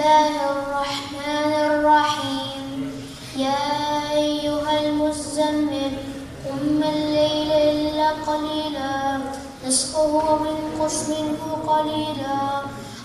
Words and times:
الله 0.00 0.36
الرحمن 0.56 1.52
الرحيم. 1.68 2.72
يا 3.36 3.64
أيها 4.16 4.72
المزمل 4.80 5.92
قم 6.44 6.80
الليل 6.82 7.50
إلا 7.52 8.08
قليلا. 8.24 9.20
نصفه 9.66 10.12
وانقص 10.40 11.08
منه 11.08 11.42
قليلا. 11.66 12.40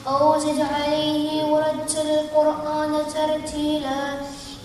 أو 0.07 0.39
زد 0.39 0.61
عليه 0.75 1.43
ورتل 1.51 2.07
القرآن 2.19 2.91
ترتيلا. 3.13 4.01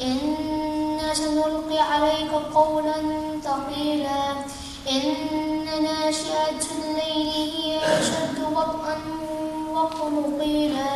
إنا 0.02 1.14
سنلقي 1.14 1.78
عليك 1.78 2.32
قولا 2.54 2.98
ثقيلا. 3.42 4.22
إن 4.86 5.04
ناشئة 5.82 6.62
الليل 6.78 7.26
هي 7.34 7.78
أشد 7.98 8.38
وطئا 8.54 8.96
وقيلا 9.74 10.94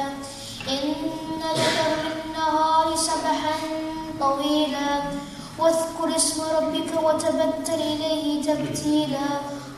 إن 0.68 0.94
لك 1.52 1.78
بالنهار 2.02 2.96
سبحا 2.96 3.56
طويلا. 4.20 5.02
واذكر 5.58 6.16
اسم 6.16 6.42
ربك 6.56 6.90
وتبتل 7.02 7.80
إليه 7.92 8.42
تبتيلا. 8.42 9.28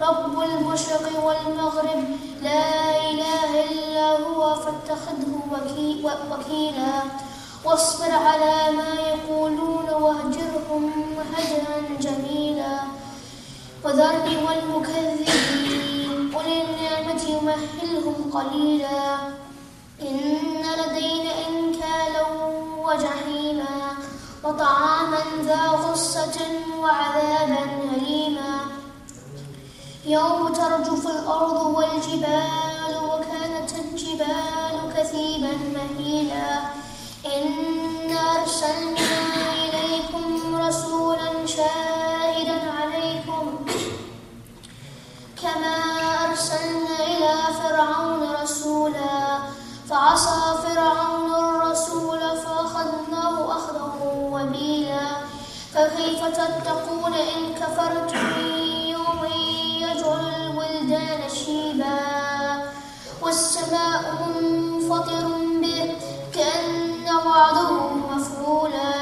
رب 0.01 0.41
المشرق 0.41 1.25
والمغرب 1.25 2.05
لا 2.43 2.65
إله 3.11 3.65
إلا 3.71 4.09
هو 4.27 4.55
فاتخذه 4.55 5.33
وكي 5.53 6.05
وكيلا. 6.31 7.03
واصبر 7.65 8.11
على 8.11 8.77
ما 8.77 8.93
يقولون 9.11 9.89
واهجرهم 9.91 10.93
هجرا 11.35 11.77
جميلا. 12.01 12.79
وذرني 13.85 14.37
والمكذبين 14.47 16.11
قل 16.35 16.47
النعمة 16.47 17.23
يمهلهم 17.29 18.31
قليلا. 18.33 19.01
إن 20.03 20.63
لدينا 20.81 21.33
إنكالا 21.49 22.27
وجحيما 22.79 23.77
وطعاما 24.45 25.19
ذا 25.45 25.69
غصة 25.69 26.39
وعذابا 26.81 27.65
أليما. 27.97 28.61
يوم 30.07 30.53
ترجف 30.53 31.07
الأرض 31.07 31.67
والجبال 31.77 32.93
وكانت 33.05 33.71
الجبال 33.85 34.93
كثيبا 34.97 35.53
مهيلا. 35.75 36.61
إنا 37.37 38.21
أرسلنا 38.43 39.11
إليكم 39.65 40.57
رسولا 40.57 41.47
شاهدا 41.47 42.59
عليكم 42.79 43.65
كما 45.43 45.77
أرسلنا 46.29 46.97
إلى 47.07 47.35
فرعون 47.63 48.26
فكيف 56.07 56.27
تتقون 56.27 57.15
إن 57.15 57.55
كفرتم 57.55 58.27
يوم 58.95 59.23
يجعل 59.83 60.25
الولدان 60.41 61.29
شيبا 61.29 61.99
والسماء 63.23 64.03
منفطر 64.23 65.27
به 65.63 65.97
كأن 66.35 67.07
وعده 67.27 67.91
مفعولا 67.91 68.95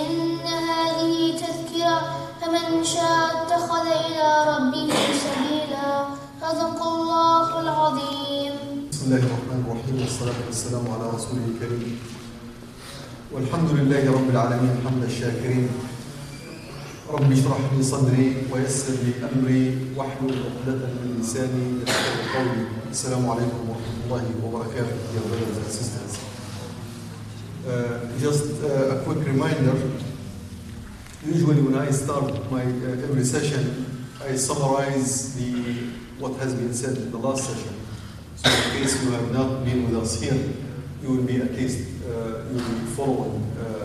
إن 0.00 0.38
هذه 0.46 1.36
تذكرة 1.36 2.00
فمن 2.40 2.84
شاء 2.84 3.30
اتخذ 3.42 3.86
إلى 3.86 4.28
ربه 4.48 4.94
سبيلا 5.24 6.04
صدق 6.42 6.86
الله 6.86 7.60
العظيم. 7.60 8.54
بسم 8.92 9.04
الله 9.06 9.22
الرحمن 9.28 9.60
الرحيم 9.64 9.96
والصلاة 10.00 10.38
والسلام 10.46 10.84
على 10.92 11.04
رسوله 11.16 11.44
الكريم. 11.54 11.98
والحمد 13.32 13.70
لله 13.70 14.12
رب 14.12 14.28
العالمين 14.30 14.74
حمد 14.84 15.02
الشاكرين. 15.04 15.68
رب 17.14 17.32
اشرح 17.32 17.58
لي 17.76 17.82
صدري 17.82 18.36
ويسر 18.52 18.92
لي 18.92 19.12
أمري 19.32 19.76
واحلل 19.96 20.34
عقدة 20.46 20.86
من 20.86 21.18
لساني 21.20 21.82
يفقهوا 21.82 22.26
قولي 22.34 22.66
السلام 22.90 23.30
عليكم 23.30 23.60
ورحمة 23.68 23.96
الله 24.04 24.24
وبركاته 24.44 24.96
dear 25.12 25.22
brothers 25.28 25.56
and 25.62 25.70
sisters 25.78 26.12
uh, 27.68 28.18
just 28.20 28.62
uh, 28.64 28.94
a 28.94 29.04
quick 29.04 29.22
reminder 29.32 29.76
usually 31.34 31.62
when 31.62 31.76
I 31.86 31.90
start 31.92 32.50
my 32.50 32.64
uh, 32.64 33.06
every 33.08 33.24
session 33.24 33.62
I 34.30 34.34
summarize 34.34 35.36
the 35.38 35.52
what 36.18 36.34
has 36.42 36.52
been 36.54 36.74
said 36.74 36.96
in 36.96 37.12
the 37.12 37.18
last 37.18 37.44
session 37.50 37.74
so 38.40 38.50
in 38.50 38.82
case 38.82 39.04
you 39.04 39.10
have 39.12 39.30
not 39.32 39.64
been 39.64 39.84
with 39.86 40.02
us 40.02 40.20
here, 40.20 40.38
you 41.02 41.08
will 41.12 41.22
be 41.22 41.36
at 41.46 41.52
least 41.52 41.78
uh, 42.04 42.42
you 42.50 42.56
will 42.58 42.78
be 42.82 42.86
following 42.98 43.38
uh, 43.62 43.83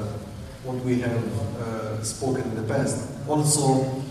what 0.64 0.84
we 0.84 1.00
have 1.00 1.24
uh, 1.58 2.04
spoken 2.04 2.44
in 2.44 2.56
the 2.56 2.74
past. 2.74 3.10
Also, 3.28 4.04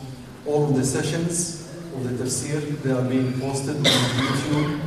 all 0.46 0.68
of 0.68 0.74
the 0.74 0.84
sessions 0.84 1.68
of 1.94 2.04
the 2.04 2.24
tafsir 2.24 2.60
they 2.82 2.90
are 2.90 3.08
being 3.08 3.38
posted 3.40 3.76
on 3.76 3.84
YouTube. 3.84 4.80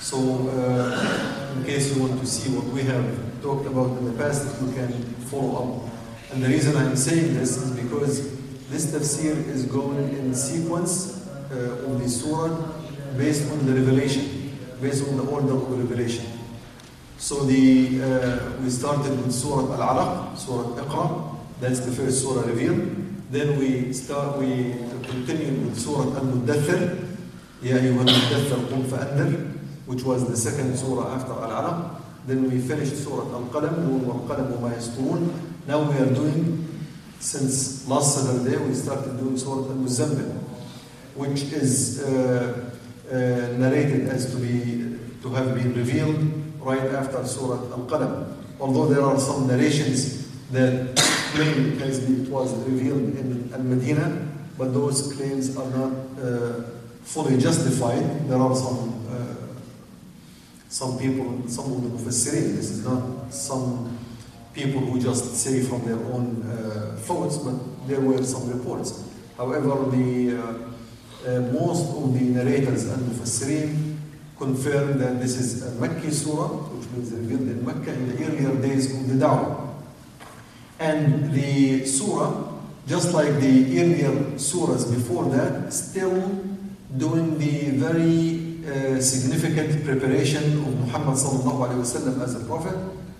So, 0.00 0.18
uh, 0.48 1.54
in 1.56 1.64
case 1.64 1.94
you 1.94 2.02
want 2.02 2.20
to 2.20 2.26
see 2.26 2.54
what 2.54 2.66
we 2.66 2.82
have 2.82 3.06
talked 3.42 3.66
about 3.66 3.96
in 3.98 4.04
the 4.04 4.12
past, 4.12 4.60
you 4.62 4.72
can 4.72 4.92
follow 5.30 5.84
up. 5.84 5.90
And 6.32 6.42
the 6.42 6.48
reason 6.48 6.76
I'm 6.76 6.96
saying 6.96 7.34
this 7.34 7.56
is 7.56 7.70
because 7.70 8.30
this 8.68 8.92
tafsir 8.92 9.36
is 9.48 9.64
going 9.64 10.16
in 10.16 10.34
sequence 10.34 11.26
uh, 11.50 11.86
of 11.86 12.02
the 12.02 12.08
surah 12.08 12.54
based 13.16 13.50
on 13.50 13.66
the 13.66 13.72
revelation 13.72 14.38
based 14.80 15.08
on 15.08 15.16
the 15.16 15.24
order 15.24 15.54
of 15.54 15.70
revelation. 15.70 16.37
So 17.18 17.42
the 17.42 18.00
uh, 18.00 18.62
we 18.62 18.70
started 18.70 19.10
with 19.10 19.32
Surah 19.32 19.74
Al-Alaq, 19.74 20.38
Surah 20.38 20.80
Iqra, 20.80 21.34
that's 21.58 21.80
the 21.80 21.90
first 21.90 22.22
surah 22.22 22.46
revealed. 22.46 22.94
Then 23.32 23.58
we 23.58 23.92
start 23.92 24.38
we 24.38 24.76
continue 25.02 25.66
with 25.66 25.76
Surah 25.76 26.14
Al-Muddathir, 26.16 27.08
Ya 27.60 27.74
al-muddathir 27.74 28.68
qum 28.70 28.86
fa'andir, 28.86 29.50
which 29.86 30.04
was 30.04 30.28
the 30.28 30.36
second 30.36 30.78
surah 30.78 31.16
after 31.16 31.32
Al-Alaq. 31.32 32.00
Then 32.28 32.48
we 32.48 32.60
finished 32.60 32.94
Surah 33.02 33.34
Al-Qalam, 33.34 33.78
Nun 33.78 34.06
wal-Qalam. 34.06 35.34
Now 35.66 35.90
we 35.90 35.98
are 35.98 36.14
doing, 36.14 36.68
since 37.18 37.88
last 37.88 38.14
Saturday, 38.14 38.58
we 38.62 38.72
started 38.74 39.18
doing 39.18 39.36
Surah 39.36 39.66
Al-Muzammil, 39.72 40.38
which 41.16 41.42
is 41.52 42.00
uh, 42.00 42.70
uh, 43.10 43.14
narrated 43.58 44.06
as 44.08 44.30
to 44.30 44.36
be 44.36 45.00
to 45.20 45.30
have 45.30 45.56
been 45.56 45.74
revealed 45.74 46.47
right 46.68 46.92
after 46.92 47.24
Surah 47.26 47.72
Al-Qalam. 47.72 48.36
Although 48.60 48.86
there 48.92 49.02
are 49.02 49.18
some 49.18 49.46
narrations 49.46 50.28
that 50.50 50.96
claim 51.32 51.80
it, 51.80 52.28
was 52.28 52.52
revealed 52.68 53.16
in 53.16 53.50
Al-Medina, 53.54 54.28
but 54.58 54.74
those 54.74 55.12
claims 55.14 55.56
are 55.56 55.70
not 55.70 55.92
uh, 56.20 56.62
fully 57.02 57.38
justified. 57.38 58.28
There 58.28 58.38
are 58.38 58.54
some 58.54 58.78
uh, 59.10 59.34
some 60.68 60.98
people, 60.98 61.48
some 61.48 61.72
of 61.72 61.82
the 61.82 61.88
Mufassirin, 61.88 62.56
this 62.56 62.70
is 62.70 62.84
not 62.84 63.32
some 63.32 63.96
people 64.52 64.80
who 64.80 65.00
just 65.00 65.36
say 65.36 65.62
from 65.62 65.84
their 65.86 66.02
own 66.12 66.42
uh, 66.42 66.96
thoughts, 66.98 67.38
but 67.38 67.54
there 67.88 68.00
were 68.00 68.22
some 68.22 68.50
reports. 68.50 69.04
However, 69.38 69.88
the 69.90 70.36
uh, 70.36 70.68
uh, 71.26 71.40
most 71.52 71.88
of 71.96 72.12
the 72.12 72.24
narrators 72.24 72.84
and 72.84 73.00
Mufassirin 73.10 73.87
confirm 74.38 74.98
that 74.98 75.20
this 75.20 75.36
is 75.36 75.66
a 75.66 75.70
Makki 75.80 76.12
surah, 76.12 76.48
which 76.48 76.88
was 76.96 77.12
revealed 77.12 77.48
in 77.48 77.64
Mecca 77.64 77.92
in 77.92 78.16
the 78.16 78.24
earlier 78.24 78.60
days 78.62 78.94
of 78.94 79.08
the 79.08 79.14
Dawah. 79.14 79.74
And 80.78 81.32
the 81.32 81.84
surah, 81.84 82.52
just 82.86 83.12
like 83.12 83.34
the 83.40 83.80
earlier 83.80 84.12
surahs 84.36 84.92
before 84.94 85.24
that, 85.30 85.72
still 85.72 86.20
doing 86.96 87.38
the 87.38 87.70
very 87.76 88.58
uh, 88.64 89.00
significant 89.00 89.84
preparation 89.84 90.44
of 90.64 90.80
Muhammad 90.80 91.14
as 91.16 92.34
a 92.34 92.44
prophet 92.46 92.76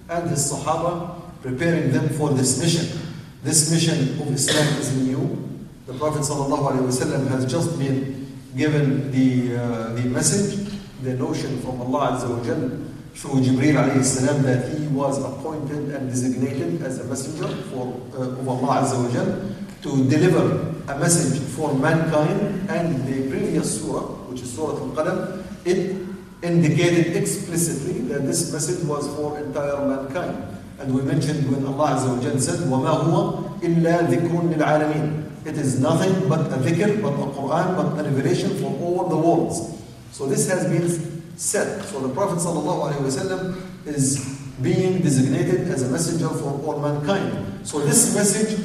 and 0.08 0.30
his 0.30 0.52
Sahaba, 0.52 1.20
preparing 1.42 1.92
them 1.92 2.08
for 2.10 2.30
this 2.30 2.60
mission. 2.60 2.98
This 3.42 3.70
mission 3.70 4.20
of 4.20 4.32
Islam 4.32 4.66
is 4.80 4.96
new. 4.96 5.48
The 5.86 5.94
Prophet 5.94 6.18
has 6.18 7.46
just 7.50 7.78
been 7.78 8.26
given 8.56 9.10
the 9.10 9.56
uh, 9.56 9.92
the 9.94 10.02
message, 10.02 10.68
the 11.01 11.13
notion 11.13 11.59
from 11.61 11.81
Allah 11.81 12.17
Azza 12.17 12.29
wa 12.29 12.43
Jal 12.43 12.69
through 13.13 13.41
Jibreel 13.41 13.75
alayhi 13.77 14.03
salam 14.03 14.41
that 14.43 14.77
he 14.77 14.87
was 14.87 15.23
appointed 15.23 15.89
and 15.93 16.09
designated 16.09 16.81
as 16.81 16.99
a 16.99 17.03
messenger 17.05 17.47
for 17.69 17.99
uh, 18.17 18.39
of 18.39 18.47
Allah 18.47 18.81
Azza 18.81 19.03
wa 19.03 19.09
Jal 19.11 19.53
to 19.83 20.09
deliver 20.09 20.73
a 20.87 20.97
message 20.97 21.39
for 21.55 21.73
mankind 21.75 22.69
and 22.69 23.05
the 23.07 23.29
previous 23.29 23.81
surah, 23.81 24.07
which 24.31 24.41
is 24.41 24.51
Surah 24.53 24.79
Al-Qalam, 24.79 25.43
it 25.65 25.95
indicated 26.41 27.15
explicitly 27.15 27.99
that 28.07 28.25
this 28.25 28.51
message 28.51 28.83
was 28.85 29.07
for 29.15 29.37
entire 29.39 29.85
mankind. 29.87 30.35
And 30.79 30.93
we 30.93 31.01
mentioned 31.01 31.49
when 31.51 31.65
Allah 31.65 31.95
Azza 31.95 32.15
wa 32.15 32.21
Jal 32.21 32.39
said, 32.39 32.59
وَمَا 32.67 33.07
هُوَ 33.07 33.59
إِلَّا 33.61 34.07
ذِكْرٌ 34.09 34.55
لِلْعَالَمِينَ 34.55 35.45
It 35.45 35.57
is 35.57 35.79
nothing 35.79 36.27
but 36.27 36.47
a 36.51 36.57
dhikr, 36.57 37.01
but 37.01 37.13
a 37.13 37.27
Quran, 37.35 37.75
but 37.75 37.99
a 37.99 38.03
revelation 38.09 38.49
for 38.59 38.71
all 38.81 39.07
the 39.09 39.15
worlds. 39.17 39.76
So 40.12 40.26
this 40.26 40.48
has 40.48 40.64
been 40.68 41.38
said. 41.38 41.82
So 41.84 42.00
the 42.00 42.12
Prophet 42.12 42.38
ﷺ 42.38 43.86
is 43.86 44.38
being 44.62 45.00
designated 45.00 45.68
as 45.68 45.82
a 45.82 45.90
messenger 45.90 46.28
for 46.28 46.60
all 46.64 46.80
mankind. 46.80 47.66
So 47.66 47.80
this 47.80 48.14
message, 48.14 48.58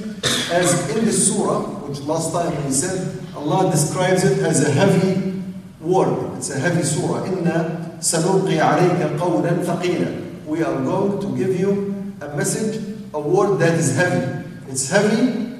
as 0.52 0.96
in 0.96 1.06
the 1.06 1.12
surah, 1.12 1.62
which 1.88 2.00
last 2.02 2.34
time 2.34 2.66
we 2.66 2.72
said, 2.72 3.20
Allah 3.36 3.70
describes 3.72 4.24
it 4.24 4.40
as 4.40 4.68
a 4.68 4.72
heavy 4.72 5.44
word. 5.80 6.38
It's 6.38 6.50
a 6.50 6.60
heavy 6.60 6.84
surah. 6.84 7.26
Inna 7.26 7.98
sanulqi 8.00 8.58
alayka 8.58 9.18
qawlan 9.18 9.64
thaqila. 9.64 10.46
We 10.46 10.64
are 10.64 10.82
going 10.84 11.22
to 11.22 11.38
give 11.38 11.60
you 11.60 12.14
a 12.22 12.36
message, 12.36 12.82
a 13.14 13.20
word 13.20 13.58
that 13.58 13.76
is 13.76 13.96
heavy. 13.96 14.44
It's 14.68 14.90
heavy 14.90 15.60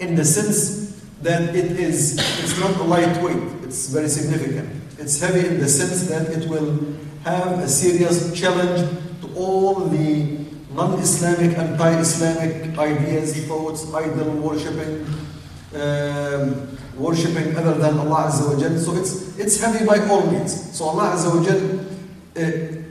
in 0.00 0.16
the 0.16 0.24
sense 0.24 0.81
that 1.22 1.54
it 1.54 1.78
is 1.78 2.18
it's 2.42 2.58
not 2.58 2.76
a 2.76 2.82
lightweight, 2.82 3.64
it's 3.64 3.88
very 3.88 4.08
significant. 4.08 4.68
It's 4.98 5.20
heavy 5.20 5.46
in 5.46 5.58
the 5.60 5.68
sense 5.68 6.08
that 6.08 6.30
it 6.30 6.48
will 6.48 6.78
have 7.24 7.58
a 7.58 7.68
serious 7.68 8.32
challenge 8.38 8.88
to 9.20 9.34
all 9.34 9.74
the 9.74 10.38
non-Islamic, 10.74 11.56
anti-Islamic 11.56 12.78
ideas, 12.78 13.46
thoughts, 13.46 13.92
idol 13.92 14.30
worshipping, 14.36 15.06
um, 15.74 16.78
worshipping 16.96 17.56
other 17.56 17.74
than 17.74 17.98
Allah 17.98 18.30
Azza 18.30 18.48
wa. 18.48 18.78
So 18.78 18.94
it's 18.94 19.38
it's 19.38 19.60
heavy 19.60 19.84
by 19.84 19.98
all 20.08 20.26
means. 20.30 20.76
So 20.76 20.86
Allah 20.86 21.14
Azza 21.14 21.34
wa 21.34 21.42
Jal 21.44 21.80
uh, 22.36 22.82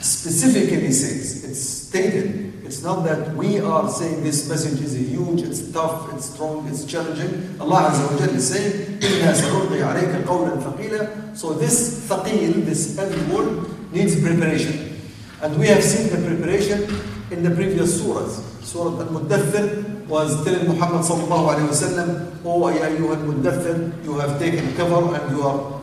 specifically 0.00 0.92
says, 0.92 1.44
it's 1.44 1.60
stated 1.60 2.47
it's 2.67 2.81
not 2.81 3.03
that 3.03 3.35
we 3.35 3.59
are 3.59 3.89
saying 3.89 4.23
this 4.23 4.47
message 4.49 4.81
is 4.81 4.95
huge, 4.97 5.41
it's 5.41 5.71
tough, 5.71 6.13
it's 6.13 6.25
strong, 6.33 6.67
it's 6.67 6.85
challenging. 6.85 7.59
Allah 7.59 7.91
Azza 7.91 8.09
wa 8.09 8.17
Jalla 8.17 8.33
is 8.35 8.47
saying, 8.49 8.99
إِنَّا 8.99 9.33
سَنُلْقِي 9.33 9.77
عَلَيْكَ 9.83 10.23
قَوْلًا 10.25 10.57
ثَقِيلًا 10.63 11.37
So 11.37 11.53
this 11.53 12.07
thaqil, 12.09 12.65
this 12.65 12.95
heavy 12.97 13.19
word, 13.31 13.67
needs 13.91 14.19
preparation. 14.19 14.99
And 15.41 15.59
we 15.59 15.67
have 15.67 15.83
seen 15.83 16.09
the 16.09 16.17
preparation 16.25 16.87
in 17.31 17.43
the 17.43 17.51
previous 17.51 18.01
surahs. 18.01 18.41
Surah 18.63 19.01
Al-Muddathir 19.05 20.07
was 20.07 20.43
telling 20.45 20.65
Muhammad 20.67 21.03
sallallahu 21.03 21.53
alayhi 21.53 21.67
wa 21.67 21.77
sallam, 21.77 22.09
Oh, 22.45 22.69
ya 22.69 22.87
ayyuha 22.87 23.21
al-Muddathir, 23.21 24.03
you 24.05 24.17
have 24.19 24.39
taken 24.39 24.73
cover 24.75 25.13
and 25.15 25.35
you 25.35 25.43
are 25.43 25.81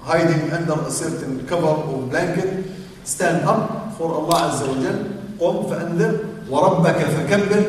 hiding 0.00 0.50
under 0.52 0.74
a 0.86 0.90
certain 0.90 1.46
cover 1.46 1.66
or 1.88 2.02
blanket. 2.06 2.64
Stand 3.04 3.44
up 3.48 3.96
for 3.96 4.12
Allah 4.12 4.52
Azza 4.52 4.68
wa 4.68 4.74
Jalla 4.76 5.18
قم 5.42 5.62
فأنذر 5.70 6.18
وربك 6.50 6.96
فكبر 6.96 7.62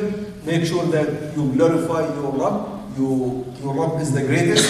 make 0.45 0.65
sure 0.65 0.85
that 0.85 1.07
you 1.35 1.51
glorify 1.53 2.01
your 2.15 2.31
Rabb 2.31 2.97
you, 2.97 3.45
your 3.61 3.73
Rabb 3.73 4.01
is 4.01 4.11
the 4.13 4.23
greatest 4.23 4.65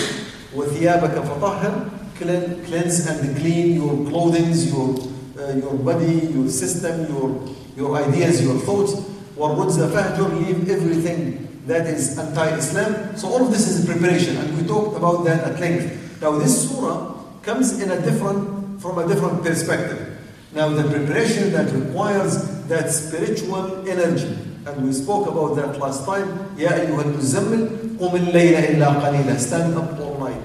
وثيابك 0.55 1.15
فطهر 1.23 1.89
cleanse 2.19 3.07
and 3.07 3.37
clean 3.37 3.75
your 3.75 4.09
clothing 4.09 4.51
your, 4.51 4.99
uh, 5.39 5.53
your 5.55 5.73
body 5.75 6.27
your 6.35 6.49
system 6.49 7.07
your, 7.13 7.47
your 7.77 7.95
ideas 7.95 8.43
your 8.43 8.57
thoughts 8.59 8.93
والرجز 9.37 9.79
فهجر 9.79 10.29
leave 10.39 10.69
everything 10.69 11.47
that 11.67 11.87
is 11.87 12.17
anti-Islam 12.19 13.15
so 13.15 13.27
all 13.29 13.45
of 13.45 13.51
this 13.51 13.67
is 13.69 13.85
preparation 13.85 14.35
and 14.37 14.57
we 14.57 14.67
talked 14.67 14.97
about 14.97 15.23
that 15.23 15.39
at 15.43 15.59
length 15.59 16.21
now 16.21 16.31
this 16.37 16.67
surah 16.69 17.15
comes 17.41 17.79
in 17.79 17.91
a 17.91 18.01
different 18.01 18.81
from 18.81 18.97
a 18.97 19.07
different 19.07 19.41
perspective 19.43 20.12
now 20.53 20.69
the 20.69 20.83
preparation 20.83 21.51
that 21.53 21.71
requires 21.71 22.41
that 22.67 22.89
spiritual 22.89 23.87
energy. 23.87 24.37
And 24.65 24.85
we 24.85 24.93
spoke 24.93 25.27
about 25.27 25.55
that 25.55 25.79
last 25.79 26.05
time. 26.05 26.27
يا 26.57 26.73
أيها 26.81 27.01
المزمل 27.01 27.69
قم 27.99 28.15
الليل 28.15 28.55
إلا 28.55 28.87
قليلا. 28.87 29.39
Stand 29.39 29.75
up 29.77 29.99
all 29.99 30.17
night. 30.19 30.41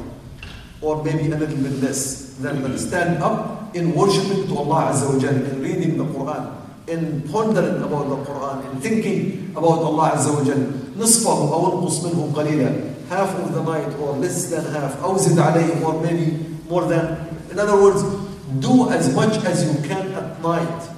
Or 0.80 1.02
maybe 1.02 1.30
a 1.32 1.36
little 1.36 1.56
bit 1.56 1.82
less 1.82 2.34
than 2.40 2.62
that. 2.62 2.78
Stand 2.78 3.22
up 3.22 3.74
in 3.74 3.94
worshiping 3.94 4.46
to 4.48 4.56
Allah 4.58 4.92
Azza 4.92 5.08
wa 5.08 5.18
Jalla, 5.18 5.52
in 5.52 5.62
reading 5.62 5.98
the 5.98 6.04
Quran, 6.04 6.52
in 6.88 7.22
pondering 7.32 7.82
about 7.82 8.08
the 8.08 8.16
Quran, 8.30 8.70
in 8.70 8.80
thinking 8.80 9.50
about 9.56 9.80
Allah 9.82 10.12
Azza 10.14 10.34
wa 10.34 10.44
Jalla. 10.44 10.80
نصفه 10.98 11.54
أو 11.54 11.72
انقص 11.72 12.04
منه 12.04 12.32
قليلا. 12.34 12.70
Half 13.10 13.34
of 13.40 13.52
the 13.52 13.62
night 13.62 13.92
or 14.00 14.16
less 14.16 14.46
than 14.50 14.64
half. 14.72 15.02
أو 15.02 15.16
زد 15.18 15.38
عليه 15.38 15.82
or 15.82 16.00
maybe 16.00 16.38
more 16.68 16.84
than. 16.84 17.16
In 17.50 17.58
other 17.58 17.80
words, 17.80 18.02
do 18.60 18.90
as 18.90 19.14
much 19.14 19.42
as 19.44 19.64
you 19.64 19.82
can 19.88 20.12
at 20.12 20.40
night. 20.42 20.90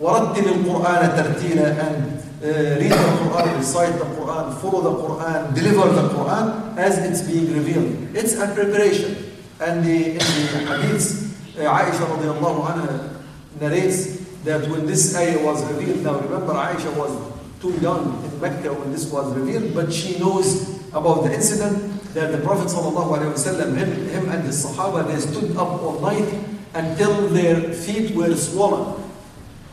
ورتل 0.00 0.44
القرآن 0.48 1.16
ترتيلا 1.16 1.78
and 1.80 2.16
uh, 2.42 2.78
read 2.78 2.92
the 2.92 3.12
Quran, 3.22 3.56
recite 3.56 3.98
the 3.98 4.04
Quran, 4.04 4.60
follow 4.60 4.80
the 4.82 5.02
Quran, 5.02 5.54
deliver 5.54 5.88
the 5.88 6.08
Quran 6.10 6.76
as 6.76 6.98
it's 6.98 7.22
being 7.22 7.52
revealed. 7.52 8.14
It's 8.14 8.34
a 8.34 8.46
preparation. 8.54 9.16
And 9.58 9.82
the, 9.82 10.12
in 10.12 10.18
the 10.18 10.60
hadith, 10.68 11.56
uh, 11.58 11.62
Aisha 11.62 12.04
radiallahu 12.12 12.60
anha 12.68 13.16
narrates 13.58 14.18
that 14.44 14.68
when 14.68 14.84
this 14.86 15.16
ayah 15.16 15.42
was 15.42 15.64
revealed, 15.72 16.02
now 16.04 16.20
remember 16.20 16.52
Aisha 16.52 16.94
was 16.94 17.10
too 17.60 17.72
young 17.80 18.22
in 18.22 18.40
Mecca 18.40 18.72
when 18.74 18.92
this 18.92 19.10
was 19.10 19.34
revealed, 19.34 19.74
but 19.74 19.90
she 19.90 20.18
knows 20.18 20.78
about 20.92 21.24
the 21.24 21.32
incident 21.32 21.96
that 22.12 22.32
the 22.32 22.38
Prophet 22.38 22.68
ﷺ, 22.68 23.76
him, 23.76 24.08
him 24.08 24.28
and 24.28 24.44
his 24.44 24.64
Sahaba, 24.64 25.06
they 25.06 25.18
stood 25.18 25.56
up 25.56 25.82
all 25.82 26.00
night 26.00 26.28
until 26.73 27.27
their 27.29 27.73
feet 27.73 28.15
were 28.15 28.35
swollen 28.35 29.01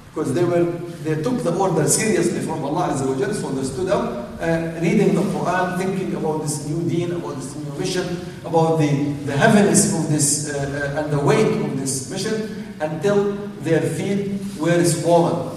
because 0.09 0.35
they 0.35 0.45
were 0.45 0.65
they 1.05 1.23
took 1.23 1.43
the 1.45 1.55
order 1.57 1.87
seriously 1.87 2.41
from 2.41 2.65
Allah 2.65 2.89
Azza 2.93 3.07
wa 3.07 3.15
Jalla, 3.15 3.33
so 3.33 3.51
they 3.51 3.63
stood 3.63 3.89
up 3.89 4.29
uh, 4.41 4.79
reading 4.83 5.15
the 5.15 5.23
Quran, 5.23 5.79
thinking 5.79 6.15
about 6.17 6.43
this 6.43 6.67
new 6.67 6.89
deen, 6.89 7.13
about 7.13 7.37
this 7.37 7.55
new 7.55 7.73
mission, 7.79 8.05
about 8.45 8.79
the, 8.79 9.13
the 9.25 9.37
heaviness 9.37 9.95
of 9.95 10.11
this 10.11 10.51
uh, 10.53 10.59
uh, 10.59 11.01
and 11.01 11.13
the 11.13 11.21
weight 11.21 11.47
of 11.65 11.79
this 11.79 12.11
mission, 12.11 12.75
until 12.81 13.35
their 13.63 13.81
feet 13.81 14.41
were 14.59 14.85
swollen. 14.85 15.57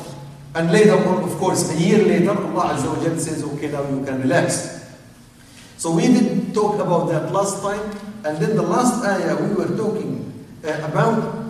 And 0.54 0.72
later 0.72 0.94
on, 1.08 1.24
of 1.24 1.32
course, 1.40 1.72
a 1.72 1.82
year 1.82 2.06
later, 2.06 2.32
Allah 2.32 2.76
Azza 2.76 2.88
wa 2.88 3.02
Jalla 3.02 3.20
says, 3.20 3.44
okay, 3.44 3.72
now 3.72 3.82
you 3.90 4.06
can 4.06 4.22
relax. 4.22 4.94
So 5.78 5.92
we 5.96 6.06
did 6.08 6.54
talk 6.54 6.76
about 6.76 7.10
that 7.10 7.32
last 7.32 7.64
time, 7.64 7.82
and 8.24 8.38
then 8.38 8.56
the 8.56 8.62
last 8.62 9.04
ayah 9.04 9.42
we 9.42 9.56
were 9.56 9.76
talking 9.76 10.21
uh, 10.65 10.89
about 10.91 11.47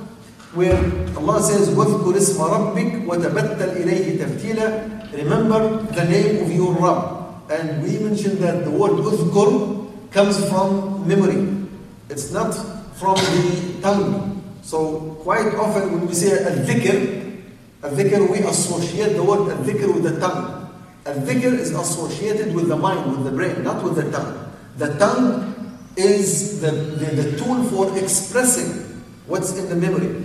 where 0.57 0.79
Allah 1.17 1.43
says, 1.43 1.69
وَذْكُرِ 1.69 2.17
اسْمَ 2.17 2.41
رَبِّكَ 2.41 3.05
وَتَبَتَّلْ 3.07 3.71
إِلَيْهِ 3.77 4.17
تَبْتِيلًا 4.19 5.13
Remember 5.13 5.83
the 5.93 6.05
name 6.05 6.43
of 6.45 6.51
your 6.51 6.73
Rabb. 6.75 7.51
And 7.51 7.83
we 7.83 7.99
mentioned 7.99 8.39
that 8.39 8.65
the 8.65 8.71
word 8.71 8.93
أذكر 8.93 10.11
comes 10.11 10.49
from 10.49 11.07
memory. 11.07 11.69
It's 12.09 12.33
not 12.33 12.53
from 12.97 13.17
the 13.17 13.81
tongue. 13.83 14.43
So 14.63 15.17
quite 15.23 15.55
often 15.55 15.93
when 15.93 16.07
we 16.09 16.15
say 16.15 16.43
al-dhikr, 16.43 17.43
al-dhikr 17.85 18.31
we 18.31 18.39
associate 18.39 19.15
the 19.15 19.23
word 19.23 19.53
al-dhikr 19.53 19.93
with 19.93 20.05
the 20.05 20.19
tongue. 20.19 20.73
Al-dhikr 21.05 21.53
is 21.55 21.71
associated 21.71 22.55
with 22.55 22.69
the 22.69 22.77
mind, 22.77 23.11
with 23.13 23.25
the 23.25 23.31
brain, 23.31 23.63
not 23.63 23.85
with 23.85 23.95
the 23.95 24.11
tongue. 24.11 24.55
The 24.79 24.97
tongue 24.99 25.55
is 25.97 26.61
the, 26.61 26.71
the, 26.73 27.23
the 27.23 27.39
tool 27.39 27.63
for 27.65 27.97
expressing 27.97 28.90
what's 29.31 29.57
in 29.57 29.69
the 29.69 29.77
memory. 29.77 30.23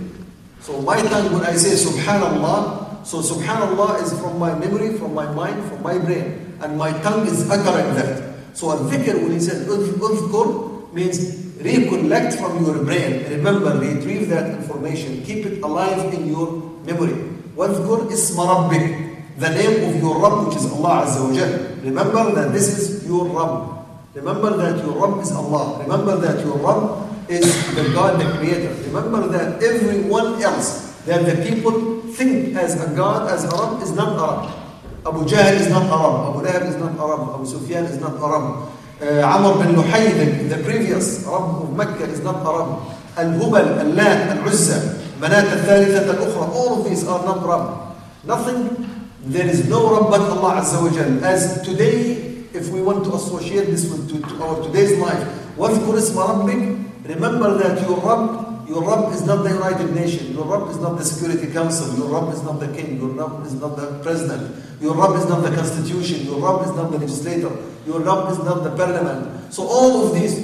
So 0.60 0.80
my 0.82 1.00
tongue, 1.02 1.32
when 1.32 1.42
I 1.42 1.54
say 1.54 1.74
Subhanallah, 1.74 3.04
so 3.04 3.18
Subhanallah 3.18 4.02
is 4.02 4.14
from 4.20 4.38
my 4.38 4.54
memory, 4.54 4.94
from 4.96 5.14
my 5.14 5.26
mind, 5.32 5.58
from 5.68 5.82
my 5.82 5.98
brain. 5.98 6.54
And 6.62 6.78
my 6.78 6.92
tongue 7.02 7.26
is 7.26 7.50
uttering 7.50 7.94
that. 7.98 8.32
So 8.54 8.70
a 8.70 8.76
dhikr, 8.76 9.20
when 9.22 9.32
he 9.32 9.40
says 9.40 9.66
udhkur, 9.66 10.92
means 10.94 11.18
recollect 11.58 12.38
from 12.38 12.64
your 12.64 12.84
brain. 12.84 13.26
Remember, 13.30 13.74
retrieve 13.78 14.28
that 14.28 14.50
information. 14.58 15.22
Keep 15.24 15.46
it 15.46 15.62
alive 15.62 16.14
in 16.14 16.28
your 16.28 16.62
memory. 16.86 17.28
واذكر 17.56 18.08
اسم 18.12 18.40
ربك. 18.40 19.08
The 19.38 19.48
name 19.48 19.88
of 19.88 20.00
your 20.00 20.20
Rabb, 20.20 20.46
which 20.46 20.56
is 20.56 20.70
Allah 20.70 21.04
Azza 21.04 21.20
wa 21.26 21.34
Jal. 21.34 21.52
Remember 21.82 22.32
that 22.34 22.52
this 22.52 22.78
is 22.78 23.06
your 23.06 23.26
Rabb. 23.26 23.84
Remember 24.14 24.56
that 24.56 24.78
your 24.84 24.94
Rabb 24.94 25.20
is 25.20 25.32
Allah. 25.32 25.82
Remember 25.82 26.16
that 26.16 26.44
your 26.44 26.56
Rabb 26.56 27.05
is 27.29 27.75
the 27.75 27.83
God, 27.93 28.19
the 28.19 28.37
Creator. 28.37 28.73
Remember 28.91 29.27
that 29.27 29.61
everyone 29.63 30.41
else 30.41 30.95
that 31.05 31.25
the 31.25 31.35
people 31.49 32.01
think 32.13 32.55
as 32.55 32.75
a 32.81 32.93
God, 32.95 33.31
as 33.31 33.43
a 33.45 33.49
Rabb, 33.49 33.81
is 33.81 33.91
not 33.95 34.15
a 34.17 34.21
Rabb. 34.21 34.67
Abu 35.05 35.23
Jahl 35.25 35.53
is 35.55 35.69
not 35.69 35.83
a 35.87 35.95
Rabb. 35.95 36.35
Abu 36.35 36.39
Lahab 36.45 36.67
is 36.67 36.75
not 36.75 36.91
a 36.91 37.05
Rabb. 37.07 37.35
Abu 37.35 37.45
Sufyan 37.45 37.85
is 37.85 37.99
not 37.99 38.15
a 38.15 38.27
Rabb. 38.27 38.69
Uh, 38.99 39.21
Amr 39.23 39.63
bin 39.63 39.75
Luhay, 39.75 40.09
the, 40.17 40.55
the 40.55 40.63
previous 40.63 41.27
Arab 41.27 41.63
of 41.63 41.75
Mecca, 41.75 42.03
is 42.05 42.21
not 42.23 42.41
a 42.41 42.49
Rabb. 42.57 42.97
Al-Hubal, 43.17 43.77
Al-Lat, 43.79 44.37
Al-Uzza, 44.37 44.97
Manat 45.19 45.45
al-Thalitha, 45.45 46.07
al-Ukhra, 46.07 46.49
all 46.49 46.79
of 46.79 46.89
these 46.89 47.07
are 47.07 47.23
not 47.23 47.43
a 47.43 47.47
Rabb. 47.47 47.95
Nothing, 48.25 48.89
there 49.21 49.47
is 49.47 49.69
no 49.69 49.95
Rabb 49.99 50.09
but 50.09 50.21
Allah 50.21 50.61
Azza 50.61 50.81
wa 50.81 50.89
Jal. 50.91 51.23
As 51.23 51.61
today, 51.63 52.45
if 52.53 52.69
we 52.69 52.81
want 52.81 53.05
to 53.05 53.13
associate 53.13 53.67
this 53.67 53.89
with 53.89 54.09
to, 54.09 54.19
to 54.27 54.43
our 54.43 54.61
today's 54.63 54.97
life, 54.97 55.23
وَاذْكُرْ 55.57 55.93
اسْمَ 55.93 56.17
رَبِّكَ 56.17 56.86
Remember 57.07 57.57
that 57.57 57.81
your 57.87 57.97
Rabb, 58.01 58.67
your 58.67 58.83
Rabb 58.83 59.13
is 59.13 59.25
not 59.25 59.43
the 59.43 59.51
United 59.51 59.95
Nations, 59.95 60.29
your 60.31 60.43
Rabb 60.43 60.69
is 60.69 60.77
not 60.77 60.97
the 60.97 61.05
Security 61.05 61.51
Council, 61.53 61.97
your 61.97 62.09
Rabb 62.09 62.33
is 62.33 62.43
not 62.43 62.59
the 62.59 62.67
king, 62.67 62.99
your 62.99 63.09
Rabb 63.09 63.45
is 63.45 63.53
not 63.53 63.77
the 63.77 63.97
president, 64.03 64.53
your 64.81 64.93
Rabb 64.93 65.15
is 65.15 65.25
not 65.29 65.41
the 65.41 65.55
constitution, 65.55 66.25
your 66.25 66.41
Rabb 66.41 66.67
is 66.67 66.75
not 66.75 66.91
the 66.91 66.99
legislator, 66.99 67.49
your 67.85 68.01
Rabb 68.01 68.29
is 68.29 68.39
not 68.39 68.65
the 68.65 68.75
parliament. 68.75 69.53
So 69.53 69.63
all 69.63 70.05
of 70.05 70.15
these, 70.15 70.35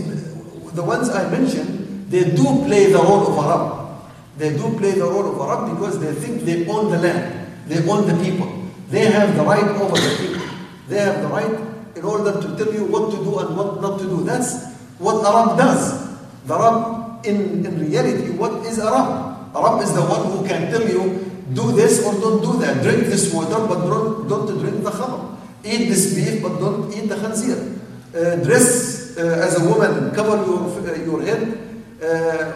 the 0.72 0.84
ones 0.84 1.10
I 1.10 1.30
mentioned, 1.30 2.10
they 2.10 2.32
do 2.32 2.44
play 2.64 2.94
the 2.94 3.00
role 3.00 3.28
of 3.28 3.44
a 3.44 3.50
Rabb. 3.50 3.84
They 4.38 4.56
do 4.56 4.78
play 4.78 4.92
the 4.92 5.04
role 5.04 5.28
of 5.28 5.40
a 5.42 5.46
Rabb 5.46 5.76
because 5.76 6.00
they 6.00 6.14
think 6.14 6.44
they 6.44 6.66
own 6.68 6.92
the 6.92 7.00
land, 7.00 7.52
they 7.68 7.86
own 7.90 8.08
the 8.08 8.16
people. 8.24 8.48
They 8.90 9.12
have 9.12 9.36
the 9.36 9.44
right 9.44 9.68
over 9.82 10.00
the 10.00 10.16
people. 10.18 10.48
They 10.88 11.00
have 11.00 11.22
the 11.24 11.28
right 11.28 11.60
in 11.98 12.04
order 12.06 12.40
to 12.40 12.48
tell 12.56 12.74
you 12.74 12.86
what 12.86 13.12
to 13.12 13.18
do 13.18 13.38
and 13.40 13.58
what 13.58 13.82
not 13.82 14.00
to 14.00 14.06
do. 14.06 14.24
That's 14.24 14.72
what 14.98 15.20
a 15.20 15.34
Rabb 15.34 15.58
does. 15.58 16.13
The 16.46 16.56
Rabb, 16.60 17.26
in, 17.26 17.66
in 17.66 17.80
reality, 17.80 18.32
what 18.32 18.66
is 18.66 18.78
a 18.78 18.86
Rabb? 18.92 19.56
A 19.56 19.62
Rabb 19.62 19.82
is 19.82 19.94
the 19.94 20.02
one 20.02 20.28
who 20.32 20.48
can 20.48 20.70
tell 20.72 20.84
you, 20.84 21.24
do 21.54 21.72
this 21.72 22.04
or 22.06 22.14
don't 22.20 22.42
do 22.42 22.60
that. 22.60 22.84
Drink 22.84 23.06
this 23.08 23.34
water, 23.34 23.66
but 23.68 23.88
don't, 23.88 24.28
don't 24.28 24.48
drink 24.60 24.84
the 24.84 24.92
khamr. 24.92 25.38
Eat 25.64 25.88
this 25.88 26.14
beef, 26.16 26.42
but 26.42 26.60
don't 26.60 26.92
eat 26.92 27.08
the 27.08 27.16
khanzir. 27.16 27.80
Uh, 28.14 28.44
dress 28.44 29.18
uh, 29.18 29.40
as 29.42 29.62
a 29.62 29.70
woman, 29.70 30.14
cover 30.14 30.44
your, 30.46 30.68
uh, 30.68 31.06
your 31.06 31.22
head. 31.22 31.58
Uh, 32.02 32.52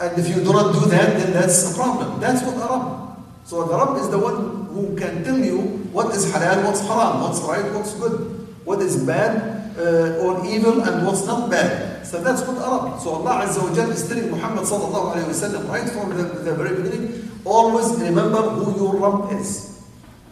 and 0.00 0.18
if 0.18 0.28
you 0.28 0.42
do 0.42 0.52
not 0.52 0.72
do 0.72 0.88
that, 0.88 1.18
then 1.18 1.32
that's 1.32 1.72
a 1.72 1.74
problem. 1.76 2.20
That's 2.20 2.42
what 2.42 2.56
a 2.56 2.72
Rabb. 2.72 3.18
So 3.44 3.64
the 3.64 3.76
Rabb 3.76 3.98
is 3.98 4.08
the 4.08 4.18
one 4.18 4.66
who 4.72 4.96
can 4.96 5.24
tell 5.24 5.38
you 5.38 5.58
what 5.92 6.14
is 6.14 6.24
halal, 6.32 6.64
what's 6.64 6.80
haram, 6.80 7.20
what's 7.20 7.40
right, 7.40 7.70
what's 7.74 7.92
good, 7.94 8.48
what 8.64 8.80
is 8.80 9.04
bad 9.04 9.61
uh, 9.78 10.22
or 10.22 10.44
evil, 10.46 10.82
and 10.82 11.06
what's 11.06 11.26
not 11.26 11.50
bad. 11.50 12.06
So 12.06 12.20
that's 12.22 12.42
what 12.42 12.56
a 12.56 12.60
Rabb. 12.60 13.00
So 13.00 13.10
Allah 13.20 13.46
Azza 13.46 13.62
wa 13.62 13.74
Jal 13.74 13.90
is 13.90 14.06
telling 14.08 14.30
Muhammad 14.30 14.64
sallallahu 14.64 15.16
alayhi 15.16 15.28
wa 15.28 15.38
sallam 15.38 15.68
right 15.68 15.88
from 15.88 16.10
the, 16.16 16.24
the 16.44 16.54
very 16.54 16.76
beginning, 16.76 17.30
always 17.44 17.88
remember 18.00 18.42
who 18.42 18.76
your 18.76 18.96
Rabb 18.96 19.32
is. 19.40 19.82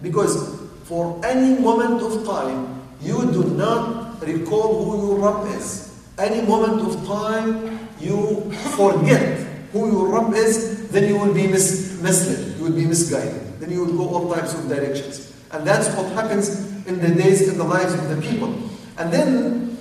Because 0.02 0.61
for 0.85 1.20
any 1.25 1.59
moment 1.61 2.02
of 2.02 2.26
time, 2.26 2.82
you 3.00 3.32
do 3.32 3.44
not 3.56 4.20
recall 4.20 4.85
who 4.85 5.06
your 5.09 5.18
Rabb 5.18 5.47
is. 5.56 5.88
Any 6.18 6.42
moment 6.47 6.82
of 6.82 7.06
time, 7.06 7.88
you 7.99 8.50
forget 8.76 9.40
who 9.73 9.90
your 9.90 10.09
Rabb 10.09 10.35
is, 10.35 10.90
then 10.90 11.09
you 11.09 11.16
will 11.18 11.32
be 11.32 11.47
mis- 11.47 11.99
misled, 12.02 12.59
you 12.59 12.64
will 12.64 12.76
be 12.76 12.85
misguided, 12.85 13.61
then 13.61 13.70
you 13.70 13.85
will 13.85 13.97
go 13.97 14.09
all 14.09 14.35
types 14.35 14.52
of 14.52 14.68
directions. 14.68 15.32
And 15.52 15.66
that's 15.66 15.88
what 15.97 16.12
happens 16.12 16.49
in 16.87 17.00
the 17.00 17.14
days, 17.14 17.49
in 17.49 17.56
the 17.56 17.64
lives 17.64 17.94
of 17.94 18.09
the 18.09 18.20
people. 18.20 18.54
And 19.00 19.11
then 19.11 19.78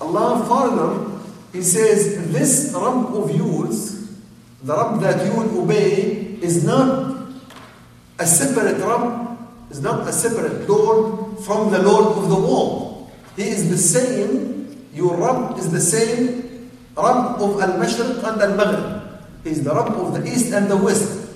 Allah 0.00 0.42
further, 0.50 0.90
He 1.52 1.62
says, 1.62 2.32
this 2.32 2.72
Rabb 2.74 3.14
of 3.14 3.30
yours, 3.30 4.08
the 4.62 4.74
Rabb 4.74 5.00
that 5.02 5.26
you 5.26 5.38
will 5.38 5.62
obey, 5.62 6.38
is 6.40 6.64
not 6.64 7.28
a 8.18 8.26
separate 8.26 8.78
Rabb, 8.80 9.38
is 9.70 9.82
not 9.82 10.08
a 10.08 10.12
separate 10.12 10.66
Lord 10.68 11.38
from 11.44 11.70
the 11.70 11.82
Lord 11.82 12.16
of 12.16 12.30
the 12.30 12.34
world. 12.34 13.12
He 13.36 13.48
is 13.48 13.68
the 13.68 13.76
same, 13.76 14.88
your 14.94 15.16
Rabb 15.16 15.58
is 15.58 15.70
the 15.70 15.80
same 15.80 16.70
Rabb 16.96 17.40
of 17.40 17.60
Al-Mashriq 17.60 18.24
and 18.24 18.42
Al-Maghrib. 18.42 19.02
He 19.44 19.50
is 19.50 19.62
the 19.62 19.74
Rabb 19.74 19.92
of 19.92 20.14
the 20.14 20.26
East 20.26 20.52
and 20.52 20.70
the 20.70 20.76
West. 20.76 21.28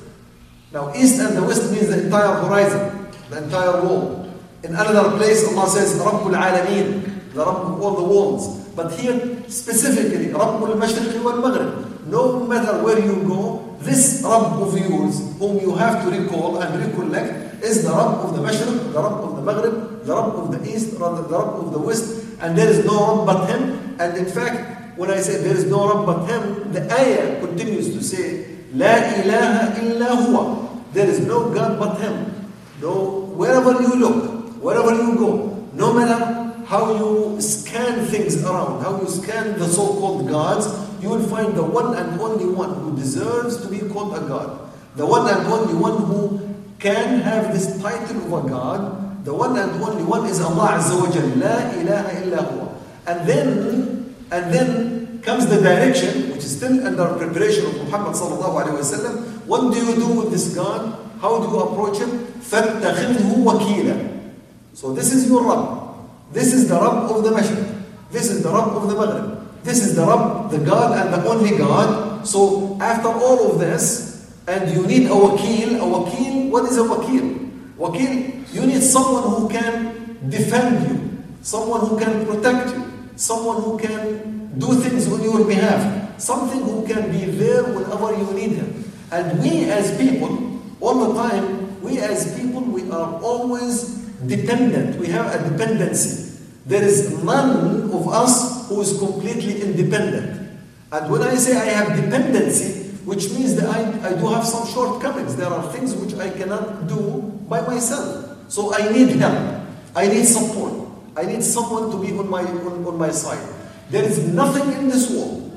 Now, 0.72 0.94
East 0.94 1.20
and 1.20 1.36
the 1.36 1.42
West 1.42 1.70
means 1.70 1.88
the 1.88 2.04
entire 2.04 2.40
horizon, 2.40 3.08
the 3.28 3.44
entire 3.44 3.82
world. 3.82 4.25
In 4.64 4.74
another 4.74 5.16
place, 5.16 5.46
Allah 5.48 5.68
says, 5.68 5.98
Rabbul 6.00 6.34
Alameen, 6.34 7.32
the 7.32 7.44
Rabb 7.44 7.76
of 7.76 7.82
all 7.82 7.94
the 7.96 8.04
worlds. 8.04 8.68
But 8.74 8.92
here, 8.98 9.44
specifically, 9.48 10.28
Rabbul 10.32 10.74
Mashriq 10.76 11.22
wal 11.22 11.38
Maghrib. 11.38 12.08
No 12.08 12.40
matter 12.46 12.82
where 12.82 12.98
you 12.98 13.22
go, 13.26 13.76
this 13.80 14.22
Rabb 14.24 14.60
of 14.62 14.72
yours, 14.78 15.20
whom 15.38 15.60
you 15.60 15.74
have 15.74 16.04
to 16.04 16.10
recall 16.10 16.58
and 16.58 16.80
recollect, 16.80 17.62
is 17.62 17.84
the 17.84 17.90
Rabb 17.90 18.24
of 18.24 18.36
the 18.36 18.42
Mashriq, 18.42 18.92
the 18.92 19.00
Rabb 19.00 19.24
of 19.24 19.36
the 19.36 19.42
Maghrib, 19.42 20.04
the 20.04 20.14
Rabb 20.14 20.34
of 20.34 20.50
the 20.52 20.70
East, 20.70 20.92
the 20.92 20.98
Rabb 20.98 21.18
of 21.20 21.72
the 21.72 21.78
West, 21.78 22.24
and 22.40 22.56
there 22.56 22.68
is 22.68 22.84
no 22.84 23.24
Rabb 23.24 23.26
but 23.26 23.50
Him. 23.50 23.96
And 23.98 24.16
in 24.16 24.26
fact, 24.26 24.98
when 24.98 25.10
I 25.10 25.18
say 25.18 25.42
there 25.42 25.56
is 25.56 25.64
no 25.66 25.88
Rabb 25.92 26.06
but 26.06 26.26
Him, 26.30 26.72
the 26.72 26.90
ayah 26.92 27.40
continues 27.40 27.92
to 27.94 28.02
say, 28.02 28.46
La 28.72 28.96
ilaha 28.96 29.80
illa 29.82 30.06
huwa. 30.16 30.92
There 30.92 31.08
is 31.08 31.20
no 31.20 31.50
God 31.52 31.78
but 31.78 32.00
Him. 32.00 32.32
No, 32.80 33.32
wherever 33.36 33.72
you 33.82 33.94
look, 33.96 34.35
wherever 34.65 34.93
you 34.95 35.15
go, 35.15 35.67
no 35.73 35.93
matter 35.93 36.41
how 36.65 36.95
you 36.95 37.41
scan 37.41 38.05
things 38.05 38.43
around, 38.43 38.81
how 38.81 38.99
you 39.01 39.07
scan 39.07 39.59
the 39.59 39.67
so-called 39.67 40.29
gods, 40.29 40.67
you 41.01 41.09
will 41.09 41.27
find 41.27 41.53
the 41.55 41.63
one 41.63 41.95
and 41.95 42.19
only 42.19 42.45
one 42.45 42.73
who 42.75 42.95
deserves 42.95 43.61
to 43.61 43.67
be 43.67 43.79
called 43.89 44.15
a 44.15 44.21
God. 44.21 44.71
The 44.95 45.05
one 45.05 45.27
and 45.27 45.47
only 45.47 45.73
one 45.73 45.97
who 46.05 46.39
can 46.79 47.21
have 47.21 47.53
this 47.53 47.81
title 47.81 48.17
of 48.33 48.45
a 48.45 48.49
God. 48.49 49.25
The 49.25 49.33
one 49.33 49.57
and 49.57 49.71
only 49.81 50.03
one 50.03 50.25
is 50.25 50.39
Allah 50.41 50.79
Azza 50.79 50.99
wa 50.99 51.07
Jalla. 51.07 51.35
La 51.41 51.55
ilaha 51.79 52.23
illa 52.23 52.37
huwa. 52.37 52.67
And 53.07 53.27
then, 53.27 54.15
and 54.31 54.53
then 54.53 55.21
comes 55.21 55.47
the 55.47 55.61
direction, 55.61 56.31
which 56.31 56.43
is 56.43 56.57
still 56.57 56.85
under 56.85 57.17
preparation 57.17 57.65
of 57.65 57.75
Muhammad 57.85 58.15
sallallahu 58.15 58.63
alayhi 58.63 58.79
wa 58.79 58.87
sallam. 58.95 59.13
What 59.45 59.73
do 59.73 59.79
you 59.79 59.95
do 59.95 60.07
with 60.21 60.31
this 60.31 60.55
God? 60.55 60.97
How 61.19 61.39
do 61.41 61.49
you 61.49 61.59
approach 61.59 61.99
him? 61.99 62.09
فَاتَّخِذْهُ 62.41 63.43
وَكِيلًا 63.43 64.14
so 64.76 64.92
this 64.92 65.10
is 65.10 65.24
your 65.26 65.40
Rabb. 65.40 66.04
This 66.36 66.52
is 66.52 66.68
the 66.68 66.74
Rabb 66.74 67.08
of 67.08 67.24
the 67.24 67.30
Mashriq. 67.30 67.64
This 68.12 68.28
is 68.28 68.42
the 68.42 68.50
Rabb 68.50 68.76
of 68.76 68.84
the 68.86 68.94
Maghrib. 68.94 69.64
This 69.64 69.80
is 69.80 69.96
the 69.96 70.04
Rabb, 70.04 70.50
the 70.50 70.58
God 70.58 70.92
and 71.00 71.14
the 71.14 71.26
only 71.26 71.56
God. 71.56 72.28
So 72.28 72.76
after 72.78 73.08
all 73.08 73.52
of 73.52 73.58
this, 73.58 74.36
and 74.46 74.68
you 74.76 74.86
need 74.86 75.06
a 75.06 75.16
wakil, 75.16 75.80
a 75.80 75.86
wakil, 75.88 76.50
what 76.50 76.68
is 76.68 76.76
a 76.76 76.82
wakil? 76.82 77.24
Wakil, 77.78 78.52
you 78.52 78.66
need 78.66 78.82
someone 78.82 79.24
who 79.24 79.48
can 79.48 80.20
defend 80.28 80.86
you, 80.86 81.24
someone 81.40 81.80
who 81.88 81.98
can 81.98 82.26
protect 82.26 82.76
you, 82.76 82.84
someone 83.16 83.62
who 83.62 83.78
can 83.78 84.58
do 84.58 84.74
things 84.74 85.10
on 85.10 85.22
your 85.22 85.42
behalf, 85.46 86.20
something 86.20 86.60
who 86.60 86.86
can 86.86 87.10
be 87.10 87.24
there 87.24 87.64
whenever 87.64 88.12
you 88.12 88.28
need 88.34 88.60
him. 88.60 88.84
And 89.10 89.40
we 89.40 89.70
as 89.70 89.96
people, 89.96 90.60
all 90.82 91.00
the 91.00 91.14
time, 91.16 91.80
we 91.80 91.96
as 91.96 92.38
people, 92.38 92.60
we 92.60 92.90
are 92.90 93.18
always 93.22 94.04
dependent. 94.24 94.98
We 94.98 95.08
have 95.08 95.34
a 95.34 95.50
dependency. 95.50 96.40
There 96.64 96.82
is 96.82 97.22
none 97.22 97.90
of 97.92 98.08
us 98.08 98.68
who 98.68 98.80
is 98.80 98.98
completely 98.98 99.62
independent. 99.62 100.58
And 100.92 101.10
when 101.10 101.22
I 101.22 101.34
say 101.34 101.56
I 101.56 101.66
have 101.66 101.96
dependency, 101.96 102.86
which 103.06 103.30
means 103.30 103.54
that 103.54 103.70
I, 103.70 104.08
I 104.08 104.12
do 104.18 104.26
have 104.28 104.44
some 104.44 104.66
shortcomings. 104.66 105.36
There 105.36 105.48
are 105.48 105.72
things 105.72 105.94
which 105.94 106.14
I 106.14 106.30
cannot 106.30 106.88
do 106.88 107.38
by 107.48 107.60
myself. 107.60 108.36
So 108.48 108.74
I 108.74 108.90
need 108.92 109.10
help. 109.10 109.62
I 109.94 110.08
need 110.08 110.24
support. 110.24 110.88
I 111.16 111.24
need 111.24 111.42
someone 111.42 111.90
to 111.90 112.00
be 112.00 112.16
on 112.18 112.28
my, 112.28 112.42
on, 112.42 112.84
on 112.84 112.98
my 112.98 113.10
side. 113.10 113.46
There 113.90 114.02
is 114.02 114.26
nothing 114.34 114.72
in 114.72 114.88
this 114.88 115.08
world, 115.10 115.50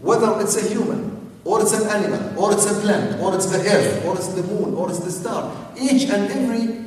whether 0.00 0.40
it's 0.40 0.56
a 0.56 0.66
human, 0.66 1.30
or 1.44 1.60
it's 1.60 1.72
an 1.72 1.86
animal, 1.88 2.42
or 2.42 2.52
it's 2.52 2.64
a 2.64 2.80
plant, 2.80 3.20
or 3.20 3.34
it's 3.34 3.46
the 3.46 3.58
earth, 3.58 4.04
or 4.06 4.16
it's 4.16 4.28
the 4.28 4.42
moon, 4.42 4.74
or 4.74 4.88
it's 4.88 5.00
the 5.00 5.10
star. 5.10 5.54
Each 5.78 6.08
and 6.08 6.32
every 6.32 6.83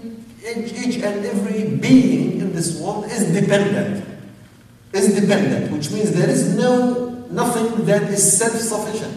each, 0.47 0.95
and 1.03 1.25
every 1.25 1.75
being 1.75 2.39
in 2.39 2.53
this 2.53 2.79
world 2.79 3.05
is 3.05 3.31
dependent. 3.33 4.05
Is 4.93 5.19
dependent, 5.19 5.71
which 5.71 5.91
means 5.91 6.13
there 6.13 6.29
is 6.29 6.55
no 6.55 7.25
nothing 7.29 7.85
that 7.85 8.03
is 8.03 8.37
self-sufficient. 8.37 9.13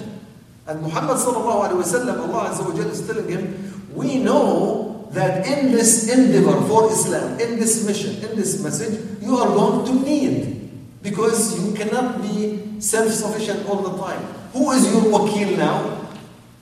And 0.66 0.82
Muhammad 0.82 1.16
sallallahu 1.16 1.70
alaihi 1.70 1.82
wasallam, 1.82 2.28
Allah 2.28 2.50
Azza 2.50 2.64
wa 2.66 2.74
Jalla 2.74 2.90
is 2.90 3.06
telling 3.06 3.28
him, 3.28 3.88
we 3.94 4.18
know 4.18 5.08
that 5.12 5.46
in 5.46 5.72
this 5.72 6.08
endeavor 6.08 6.60
for 6.66 6.90
Islam, 6.90 7.38
in 7.40 7.58
this 7.58 7.86
mission, 7.86 8.16
in 8.22 8.36
this 8.36 8.62
message, 8.62 9.22
you 9.22 9.36
are 9.36 9.48
going 9.48 9.86
to 9.86 10.04
need. 10.04 10.56
Because 11.02 11.58
you 11.58 11.72
cannot 11.74 12.20
be 12.20 12.80
self-sufficient 12.80 13.66
all 13.68 13.82
the 13.82 13.96
time. 14.02 14.20
Who 14.52 14.70
is 14.72 14.84
your 14.92 15.02
wakil 15.02 15.56
now? 15.56 16.08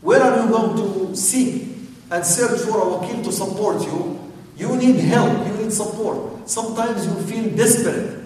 Where 0.01 0.23
are 0.23 0.45
you 0.45 0.49
going 0.49 0.77
to 0.77 1.17
seek 1.17 1.75
and 2.11 2.25
search 2.25 2.61
for 2.61 2.79
a 2.79 2.99
wakil 2.99 3.25
to 3.25 3.33
support 3.33 3.83
you? 3.83 4.18
You 4.59 4.77
need 4.77 4.97
help, 5.07 5.47
you 5.47 5.55
need 5.63 5.73
support. 5.73 6.51
Sometimes 6.51 7.07
you 7.07 7.15
feel 7.23 7.57
desperate. 7.57 8.19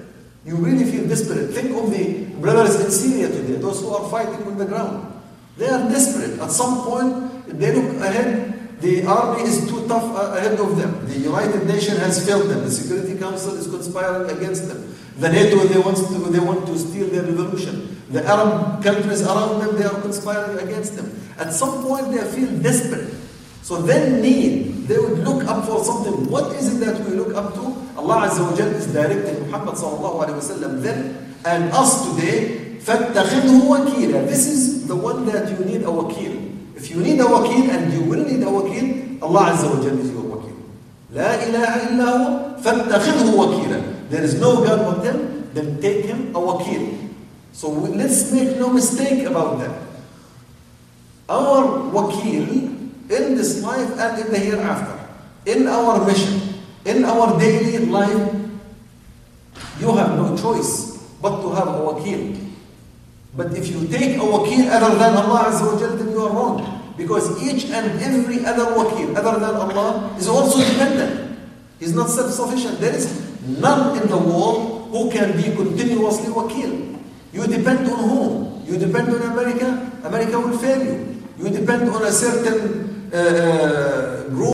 You 0.45 0.57
really 0.57 0.91
feel 0.91 1.07
desperate. 1.07 1.53
Think 1.53 1.77
of 1.77 1.91
the 1.93 2.25
brothers 2.41 2.81
in 2.81 2.91
Syria 2.91 3.29
today, 3.29 3.61
those 3.61 3.81
who 3.81 3.95
are 3.95 4.09
fighting 4.09 4.43
on 4.47 4.57
the 4.57 4.65
ground. 4.65 5.13
They 5.59 5.69
are 5.69 5.89
desperate. 5.91 6.41
At 6.41 6.51
some 6.51 6.83
point, 6.83 7.61
they 7.61 7.75
look 7.77 8.01
ahead, 8.01 8.81
the 8.81 9.07
army 9.07 9.43
is 9.43 9.69
too 9.69 9.87
tough 9.87 10.03
uh, 10.17 10.37
ahead 10.39 10.59
of 10.59 10.77
them. 10.77 11.07
The 11.07 11.19
United 11.19 11.67
Nations 11.69 11.99
has 11.99 12.27
failed 12.27 12.51
them. 12.51 12.65
The 12.65 12.71
Security 12.71 13.17
Council 13.17 13.55
is 13.55 13.69
conspiring 13.69 14.37
against 14.37 14.67
them. 14.67 14.97
The 15.19 15.29
NATO, 15.31 15.59
they 15.69 15.79
want 15.79 15.99
to, 15.99 16.31
they 16.33 16.41
want 16.41 16.67
to 16.67 16.77
steal 16.77 17.07
their 17.09 17.23
revolution. 17.23 18.03
The 18.11 18.27
Arab 18.27 18.83
countries 18.83 19.23
around 19.23 19.61
them, 19.61 19.77
they 19.77 19.85
are 19.85 20.01
conspiring 20.01 20.59
against 20.67 20.97
them. 20.97 21.13
At 21.39 21.53
some 21.53 21.85
point, 21.85 22.11
they 22.11 22.25
feel 22.33 22.51
desperate. 22.59 23.15
So 23.62 23.82
then 23.84 24.22
need, 24.22 24.88
they 24.88 24.98
would 24.98 25.20
look 25.28 25.44
up 25.44 25.66
for 25.66 25.84
something. 25.84 26.30
What 26.32 26.56
is 26.56 26.72
it 26.76 26.86
that 26.86 27.04
we 27.04 27.18
look 27.20 27.36
up 27.36 27.54
to? 27.56 27.76
Allah 28.00 28.32
Azza 28.32 28.48
wa 28.50 28.56
Jal 28.56 28.72
is 28.72 28.88
directing 28.88 29.44
Muhammad 29.44 29.76
sallallahu 29.76 30.24
alayhi 30.24 30.40
wa 30.40 30.48
sallam 30.56 30.82
then 30.82 31.36
and 31.44 31.72
us 31.74 32.08
today, 32.08 32.78
فَاتَّخِذْهُ 32.80 33.52
وَكِيلًا 33.68 34.28
This 34.28 34.48
is 34.48 34.88
the 34.88 34.96
one 34.96 35.26
that 35.28 35.52
you 35.52 35.66
need 35.66 35.84
a 35.84 35.92
wakil. 35.92 36.32
If 36.80 36.90
you 36.90 37.04
need 37.04 37.20
a 37.20 37.28
wakil 37.28 37.68
and 37.68 37.92
you 37.92 38.08
will 38.08 38.24
need 38.24 38.40
a 38.40 38.48
wakil, 38.48 39.20
Allah 39.22 39.52
Azza 39.52 39.68
wa 39.68 39.84
Jal 39.84 40.00
is 40.00 40.12
your 40.16 40.24
wakil. 40.24 40.56
لا 41.12 41.36
إله 41.44 41.68
إلا 41.92 42.08
هو 42.08 42.62
فاتخذه 42.64 43.36
وكيلا. 43.36 44.10
There 44.10 44.24
is 44.24 44.40
no 44.40 44.64
God 44.64 44.80
but 44.88 45.04
him, 45.04 45.50
then 45.54 45.82
take 45.82 46.06
him 46.06 46.32
a 46.36 46.40
wakil. 46.40 47.12
So 47.52 47.68
we- 47.68 47.96
let's 48.00 48.32
make 48.32 48.56
no 48.56 48.70
mistake 48.72 49.26
about 49.28 49.60
that. 49.60 49.76
Our 51.28 51.92
wakil 51.92 52.81
in 53.11 53.35
this 53.35 53.63
life 53.63 53.91
and 53.99 54.19
in 54.21 54.29
the 54.33 54.39
hereafter, 54.39 54.99
in 55.47 55.67
our 55.67 56.05
mission, 56.07 56.41
in 56.85 57.05
our 57.05 57.39
daily 57.39 57.79
life, 57.87 58.35
you 59.81 59.91
have 59.97 60.15
no 60.17 60.37
choice 60.37 60.99
but 61.21 61.43
to 61.43 61.55
have 61.55 61.69
a 61.69 61.81
wakil. 61.83 62.39
But 63.35 63.57
if 63.57 63.69
you 63.69 63.87
take 63.89 64.17
a 64.17 64.25
wakil 64.27 64.69
other 64.69 64.95
than 64.99 65.17
Allah 65.17 65.49
Azza 65.51 65.65
wa 65.73 65.79
Jal, 65.79 65.97
then 65.97 66.11
you 66.11 66.21
are 66.21 66.33
wrong. 66.33 66.83
Because 66.97 67.41
each 67.43 67.67
and 67.73 67.99
every 68.03 68.45
other 68.45 68.77
wakil 68.77 69.17
other 69.17 69.41
than 69.41 69.55
Allah 69.57 70.15
is 70.19 70.29
also 70.29 70.61
dependent. 70.61 71.39
He's 71.81 71.95
not 71.95 72.11
self-sufficient. 72.11 72.79
There 72.79 72.95
is 72.95 73.09
none 73.47 73.97
in 73.97 74.07
the 74.09 74.19
world 74.19 74.91
who 74.93 75.11
can 75.11 75.33
be 75.37 75.51
continuously 75.57 76.29
wakil. 76.31 77.01
You 77.33 77.47
depend 77.47 77.89
on 77.89 77.99
whom? 78.09 78.63
You 78.67 78.79
depend 78.79 79.09
on 79.09 79.23
America, 79.23 79.91
America 80.05 80.39
will 80.39 80.59
fail 80.59 80.85
you. 80.85 81.23
You 81.39 81.49
depend 81.49 81.89
on 81.89 82.05
a 82.05 82.13
certain 82.13 82.92
uh, 83.14 83.18
uh, 83.18 84.30
group, 84.30 84.54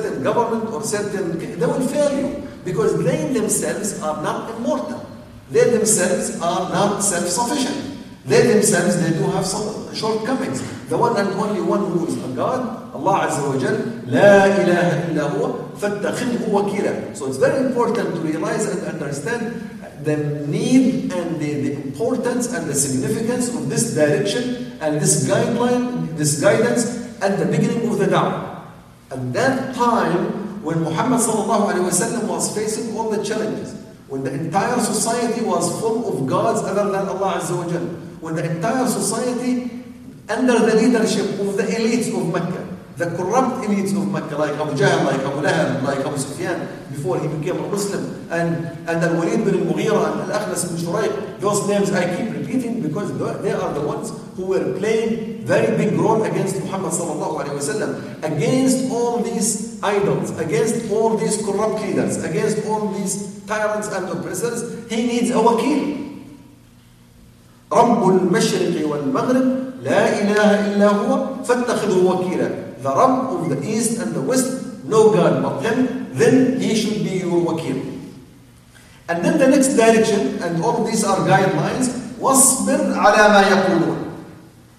certain 0.00 0.22
government, 0.22 0.72
or 0.72 0.82
certain, 0.82 1.38
they 1.38 1.66
will 1.66 1.80
fail 1.80 2.12
you. 2.18 2.48
Because 2.64 3.02
they 3.04 3.32
themselves 3.32 4.00
are 4.02 4.22
not 4.22 4.54
immortal. 4.56 5.04
They 5.50 5.68
themselves 5.70 6.40
are 6.40 6.70
not 6.70 7.02
self-sufficient. 7.02 7.98
They 8.24 8.46
themselves, 8.46 9.02
they 9.02 9.18
do 9.18 9.24
have 9.32 9.44
some 9.44 9.92
shortcomings. 9.94 10.62
The 10.88 10.96
one 10.96 11.16
and 11.16 11.28
only 11.30 11.60
one 11.60 11.90
who 11.90 12.06
is 12.06 12.14
a 12.22 12.28
God, 12.28 12.94
Allah 12.94 13.26
Azza 13.26 13.42
wa 13.48 13.58
Jal, 13.58 13.76
لا 14.06 14.46
إله 14.46 15.10
إلا 15.10 15.22
هو 15.22 15.54
فاتخذه 15.80 16.52
وكيلا. 16.52 17.16
So 17.16 17.26
it's 17.26 17.38
very 17.38 17.66
important 17.66 18.14
to 18.14 18.20
realize 18.20 18.66
and 18.66 19.02
understand 19.02 19.70
the 20.04 20.16
need 20.46 21.12
and 21.12 21.40
the, 21.40 21.52
the 21.62 21.72
importance 21.82 22.52
and 22.52 22.68
the 22.68 22.74
significance 22.74 23.48
of 23.48 23.68
this 23.68 23.94
direction 23.94 24.78
and 24.80 25.00
this 25.00 25.26
guideline, 25.28 26.16
this 26.16 26.40
guidance 26.40 27.05
at 27.21 27.39
the 27.39 27.45
beginning 27.45 27.89
of 27.89 27.97
the 27.97 28.05
da'wah. 28.05 28.61
At 29.11 29.33
that 29.33 29.75
time, 29.75 30.63
when 30.63 30.81
Muhammad 30.81 31.19
was 31.19 32.55
facing 32.55 32.97
all 32.97 33.09
the 33.09 33.23
challenges, 33.23 33.73
when 34.07 34.23
the 34.23 34.33
entire 34.33 34.79
society 34.79 35.43
was 35.43 35.79
full 35.79 36.07
of 36.07 36.27
gods 36.27 36.63
other 36.63 36.91
than 36.91 37.07
Allah 37.07 37.39
Azza 37.39 37.55
wa 37.55 37.67
Jal, 37.71 37.83
when 38.19 38.35
the 38.35 38.43
entire 38.49 38.87
society 38.87 39.83
under 40.29 40.59
the 40.59 40.75
leadership 40.75 41.39
of 41.39 41.55
the 41.55 41.63
elites 41.63 42.11
of 42.15 42.27
Mecca, 42.31 42.67
the 42.97 43.05
corrupt 43.15 43.63
elites 43.67 43.95
of 43.95 44.11
Mecca, 44.11 44.35
like 44.35 44.55
Abu 44.59 44.75
Jahl, 44.75 45.05
like 45.05 45.21
Abu 45.21 45.39
Lahab, 45.45 45.83
like 45.83 45.99
Abu 45.99 46.17
Sufyan, 46.17 46.67
before 46.89 47.19
he 47.19 47.27
became 47.27 47.63
a 47.63 47.67
Muslim, 47.67 48.27
and, 48.31 48.65
and 48.89 49.03
Al-Walid 49.03 49.45
bin 49.45 49.55
al-Mughira 49.55 50.11
and 50.11 50.31
Al-Akhnas 50.31 50.67
bin 50.67 50.77
Shurayq, 50.83 51.39
those 51.39 51.67
names 51.67 51.91
I 51.91 52.03
keep 52.15 52.33
because 52.86 53.10
they 53.42 53.52
are 53.52 53.72
the 53.74 53.80
ones 53.80 54.12
who 54.36 54.46
were 54.46 54.78
playing 54.78 55.44
very 55.44 55.76
big 55.76 55.98
role 55.98 56.22
against 56.22 56.60
Muhammad 56.62 56.92
sallallahu 56.92 57.42
alaihi 57.42 57.58
wasallam, 57.58 57.90
against 58.22 58.90
all 58.90 59.18
these 59.18 59.82
idols, 59.82 60.30
against 60.38 60.90
all 60.90 61.16
these 61.16 61.36
corrupt 61.44 61.82
leaders, 61.82 62.22
against 62.22 62.64
all 62.66 62.88
these 62.94 63.42
tyrants 63.46 63.88
and 63.88 64.08
oppressors, 64.08 64.88
he 64.88 65.06
needs 65.06 65.30
a 65.30 65.40
wakil. 65.40 65.98
رب 67.72 68.08
المشرق 68.08 68.76
والمغرب 68.88 69.46
لا 69.82 70.02
إله 70.20 70.48
إلا 70.66 70.88
هو 70.88 71.40
فاتخذه 71.44 72.04
وكيلا 72.04 72.50
The 72.82 72.90
Rabb 72.90 73.30
of 73.32 73.48
the 73.48 73.62
East 73.64 74.00
and 74.02 74.12
the 74.12 74.20
West, 74.20 74.84
no 74.84 75.12
God 75.14 75.40
but 75.40 75.62
Him, 75.62 76.10
then 76.12 76.60
He 76.60 76.74
should 76.74 77.04
be 77.04 77.22
your 77.22 77.40
wakil. 77.46 77.78
And 79.08 79.24
then 79.24 79.38
the 79.38 79.48
next 79.48 79.76
direction, 79.76 80.42
and 80.42 80.62
all 80.62 80.84
these 80.84 81.04
are 81.04 81.18
guidelines, 81.18 82.05
واصبر 82.21 82.93
على 82.93 83.23
ما 83.33 83.41
يقولون 83.41 83.97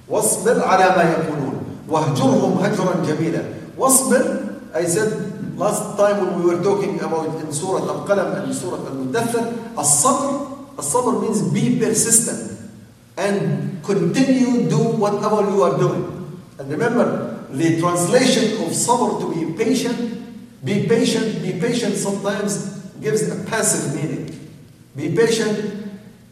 واصبر 0.08 0.64
على 0.64 0.84
ما 0.96 1.02
يقولون 1.12 1.54
واهجرهم 1.88 2.58
هجرا 2.64 2.94
جميلا 3.06 3.42
واصبر 3.78 4.44
I 4.74 4.84
said 4.84 5.10
last 5.56 5.96
time 5.96 6.20
when 6.20 6.42
we 6.42 6.54
were 6.54 6.62
talking 6.62 7.00
about 7.00 7.40
in 7.40 7.52
Surah 7.52 7.82
Al-Qalam 7.88 8.44
and 8.44 8.54
Surah 8.54 8.84
Al-Mudathir 8.86 9.44
الصبر 9.78 10.46
الصبر 10.78 11.20
means 11.20 11.42
be 11.52 11.78
persistent 11.78 12.58
and 13.18 13.82
continue 13.82 14.68
do 14.70 14.78
whatever 14.78 15.42
you 15.50 15.62
are 15.62 15.76
doing. 15.76 16.06
And 16.58 16.70
remember, 16.70 17.44
the 17.50 17.80
translation 17.80 18.62
of 18.62 18.70
sabr 18.72 19.20
to 19.20 19.26
be 19.34 19.52
patient, 19.58 19.98
be 20.64 20.86
patient, 20.86 21.42
be 21.42 21.58
patient 21.58 21.94
sometimes 21.96 22.78
gives 23.00 23.28
a 23.28 23.44
passive 23.50 23.94
meaning. 23.94 24.26
Be 24.94 25.14
patient, 25.14 25.77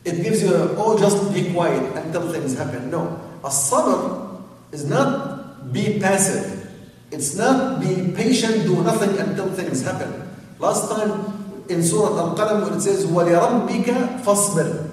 it 0.06 0.22
gives 0.22 0.42
you 0.42 0.54
oh, 0.78 0.96
just 0.98 1.34
be 1.34 1.52
quiet 1.52 1.82
until 1.96 2.30
things 2.32 2.56
happen. 2.56 2.90
No. 2.90 3.20
A 3.42 3.50
sabr 3.50 4.40
is 4.70 4.86
not 4.88 5.72
be 5.72 5.98
passive. 5.98 6.70
It's 7.10 7.34
not 7.34 7.80
be 7.80 8.12
patient, 8.14 8.64
do 8.64 8.82
nothing 8.82 9.18
until 9.18 9.50
things 9.50 9.82
happen. 9.82 10.30
Last 10.58 10.90
time 10.90 11.66
in 11.68 11.82
Surah 11.82 12.30
Al-Qalam 12.30 12.64
when 12.64 12.74
it 12.74 12.80
says, 12.80 13.06
وَلِرَبِّكَ 13.06 14.22
فَاصْبِرْ 14.22 14.86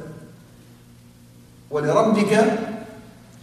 ولربك 1.74 2.34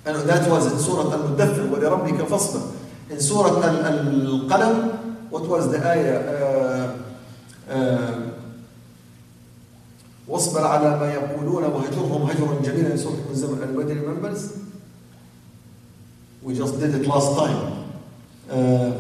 and 0.07 0.17
that 0.29 0.49
was 0.49 0.73
in 0.73 0.79
Surah 0.79 1.13
Al-Mudathir 1.13 1.69
ولربك 1.69 2.25
فاصبر 2.31 2.63
in 3.11 3.21
Surah 3.21 3.59
Al-Qalam 3.59 4.97
what 5.31 5.47
was 5.47 5.71
the 5.71 5.79
ayah 5.83 6.19
uh, 6.31 6.99
uh, 7.69 8.30
واصبر 10.31 10.67
على 10.67 10.99
ما 11.01 11.13
يقولون 11.13 11.65
وهجرهم 11.65 12.23
هجرا 12.23 12.63
جميلا. 12.63 12.95
in 12.95 12.99
Surah 12.99 13.19
Al-Muzammil 13.19 13.63
anybody 13.63 13.95
remembers 13.95 14.59
we 16.43 16.55
just 16.55 16.79
did 16.79 16.95
it 16.95 17.07
last 17.07 17.37
time. 17.37 17.59
Uh, 18.49 18.93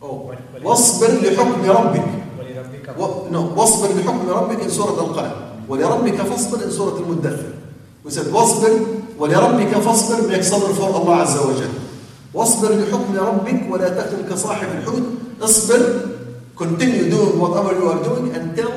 oh 0.00 0.30
واصبر 0.64 1.06
لحكم 1.06 1.70
ربك. 1.70 2.04
ولربك. 2.38 2.98
و... 2.98 3.30
no, 3.30 3.58
واصبر 3.58 3.88
لحكم 3.98 4.28
ربك 4.30 4.62
in 4.62 4.68
سورة 4.68 5.00
القلم. 5.00 5.32
ولربك 5.68 6.14
فاصبر 6.14 6.58
in 6.58 7.02
المدثر. 7.02 7.52
We 8.04 8.10
said 8.10 8.28
واصبر 8.32 8.70
ولربك 9.18 9.78
فاصبر. 9.78 10.30
Make 10.30 10.42
صبر 10.42 10.74
for 10.74 10.94
Allah 10.94 11.10
عز 11.10 11.38
وجل 11.38 11.70
واصبر 12.34 12.68
لحكم 12.74 13.16
ربك 13.16 13.70
ولا 13.70 13.88
تكن 13.88 14.28
كصاحب 14.30 14.68
الحوت. 14.78 15.02
اصبر 15.42 16.11
continue 16.61 17.09
doing 17.09 17.39
whatever 17.39 17.73
you 17.73 17.87
are 17.89 18.03
doing 18.03 18.33
until 18.35 18.71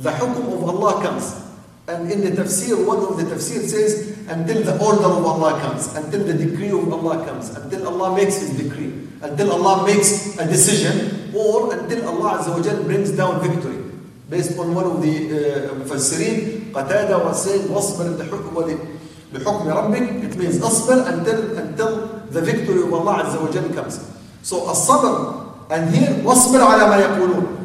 the 0.00 0.10
حكم 0.10 0.52
of 0.52 0.62
Allah 0.68 1.02
comes 1.02 1.38
and 1.88 2.10
in 2.10 2.20
the 2.22 2.30
tafsir 2.30 2.78
one 2.86 2.98
of 2.98 3.16
the 3.16 3.24
tafsir 3.24 3.62
says 3.66 4.16
until 4.28 4.62
the 4.62 4.78
order 4.78 5.06
of 5.06 5.24
Allah 5.26 5.60
comes 5.60 5.94
until 5.94 6.22
the 6.24 6.34
decree 6.34 6.70
of 6.70 6.86
Allah 6.92 7.24
comes 7.26 7.50
until 7.50 7.88
Allah 7.88 8.14
makes 8.16 8.38
his 8.40 8.50
decree 8.56 9.02
until 9.22 9.52
Allah 9.52 9.86
makes 9.86 10.36
a 10.38 10.44
decision 10.46 11.30
or 11.34 11.72
until 11.72 12.02
Allah 12.08 12.42
Azza 12.42 12.50
wa 12.50 12.62
Jal 12.62 12.82
brings 12.84 13.10
down 13.12 13.40
victory. 13.40 13.78
Based 14.28 14.58
on 14.58 14.74
one 14.74 14.84
of 14.84 15.02
the 15.02 15.14
uh, 15.70 15.74
Mufassirin, 15.76 16.72
Qatada 16.72 17.22
was 17.22 17.44
saying, 17.44 17.68
وَاصْبِرْ 17.68 18.16
لِحُكْمِ 18.18 18.88
لحكم 19.32 19.64
ربك, 19.68 20.24
it 20.24 20.36
means 20.36 20.58
أصبر 20.58 21.06
until, 21.08 21.56
until 21.56 22.06
the 22.30 22.40
victory 22.42 22.82
of 22.82 22.92
Allah 22.92 23.24
Azza 23.24 23.40
wa 23.40 23.50
Jal 23.50 23.68
comes. 23.70 24.00
So 24.42 24.68
الصبر, 24.68 25.45
and 25.70 25.94
here, 25.94 26.10
وَاصْبِرْ 26.24 26.60
على 26.60 26.88
ما 26.88 26.96
يقولون. 26.96 27.62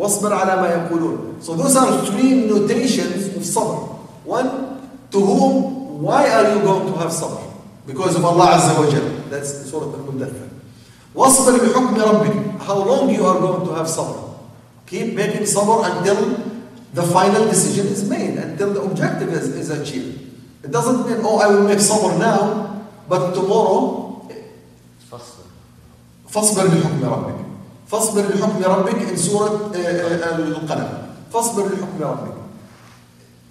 واصبر 0.00 0.32
على 0.32 0.56
ما 0.56 0.68
يقولون. 0.68 1.42
So 1.42 1.54
those 1.54 1.76
are 1.76 2.06
three 2.06 2.48
notations 2.48 3.36
of 3.36 3.42
sabr. 3.42 3.98
One, 4.24 4.80
to 5.10 5.20
whom, 5.20 6.00
why 6.02 6.28
are 6.28 6.54
you 6.54 6.60
going 6.62 6.92
to 6.92 6.98
have 6.98 7.10
sabr? 7.10 7.42
Because 7.86 8.16
of 8.16 8.24
Allah 8.24 8.56
Azza 8.56 8.78
wa 8.78 8.88
Jal. 8.90 9.04
That's 9.28 9.68
Surah 9.70 9.92
Al-Muddathir. 9.92 10.48
واصبر 11.14 11.52
لحكم 11.52 12.00
ربك. 12.00 12.60
How 12.60 12.78
long 12.78 13.10
you 13.10 13.26
are 13.26 13.38
going 13.38 13.66
to 13.66 13.74
have 13.74 13.86
sabr? 13.86 14.16
Keep 14.86 15.14
making 15.14 15.42
sabr 15.42 15.84
until 15.84 16.40
the 16.94 17.02
final 17.02 17.44
decision 17.46 17.86
is 17.88 18.08
made, 18.08 18.38
until 18.38 18.72
the 18.72 18.80
objective 18.80 19.28
is, 19.32 19.48
is 19.48 19.70
achieved. 19.70 20.18
It 20.64 20.70
doesn't 20.70 21.06
mean, 21.06 21.20
oh, 21.22 21.38
I 21.38 21.48
will 21.48 21.64
make 21.64 21.78
sabr 21.78 22.18
now, 22.18 22.86
but 23.08 23.34
tomorrow 23.34 24.00
فاصبر 26.34 26.64
لحكم 26.64 27.04
ربك 27.04 27.34
فاصبر 27.88 28.22
لحكم 28.22 28.64
ربك 28.64 29.08
in 29.12 29.16
سورة 29.16 29.70
القلم 29.74 30.88
فاصبر 31.32 31.64
لحكم 31.64 32.00
ربك 32.00 32.34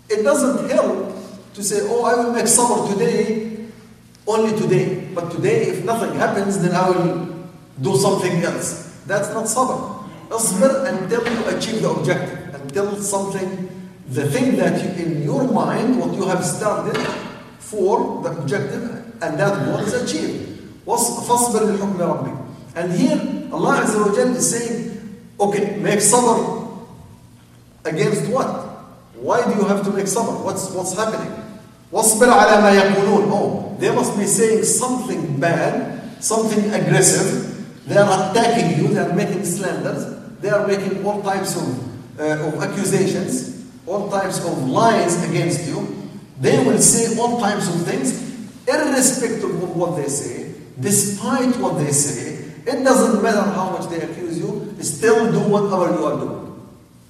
It 0.09 0.23
doesn't 0.23 0.69
help 0.71 1.13
to 1.53 1.63
say, 1.63 1.81
oh, 1.83 2.03
I 2.03 2.15
will 2.15 2.33
make 2.33 2.45
sabr 2.45 2.89
today, 2.91 3.67
only 4.25 4.57
today. 4.57 5.07
But 5.13 5.29
today, 5.29 5.67
if 5.67 5.85
nothing 5.85 6.15
happens, 6.15 6.57
then 6.57 6.73
I 6.73 6.89
will 6.89 7.29
do 7.79 7.95
something 7.95 8.41
else. 8.41 8.97
That's 9.05 9.29
not 9.29 9.45
sabr. 9.45 9.77
اصبر 10.31 10.85
until 10.87 11.21
you 11.27 11.45
achieve 11.55 11.81
the 11.81 11.89
objective, 11.89 12.55
until 12.55 12.95
something, 13.01 13.69
the 14.09 14.25
thing 14.29 14.55
that 14.57 14.81
you, 14.81 15.05
in 15.05 15.21
your 15.23 15.43
mind, 15.43 15.99
what 15.99 16.13
you 16.15 16.25
have 16.25 16.43
started 16.43 16.97
for 17.59 18.23
the 18.23 18.29
objective, 18.29 18.83
and 19.21 19.37
that 19.39 19.53
goal 19.65 19.77
is 19.79 19.93
achieved. 19.93 20.45
فاصبر 20.87 21.63
لحكم 21.65 22.01
ربك. 22.01 22.42
And 22.75 22.91
here, 22.93 23.19
Allah 23.51 23.81
Azza 23.83 24.05
wa 24.05 24.15
Jal 24.15 24.35
is 24.35 24.49
saying, 24.49 25.19
okay, 25.39 25.77
make 25.77 25.99
sabr 25.99 26.69
against 27.85 28.29
what? 28.31 28.47
Why 29.15 29.43
do 29.43 29.59
you 29.59 29.65
have 29.65 29.83
to 29.83 29.91
make 29.91 30.05
sabr? 30.05 30.43
What's, 30.43 30.69
what's 30.71 30.95
happening? 30.95 31.33
واصبر 31.91 32.29
على 32.29 32.61
ما 32.61 32.71
يقولون. 32.71 33.31
Oh, 33.31 33.75
they 33.79 33.89
must 33.93 34.17
be 34.17 34.25
saying 34.25 34.63
something 34.63 35.39
bad, 35.39 36.01
something 36.23 36.71
aggressive. 36.71 37.49
They 37.87 37.97
are 37.97 38.29
attacking 38.31 38.77
you, 38.77 38.93
they 38.93 38.99
are 38.99 39.13
making 39.13 39.43
slanders, 39.43 40.05
they 40.41 40.49
are 40.49 40.67
making 40.67 41.03
all 41.03 41.21
types 41.23 41.55
of, 41.57 42.19
uh, 42.19 42.47
of 42.47 42.61
accusations, 42.61 43.65
all 43.87 44.11
types 44.11 44.37
of 44.45 44.69
lies 44.69 45.17
against 45.27 45.65
you. 45.65 46.07
They 46.39 46.63
will 46.63 46.77
say 46.77 47.17
all 47.19 47.39
types 47.39 47.67
of 47.67 47.81
things, 47.87 48.13
irrespective 48.67 49.63
of 49.63 49.75
what 49.75 49.97
they 49.97 50.07
say, 50.07 50.53
despite 50.79 51.57
what 51.57 51.79
they 51.79 51.91
say. 51.91 52.42
It 52.65 52.83
doesn't 52.83 53.21
matter 53.23 53.41
how 53.41 53.71
much 53.71 53.89
they 53.89 54.01
accuse 54.01 54.37
you, 54.37 54.75
still 54.81 55.31
do 55.31 55.39
whatever 55.39 55.93
you 55.95 56.05
are 56.05 56.17
doing. 56.19 56.45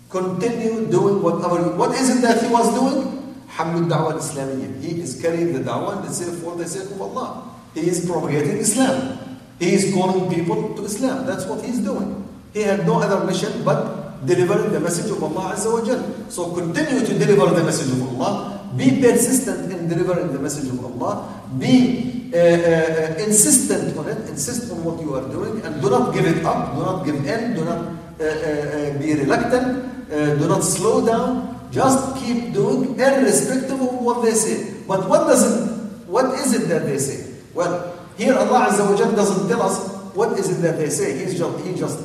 Continue 0.10 0.88
doing 0.90 1.22
whatever 1.22 1.56
you, 1.62 1.78
What 1.78 1.94
is 1.96 2.18
it 2.18 2.22
that 2.22 2.42
he 2.42 2.48
was 2.52 2.74
doing? 2.74 3.16
حمل 3.50 3.90
الدعوة 3.90 4.14
الإسلامية. 4.14 4.82
He 4.82 5.02
is 5.02 5.22
carrying 5.22 5.54
the 5.54 5.60
da'wah 5.60 6.02
for 6.42 6.56
the 6.56 6.68
sake 6.68 6.90
of 6.92 7.02
Allah. 7.02 7.44
He 7.74 7.82
is 7.82 8.06
propagating 8.06 8.58
Islam. 8.58 9.18
He 9.60 9.74
is 9.74 9.94
calling 9.94 10.34
people 10.34 10.74
to 10.76 10.86
Islam. 10.86 11.26
That's 11.26 11.46
what 11.46 11.64
he's 11.64 11.80
doing. 11.80 12.24
He 12.54 12.62
had 12.62 12.86
no 12.86 13.02
other 13.02 13.26
mission 13.26 13.64
but 13.64 14.26
delivering 14.26 14.72
the 14.72 14.80
message 14.80 15.12
of 15.12 15.22
Allah 15.24 15.54
Azza 15.56 15.72
wa 15.72 15.86
Jal. 15.86 16.02
So 16.30 16.52
continue 16.54 17.06
to 17.06 17.14
deliver 17.20 17.54
the 17.54 17.64
message 17.64 17.92
of 17.92 18.02
Allah. 18.10 18.60
Be 18.78 19.02
persistent 19.02 19.72
in 19.72 19.88
delivering 19.90 20.32
the 20.32 20.40
message 20.40 20.70
of 20.70 20.84
Allah. 20.84 21.28
Be 21.58 22.13
uh, 22.34 22.38
uh, 22.38 23.26
insistent 23.26 23.98
on 23.98 24.08
it. 24.10 24.18
Insist 24.30 24.72
on 24.72 24.84
what 24.84 25.02
you 25.02 25.16
are 25.16 25.28
doing 25.30 25.62
and 25.66 25.82
do 25.82 25.90
not 25.90 26.14
give 26.14 26.26
it 26.26 26.46
up. 26.46 26.76
Do 26.76 26.82
not 26.82 27.06
give 27.06 27.16
in. 27.26 27.54
Do 27.56 27.66
not 27.66 27.82
uh, 28.22 28.98
be 29.00 29.14
reluctant. 29.16 29.86
do 30.10 30.46
not 30.48 30.64
slow 30.64 31.06
down. 31.06 31.60
Just 31.72 32.18
keep 32.18 32.54
doing 32.54 33.00
irrespective 33.00 33.80
of 33.80 34.02
what 34.02 34.24
they 34.24 34.34
say. 34.34 34.74
But 34.88 35.08
what 35.08 35.28
does 35.28 35.46
it, 35.46 35.70
what 36.08 36.34
is 36.40 36.54
it 36.54 36.68
that 36.70 36.86
they 36.86 36.98
say? 36.98 37.34
Well, 37.54 37.98
here 38.18 38.34
Allah 38.34 38.70
Azza 38.70 38.90
wa 38.90 38.98
Jal 38.98 39.12
doesn't 39.14 39.48
tell 39.48 39.62
us 39.62 39.78
what 40.14 40.38
is 40.38 40.50
it 40.50 40.62
that 40.62 40.78
they 40.78 40.90
say. 40.90 41.18
He's 41.18 41.38
just, 41.38 41.66
he 41.66 41.76
just 41.76 42.00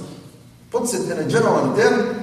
puts 0.70 0.92
it 0.94 1.10
in 1.10 1.18
a 1.18 1.28
general 1.28 1.74
term. 1.76 2.20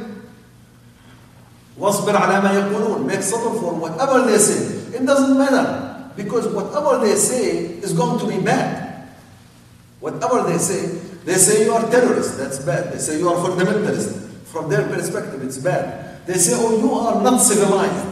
واصبر 1.79 2.13
على 2.15 2.41
ما 2.41 2.51
يقولون. 2.53 3.05
Make 3.07 3.19
sabr 3.21 3.59
for 3.59 3.73
whatever 3.73 4.21
they 4.29 4.37
say. 4.37 4.97
It 4.97 5.05
doesn't 5.05 5.37
matter. 5.37 5.84
Because 6.15 6.47
whatever 6.47 6.97
they 7.05 7.15
say 7.15 7.65
is 7.81 7.93
going 7.93 8.19
to 8.19 8.27
be 8.27 8.43
bad. 8.43 9.07
Whatever 9.99 10.49
they 10.49 10.57
say, 10.57 10.87
they 11.25 11.35
say 11.35 11.65
you 11.65 11.71
are 11.73 11.89
terrorist, 11.89 12.37
that's 12.37 12.59
bad. 12.65 12.91
They 12.93 12.97
say 12.97 13.19
you 13.19 13.29
are 13.29 13.37
fundamentalist. 13.37 14.29
From 14.51 14.69
their 14.69 14.87
perspective, 14.87 15.41
it's 15.43 15.57
bad. 15.59 16.25
They 16.25 16.33
say, 16.33 16.53
oh, 16.55 16.77
you 16.77 16.91
are 16.93 17.21
not 17.23 17.37
civilized. 17.37 18.07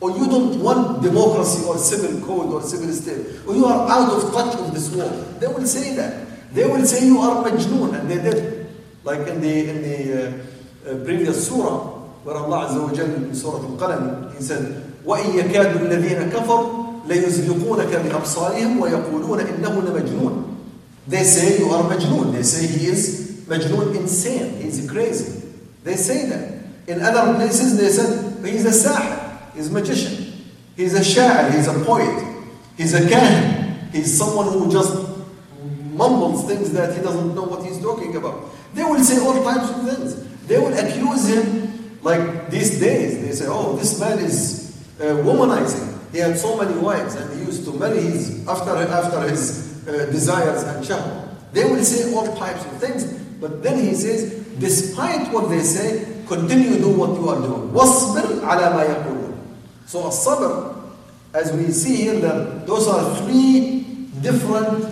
Or 0.00 0.10
you 0.10 0.26
don't 0.26 0.60
want 0.62 1.02
democracy 1.02 1.64
or 1.64 1.78
civil 1.78 2.20
code 2.26 2.52
or 2.52 2.62
civil 2.62 2.92
state. 2.92 3.40
Or 3.46 3.54
you 3.54 3.64
are 3.64 3.88
out 3.88 4.12
of 4.12 4.32
touch 4.32 4.54
with 4.60 4.74
this 4.74 4.94
world. 4.94 5.40
They 5.40 5.46
will 5.46 5.66
say 5.66 5.96
that. 5.96 6.52
They 6.54 6.66
will 6.66 6.84
say 6.84 7.06
you 7.06 7.18
are 7.18 7.42
majnoon, 7.44 7.98
and 7.98 8.10
they 8.10 8.18
did. 8.22 8.66
Like 9.04 9.26
in 9.26 9.40
the, 9.40 9.68
in 9.70 9.82
the 9.82 9.98
uh, 10.12 10.92
uh, 10.92 11.04
previous 11.04 11.48
surah, 11.48 11.78
where 12.24 12.36
Allah 12.36 12.68
Azza 12.68 12.82
wa 12.82 12.92
Jal 12.94 13.06
in 13.06 13.34
Surah 13.34 13.58
Al-Qalam, 13.64 14.36
He 14.36 14.42
said, 14.42 14.84
وَإِن 15.04 15.32
يَكَادُ 15.34 15.76
الَّذِينَ 15.88 16.30
كَفَرُوا 16.30 16.81
لَيُزْلِقُونَكَ 17.07 17.91
بِأَبْصَارِهِمْ 17.95 18.79
وَيَقُولُونَ 18.79 19.39
إِنَّهُ 19.39 19.81
لَمَجْنُونَ 19.81 20.55
They 21.07 21.23
say 21.23 21.59
you 21.59 21.69
are 21.69 21.83
majnoon. 21.83 22.31
They 22.31 22.43
say 22.43 22.67
he 22.67 22.87
is 22.87 23.43
majnoon, 23.47 23.95
insane. 23.95 24.61
He's 24.61 24.89
crazy. 24.89 25.43
They 25.83 25.95
say 25.95 26.29
that. 26.29 26.63
In 26.87 27.01
other 27.01 27.35
places, 27.35 27.77
they 27.77 27.89
said 27.89 28.43
he's 28.45 28.65
a 28.65 28.89
sahir. 28.89 29.53
He's 29.53 29.69
a 29.69 29.71
magician. 29.71 30.33
He's 30.75 30.93
a 30.93 31.01
sha'ir. 31.01 31.53
He's 31.53 31.67
a 31.67 31.73
poet. 31.85 32.43
He's 32.77 32.93
a 32.93 33.01
kahin. 33.01 33.91
He's 33.91 34.17
someone 34.17 34.47
who 34.47 34.71
just 34.71 34.95
mumbles 35.93 36.47
things 36.47 36.71
that 36.73 36.95
he 36.95 37.01
doesn't 37.01 37.35
know 37.35 37.43
what 37.43 37.63
he's 37.63 37.81
talking 37.81 38.15
about. 38.15 38.49
They 38.73 38.83
will 38.83 39.03
say 39.03 39.19
all 39.19 39.43
types 39.43 39.69
of 39.69 39.89
things. 39.89 40.47
They 40.47 40.57
will 40.57 40.73
accuse 40.73 41.27
him 41.27 41.99
like 42.01 42.49
these 42.49 42.79
days. 42.79 43.21
They 43.21 43.31
say, 43.31 43.45
oh, 43.47 43.75
this 43.75 43.99
man 43.99 44.19
is 44.19 44.83
uh, 44.99 45.03
womanizing. 45.23 45.92
He 46.12 46.18
had 46.18 46.38
so 46.38 46.56
many 46.56 46.78
wives 46.78 47.14
and 47.14 47.38
he 47.38 47.44
used 47.46 47.64
to 47.64 47.72
marry 47.72 48.00
his, 48.00 48.46
after, 48.48 48.70
after 48.70 49.20
his 49.28 49.86
uh, 49.86 50.06
desires 50.06 50.62
and 50.64 50.84
shahwah. 50.84 51.28
They 51.52 51.64
will 51.64 51.82
say 51.84 52.12
all 52.14 52.34
types 52.36 52.64
of 52.64 52.72
things. 52.80 53.04
But 53.40 53.62
then 53.62 53.78
he 53.78 53.94
says, 53.94 54.44
despite 54.58 55.32
what 55.32 55.48
they 55.48 55.60
say, 55.60 56.22
continue 56.26 56.78
do 56.78 56.90
what 56.90 57.18
you 57.18 57.28
are 57.28 57.40
doing. 57.40 57.70
وَاصْبِرْ 57.70 58.40
عَلَى 58.40 58.72
مَا 58.72 58.84
يَقُولُونَ 58.84 59.34
So 59.86 60.08
as-sabr, 60.08 60.74
as 61.34 61.52
we 61.52 61.70
see 61.72 61.96
here, 61.96 62.18
that 62.20 62.66
those 62.66 62.88
are 62.88 63.16
three 63.22 64.08
different 64.20 64.84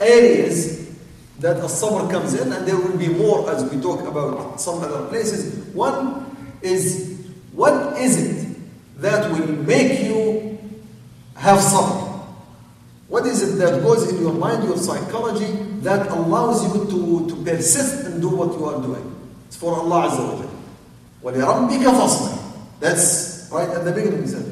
areas 0.00 0.96
that 1.40 1.56
as-sabr 1.56 2.10
comes 2.10 2.34
in, 2.34 2.52
and 2.52 2.66
there 2.66 2.76
will 2.76 2.96
be 2.96 3.08
more 3.08 3.50
as 3.50 3.64
we 3.64 3.80
talk 3.80 4.06
about 4.06 4.60
some 4.60 4.78
other 4.80 5.06
places. 5.08 5.66
One 5.74 6.24
is, 6.62 7.18
what 7.52 7.98
is 7.98 8.16
it 8.18 8.56
that 8.98 9.30
will 9.32 9.48
make 9.48 10.02
you 10.04 10.45
have 11.46 11.58
sabr? 11.58 12.12
What 13.08 13.26
is 13.26 13.42
it 13.42 13.56
that 13.58 13.82
goes 13.82 14.10
in 14.10 14.22
your 14.22 14.32
mind, 14.32 14.64
your 14.64 14.78
psychology, 14.78 15.52
that 15.82 16.08
allows 16.10 16.64
you 16.64 16.84
to, 16.86 17.28
to 17.28 17.44
persist 17.44 18.06
and 18.06 18.22
do 18.22 18.28
what 18.30 18.52
you 18.58 18.64
are 18.64 18.80
doing? 18.80 19.14
It's 19.48 19.56
for 19.56 19.74
Allah 19.74 20.08
Azza 20.08 20.22
wa 20.24 20.40
Jalla. 20.40 21.68
وَلِرَبِّكَ 21.68 21.84
فَاصْبِرْ 21.84 22.80
That's 22.80 23.48
right 23.52 23.68
at 23.68 23.84
the 23.84 23.92
beginning 23.92 24.22
he 24.22 24.28
said. 24.28 24.46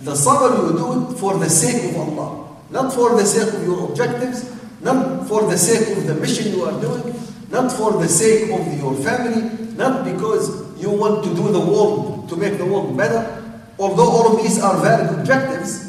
The 0.00 0.12
sabr 0.12 0.52
you 0.70 0.76
do 0.76 1.12
it 1.14 1.18
for 1.18 1.38
the 1.38 1.48
sake 1.48 1.90
of 1.92 1.96
Allah. 1.96 2.46
Not 2.70 2.92
for 2.92 3.16
the 3.16 3.24
sake 3.24 3.54
of 3.54 3.64
your 3.64 3.88
objectives, 3.88 4.52
not 4.82 5.26
for 5.26 5.48
the 5.48 5.56
sake 5.56 5.96
of 5.96 6.06
the 6.06 6.14
mission 6.14 6.52
you 6.52 6.64
are 6.64 6.78
doing, 6.80 7.14
not 7.50 7.72
for 7.72 7.92
the 7.92 8.06
sake 8.08 8.50
of 8.52 8.78
your 8.78 8.94
family, 8.96 9.48
not 9.76 10.04
because 10.04 10.50
you 10.78 10.90
want 10.90 11.24
to 11.24 11.34
do 11.34 11.50
the 11.50 11.60
world, 11.60 12.28
to 12.28 12.36
make 12.36 12.58
the 12.58 12.66
world 12.66 12.96
better. 12.96 13.42
Although 13.78 14.10
all 14.10 14.36
of 14.36 14.42
these 14.42 14.60
are 14.60 14.76
valid 14.82 15.18
objectives, 15.18 15.87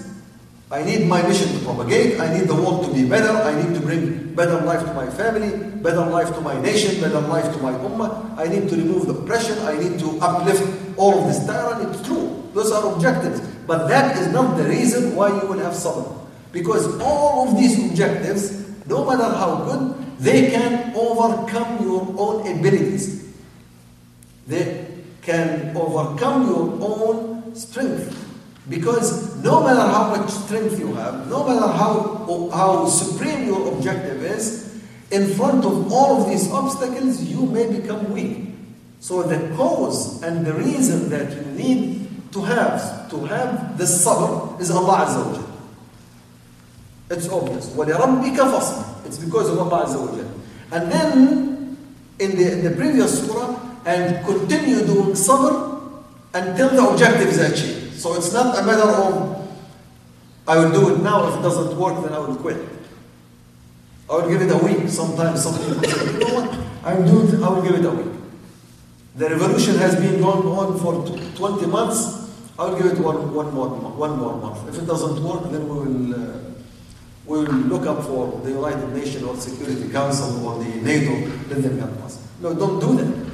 I 0.72 0.84
need 0.84 1.08
my 1.08 1.20
mission 1.26 1.50
to 1.58 1.64
propagate, 1.64 2.20
I 2.20 2.38
need 2.38 2.46
the 2.46 2.54
world 2.54 2.86
to 2.86 2.94
be 2.94 3.02
better, 3.08 3.28
I 3.28 3.60
need 3.60 3.74
to 3.74 3.80
bring 3.80 4.34
better 4.36 4.60
life 4.60 4.86
to 4.86 4.94
my 4.94 5.10
family, 5.10 5.50
better 5.82 6.06
life 6.06 6.32
to 6.34 6.40
my 6.40 6.60
nation, 6.62 7.00
better 7.00 7.20
life 7.20 7.52
to 7.52 7.58
my 7.58 7.72
ummah, 7.72 8.38
I 8.38 8.46
need 8.46 8.68
to 8.68 8.76
remove 8.76 9.08
the 9.08 9.14
oppression, 9.14 9.58
I 9.66 9.76
need 9.76 9.98
to 9.98 10.18
uplift 10.20 10.62
all 10.96 11.18
of 11.18 11.26
this 11.26 11.44
tyranny. 11.44 11.90
It's 11.90 12.06
true, 12.06 12.48
those 12.54 12.70
are 12.70 12.94
objectives. 12.94 13.40
But 13.66 13.88
that 13.88 14.16
is 14.16 14.28
not 14.28 14.56
the 14.56 14.64
reason 14.64 15.16
why 15.16 15.28
you 15.42 15.48
will 15.48 15.58
have 15.58 15.74
sabr. 15.74 16.06
Because 16.52 17.00
all 17.00 17.48
of 17.48 17.58
these 17.58 17.90
objectives, 17.90 18.86
no 18.86 19.04
matter 19.04 19.24
how 19.24 19.64
good, 19.64 19.96
they 20.20 20.50
can 20.50 20.94
overcome 20.94 21.82
your 21.82 22.14
own 22.16 22.46
abilities. 22.46 23.26
They 24.46 24.86
can 25.22 25.76
overcome 25.76 26.46
your 26.46 26.78
own 26.80 27.54
strength. 27.56 28.29
Because 28.67 29.35
no 29.43 29.63
matter 29.63 29.81
how 29.81 30.15
much 30.15 30.29
strength 30.29 30.79
you 30.79 30.93
have, 30.95 31.29
no 31.29 31.45
matter 31.47 31.67
how, 31.67 32.49
how 32.51 32.87
supreme 32.87 33.45
your 33.45 33.73
objective 33.73 34.23
is, 34.23 34.81
in 35.11 35.27
front 35.35 35.63
of 35.63 35.91
all 35.91 36.21
of 36.21 36.29
these 36.29 36.49
obstacles, 36.51 37.21
you 37.21 37.45
may 37.45 37.79
become 37.79 38.11
weak. 38.11 38.49
So 38.99 39.21
the 39.21 39.55
cause 39.55 40.23
and 40.23 40.45
the 40.45 40.53
reason 40.53 41.09
that 41.09 41.31
you 41.31 41.43
need 41.53 42.09
to 42.33 42.41
have 42.41 43.09
to 43.11 43.25
have 43.25 43.77
this 43.77 44.03
sabr 44.03 44.59
is 44.59 44.71
Allah 44.71 45.05
Azza 45.05 45.25
wa 45.25 45.33
Jal. 45.33 45.47
It's 47.11 47.29
obvious. 47.29 47.69
وَلِرَبِّكَ 47.69 48.35
فَصْبِرْ 48.35 49.05
It's 49.05 49.19
because 49.19 49.49
of 49.49 49.59
Allah 49.59 49.85
Azza 49.85 50.01
wa 50.01 50.15
Jal. 50.17 50.31
And 50.71 50.91
then 50.91 51.77
in 52.17 52.35
the, 52.35 52.51
in 52.51 52.63
the 52.63 52.71
previous 52.71 53.27
surah, 53.27 53.61
and 53.85 54.25
continue 54.25 54.83
doing 54.85 55.13
sabr 55.13 56.01
until 56.33 56.69
the 56.69 56.89
objective 56.89 57.29
is 57.29 57.39
achieved. 57.39 57.78
So 58.00 58.14
it's 58.16 58.32
not 58.32 58.56
a 58.58 58.62
matter 58.64 58.88
of 58.88 59.36
I 60.48 60.56
will 60.58 60.72
do 60.72 60.94
it 60.94 61.02
now. 61.02 61.28
If 61.28 61.38
it 61.38 61.42
doesn't 61.42 61.76
work, 61.78 62.02
then 62.02 62.12
I 62.14 62.18
will 62.18 62.34
quit. 62.36 62.56
I 64.08 64.14
will 64.16 64.28
give 64.30 64.40
it 64.40 64.50
a 64.50 64.56
week. 64.56 64.88
Sometimes 64.88 65.42
some 65.44 65.54
people 65.58 65.82
say, 65.88 66.12
you 66.12 66.18
know 66.18 66.34
what? 66.40 66.58
I 66.82 66.94
will 66.94 67.06
do 67.06 67.36
it. 67.36 67.42
I 67.44 67.48
will 67.50 67.62
give 67.62 67.74
it 67.74 67.84
a 67.84 67.90
week. 67.90 68.12
The 69.16 69.28
revolution 69.28 69.76
has 69.76 69.94
been 69.96 70.18
going 70.20 70.46
on 70.48 70.78
for 70.80 71.04
20 71.36 71.66
months. 71.66 72.32
I 72.58 72.64
will 72.70 72.76
give 72.78 72.86
it 72.86 72.98
one, 72.98 73.34
one 73.34 73.52
more 73.52 73.68
mo- 73.68 73.94
one 74.06 74.18
more 74.18 74.34
month. 74.36 74.66
If 74.68 74.82
it 74.82 74.86
doesn't 74.86 75.22
work, 75.22 75.50
then 75.52 75.68
we 75.68 75.76
will 75.84 76.14
uh, 76.14 76.38
we 77.26 77.38
will 77.44 77.52
look 77.72 77.86
up 77.86 78.02
for 78.04 78.40
the 78.42 78.50
United 78.50 78.88
Nations 78.96 79.22
or 79.24 79.36
Security 79.36 79.90
Council 79.90 80.44
or 80.46 80.58
the 80.64 80.70
NATO. 80.80 81.12
Let 81.52 81.62
them 81.62 81.78
help 81.78 82.02
us. 82.04 82.18
No, 82.40 82.54
don't 82.54 82.80
do 82.80 82.96
that. 82.96 83.30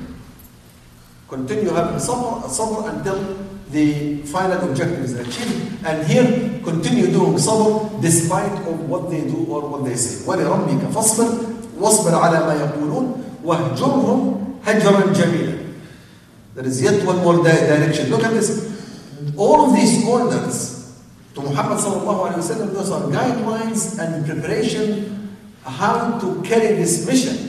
Continue 1.29 1.71
having 1.71 1.97
sabr, 2.03 2.43
sabr 2.51 2.89
until 2.93 3.46
the 3.72 4.18
final 4.28 4.70
objective 4.70 5.00
is 5.06 5.14
achieved. 5.18 5.86
And 5.86 6.06
here, 6.08 6.60
continue 6.64 7.08
doing 7.08 7.36
sabr 7.40 8.02
despite 8.02 8.52
of 8.68 8.90
what 8.90 9.10
they 9.10 9.22
do 9.22 9.46
or 9.48 9.62
what 9.70 9.86
they 9.86 9.96
say. 9.96 10.26
وَلِرَبِّكَ 10.28 10.92
فَاصْبِرْ 10.92 11.30
وَاصْبِرْ 11.80 12.14
عَلَى 12.14 12.40
مَا 12.46 12.54
يَقُولُون 12.60 13.06
وَاهْجُرْهُمْ 13.46 14.20
هَجْرًا 14.66 15.14
جَمِيلًا 15.14 15.58
There 16.56 16.66
is 16.66 16.82
yet 16.82 17.06
one 17.06 17.18
more 17.24 17.38
di- 17.44 17.66
direction. 17.68 18.10
Look 18.10 18.24
at 18.24 18.34
this. 18.34 18.70
All 19.38 19.70
of 19.70 19.76
these 19.76 20.06
orders 20.06 20.92
to 21.36 21.42
Muhammad 21.42 21.80
sallallahu 21.80 22.28
alayhi 22.28 22.44
wa 22.44 22.50
sallam, 22.52 22.74
those 22.74 22.92
are 22.92 23.02
guidelines 23.08 23.98
and 23.98 24.26
preparation 24.26 25.32
how 25.64 26.20
to 26.20 26.42
carry 26.44 26.76
this 26.76 27.08
mission. 27.08 27.48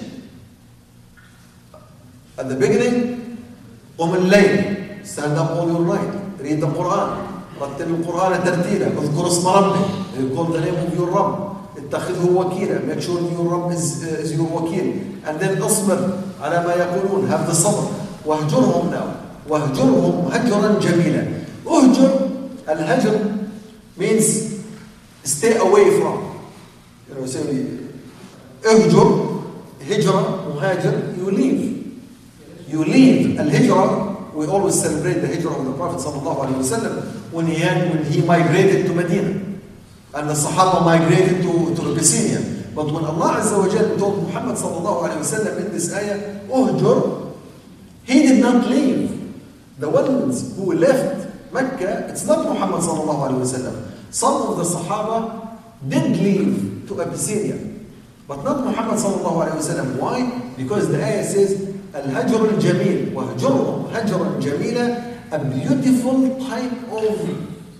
At 2.39 2.49
the 2.49 2.55
beginning, 2.55 3.19
قم 3.99 4.15
الليل 4.15 4.77
up 5.38 5.52
all 5.52 5.68
your 5.68 5.86
night 5.86 6.14
read 6.40 6.60
the 6.62 6.68
Quran 6.68 7.38
رتل 7.62 7.90
القرآن 7.90 8.44
ترتيلا 8.44 8.88
اذكر 8.88 9.28
اسم 9.28 9.48
ربك 9.48 9.86
call 10.36 10.46
the 10.54 10.62
name 10.62 10.76
of 10.76 10.94
your 10.98 11.10
Rabb 11.10 11.58
اتخذه 11.78 12.30
وكيلا 12.36 12.80
your 13.34 13.48
Rabb 13.50 13.72
is, 13.72 14.04
uh, 14.04 14.22
is 14.22 14.34
your 14.34 14.46
wakil 14.48 14.88
and 15.26 15.40
then 15.40 15.62
اصبر 15.62 16.10
على 16.42 16.64
ما 16.68 16.74
يقولون 16.74 17.30
have 17.30 17.48
the 17.48 17.54
sabr 17.54 17.88
واهجرهم 18.26 18.92
now 18.92 19.50
واهجرهم 19.50 20.30
هجرا 20.32 20.80
جميلا 20.80 21.28
اهجر 21.68 22.30
الهجر 22.70 23.20
means 24.00 24.26
stay 25.24 25.58
away 25.58 26.00
from 26.00 26.18
you 27.10 27.16
know 27.16 27.26
اهجر 28.66 29.28
هجرة 29.90 30.44
مهاجر 30.56 30.94
you 31.18 31.32
leave 31.32 31.62
you 32.70 32.84
leave 32.84 33.40
al-hijrah 33.40 34.07
we 34.38 34.46
always 34.46 34.80
celebrate 34.80 35.16
the 35.16 35.28
hijrah 35.28 35.58
of 35.58 35.66
the 35.66 35.74
Prophet 35.74 35.98
wasallam 35.98 37.02
when 37.32 37.48
he 37.48 37.56
had 37.56 37.90
when 37.90 38.06
he 38.06 38.22
migrated 38.22 38.86
to 38.86 38.94
Medina 38.94 39.30
and 40.14 40.30
the 40.30 40.34
Sahaba 40.38 40.86
migrated 40.86 41.42
to, 41.42 41.74
to 41.76 41.82
Abyssinia. 41.92 42.70
But 42.76 42.86
when 42.94 43.04
Allah 43.04 43.42
wa 43.42 43.66
Jalla 43.68 43.98
told 43.98 44.22
Muhammad 44.30 44.56
wasallam 44.56 45.58
in 45.58 45.72
this 45.72 45.92
ayah, 45.92 46.40
Uhjur, 46.50 47.34
he 48.06 48.28
did 48.28 48.40
not 48.40 48.68
leave. 48.70 49.10
The 49.80 49.90
ones 49.90 50.56
who 50.56 50.74
left 50.74 51.52
Mecca, 51.52 52.06
it's 52.10 52.26
not 52.28 52.46
Muhammad 52.46 52.82
wasallam. 52.82 53.90
Some 54.12 54.54
of 54.54 54.58
the 54.58 54.64
Sahaba 54.64 55.58
did 55.90 56.16
leave 56.16 56.86
to 56.88 57.02
Abyssinia, 57.02 57.58
but 58.28 58.44
not 58.44 58.64
Muhammad 58.64 58.98
wasallam. 59.00 59.98
Why? 59.98 60.30
Because 60.56 60.90
the 60.90 61.04
ayah 61.04 61.24
says, 61.24 61.77
الهجر 61.97 62.51
الجميل 62.51 63.09
وهجرهم 63.15 63.85
هجرا 63.95 64.41
جميلا 64.41 65.13
a 65.33 65.39
beautiful 65.39 66.37
type 66.49 66.77
of 66.93 67.17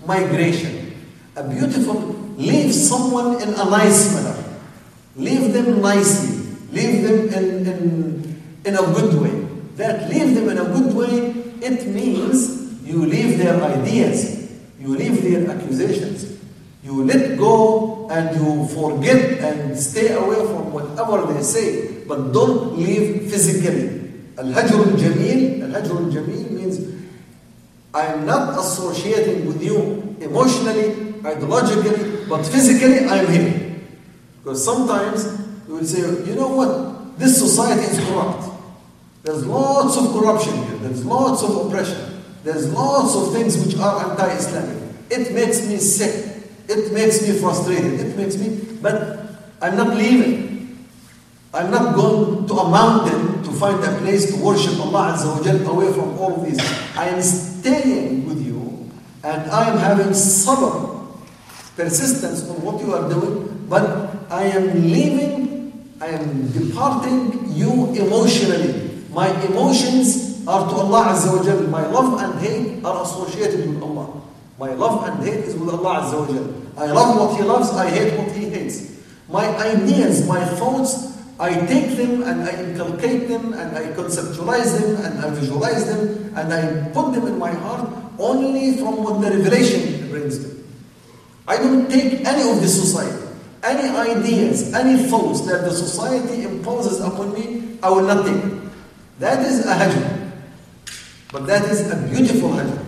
migration 0.07 0.93
a 1.35 1.43
beautiful 1.43 1.97
leave 2.37 2.73
someone 2.73 3.41
in 3.41 3.49
a 3.53 3.65
nice 3.69 4.13
manner 4.13 4.37
leave 5.15 5.53
them 5.53 5.81
nicely 5.81 6.33
leave 6.71 7.03
them 7.03 7.29
in, 7.33 7.65
in, 7.67 7.79
in 8.65 8.73
a 8.75 8.81
good 8.97 9.13
way 9.21 9.35
that 9.77 10.09
leave 10.09 10.33
them 10.35 10.49
in 10.49 10.57
a 10.57 10.65
good 10.75 10.93
way 10.93 11.29
it 11.61 11.87
means 11.87 12.81
you 12.85 13.05
leave 13.05 13.37
their 13.37 13.61
ideas 13.63 14.49
you 14.79 14.89
leave 14.95 15.21
their 15.23 15.49
accusations 15.55 16.37
you 16.83 17.03
let 17.05 17.37
go 17.37 18.07
and 18.09 18.35
you 18.35 18.67
forget 18.67 19.39
and 19.39 19.77
stay 19.77 20.13
away 20.13 20.35
from 20.51 20.73
whatever 20.73 21.31
they 21.33 21.41
say 21.41 22.03
but 22.07 22.31
don't 22.33 22.77
leave 22.77 23.31
physically 23.31 23.96
Al-Hajr 24.38 24.96
Jamil. 24.96 25.58
Jamil 26.12 26.50
means 26.50 26.94
I'm 27.92 28.24
not 28.24 28.58
associating 28.58 29.46
with 29.46 29.62
you 29.62 30.16
emotionally, 30.20 31.12
ideologically, 31.22 32.28
but 32.28 32.44
physically 32.46 33.06
I 33.08 33.16
am 33.18 33.32
here. 33.32 33.80
Because 34.38 34.64
sometimes 34.64 35.24
you 35.66 35.74
will 35.74 35.84
say, 35.84 36.00
you 36.24 36.36
know 36.36 36.48
what, 36.48 37.18
this 37.18 37.38
society 37.38 37.82
is 37.82 37.98
corrupt. 38.08 38.44
There's 39.24 39.44
lots 39.44 39.96
of 39.96 40.12
corruption 40.12 40.54
here, 40.54 40.76
there's 40.78 41.04
lots 41.04 41.42
of 41.42 41.66
oppression, 41.66 42.22
there's 42.44 42.72
lots 42.72 43.16
of 43.16 43.32
things 43.32 43.62
which 43.62 43.76
are 43.76 44.10
anti-Islamic. 44.10 44.82
It 45.10 45.34
makes 45.34 45.66
me 45.66 45.78
sick, 45.78 46.44
it 46.68 46.92
makes 46.92 47.26
me 47.26 47.36
frustrated, 47.38 48.00
it 48.00 48.16
makes 48.16 48.36
me, 48.36 48.78
but 48.80 49.18
I'm 49.60 49.76
not 49.76 49.96
leaving. 49.96 50.47
I'm 51.54 51.70
not 51.70 51.94
going 51.94 52.46
to 52.46 52.54
a 52.54 52.68
mountain 52.68 53.42
to 53.42 53.50
find 53.52 53.82
a 53.82 53.98
place 53.98 54.28
to 54.34 54.36
worship 54.44 54.78
Allah 54.80 55.16
Azza 55.16 55.32
wa 55.32 55.72
away 55.72 55.92
from 55.94 56.18
all 56.18 56.42
these. 56.44 56.60
I 56.94 57.08
am 57.08 57.22
staying 57.22 58.26
with 58.28 58.44
you 58.44 58.90
and 59.24 59.50
I 59.50 59.70
am 59.70 59.78
having 59.78 60.08
sabr, 60.12 61.08
persistence 61.74 62.48
on 62.50 62.60
what 62.60 62.84
you 62.84 62.92
are 62.94 63.08
doing, 63.08 63.64
but 63.66 64.28
I 64.30 64.44
am 64.44 64.92
leaving, 64.92 65.88
I 66.02 66.08
am 66.08 66.52
departing 66.52 67.50
you 67.56 67.94
emotionally. 67.96 69.00
My 69.10 69.28
emotions 69.48 70.46
are 70.46 70.68
to 70.68 70.74
Allah 70.76 71.16
Azza 71.16 71.32
wa. 71.32 71.68
My 71.72 71.86
love 71.88 72.20
and 72.20 72.38
hate 72.44 72.84
are 72.84 73.02
associated 73.02 73.70
with 73.72 73.82
Allah. 73.82 74.20
My 74.58 74.74
love 74.74 75.08
and 75.08 75.24
hate 75.24 75.44
is 75.48 75.56
with 75.56 75.70
Allah 75.70 76.04
Azza 76.04 76.28
wa. 76.28 76.84
I 76.84 76.92
love 76.92 77.16
what 77.18 77.36
He 77.38 77.42
loves, 77.42 77.70
I 77.70 77.88
hate 77.88 78.18
what 78.18 78.32
He 78.36 78.50
hates. 78.50 79.00
My 79.30 79.48
ideas, 79.56 80.28
my 80.28 80.44
thoughts, 80.44 81.17
I 81.39 81.49
take 81.65 81.97
them 81.97 82.23
and 82.23 82.43
I 82.43 82.53
inculcate 82.63 83.27
them 83.27 83.53
and 83.53 83.75
I 83.77 83.91
conceptualize 83.93 84.79
them 84.79 85.03
and 85.05 85.25
I 85.25 85.29
visualize 85.31 85.85
them 85.85 86.31
and 86.37 86.53
I 86.53 86.89
put 86.93 87.11
them 87.13 87.27
in 87.27 87.39
my 87.39 87.51
heart 87.51 87.89
only 88.19 88.77
from 88.77 89.03
what 89.03 89.19
the 89.21 89.29
revelation 89.35 90.09
brings 90.09 90.39
them. 90.39 90.63
I 91.47 91.57
don't 91.57 91.89
take 91.89 92.23
any 92.25 92.49
of 92.49 92.61
the 92.61 92.67
society, 92.67 93.27
any 93.63 93.89
ideas, 93.89 94.73
any 94.73 95.03
thoughts 95.09 95.41
that 95.47 95.63
the 95.65 95.71
society 95.71 96.43
imposes 96.43 97.01
upon 97.01 97.33
me, 97.33 97.77
I 97.81 97.89
will 97.89 98.03
not 98.07 98.25
take 98.25 98.39
them. 98.39 98.71
That 99.19 99.45
is 99.45 99.65
a 99.65 99.73
hajr. 99.73 100.31
But 101.31 101.47
that 101.47 101.65
is 101.65 101.91
a 101.91 101.95
beautiful 102.07 102.49
hajr. 102.49 102.79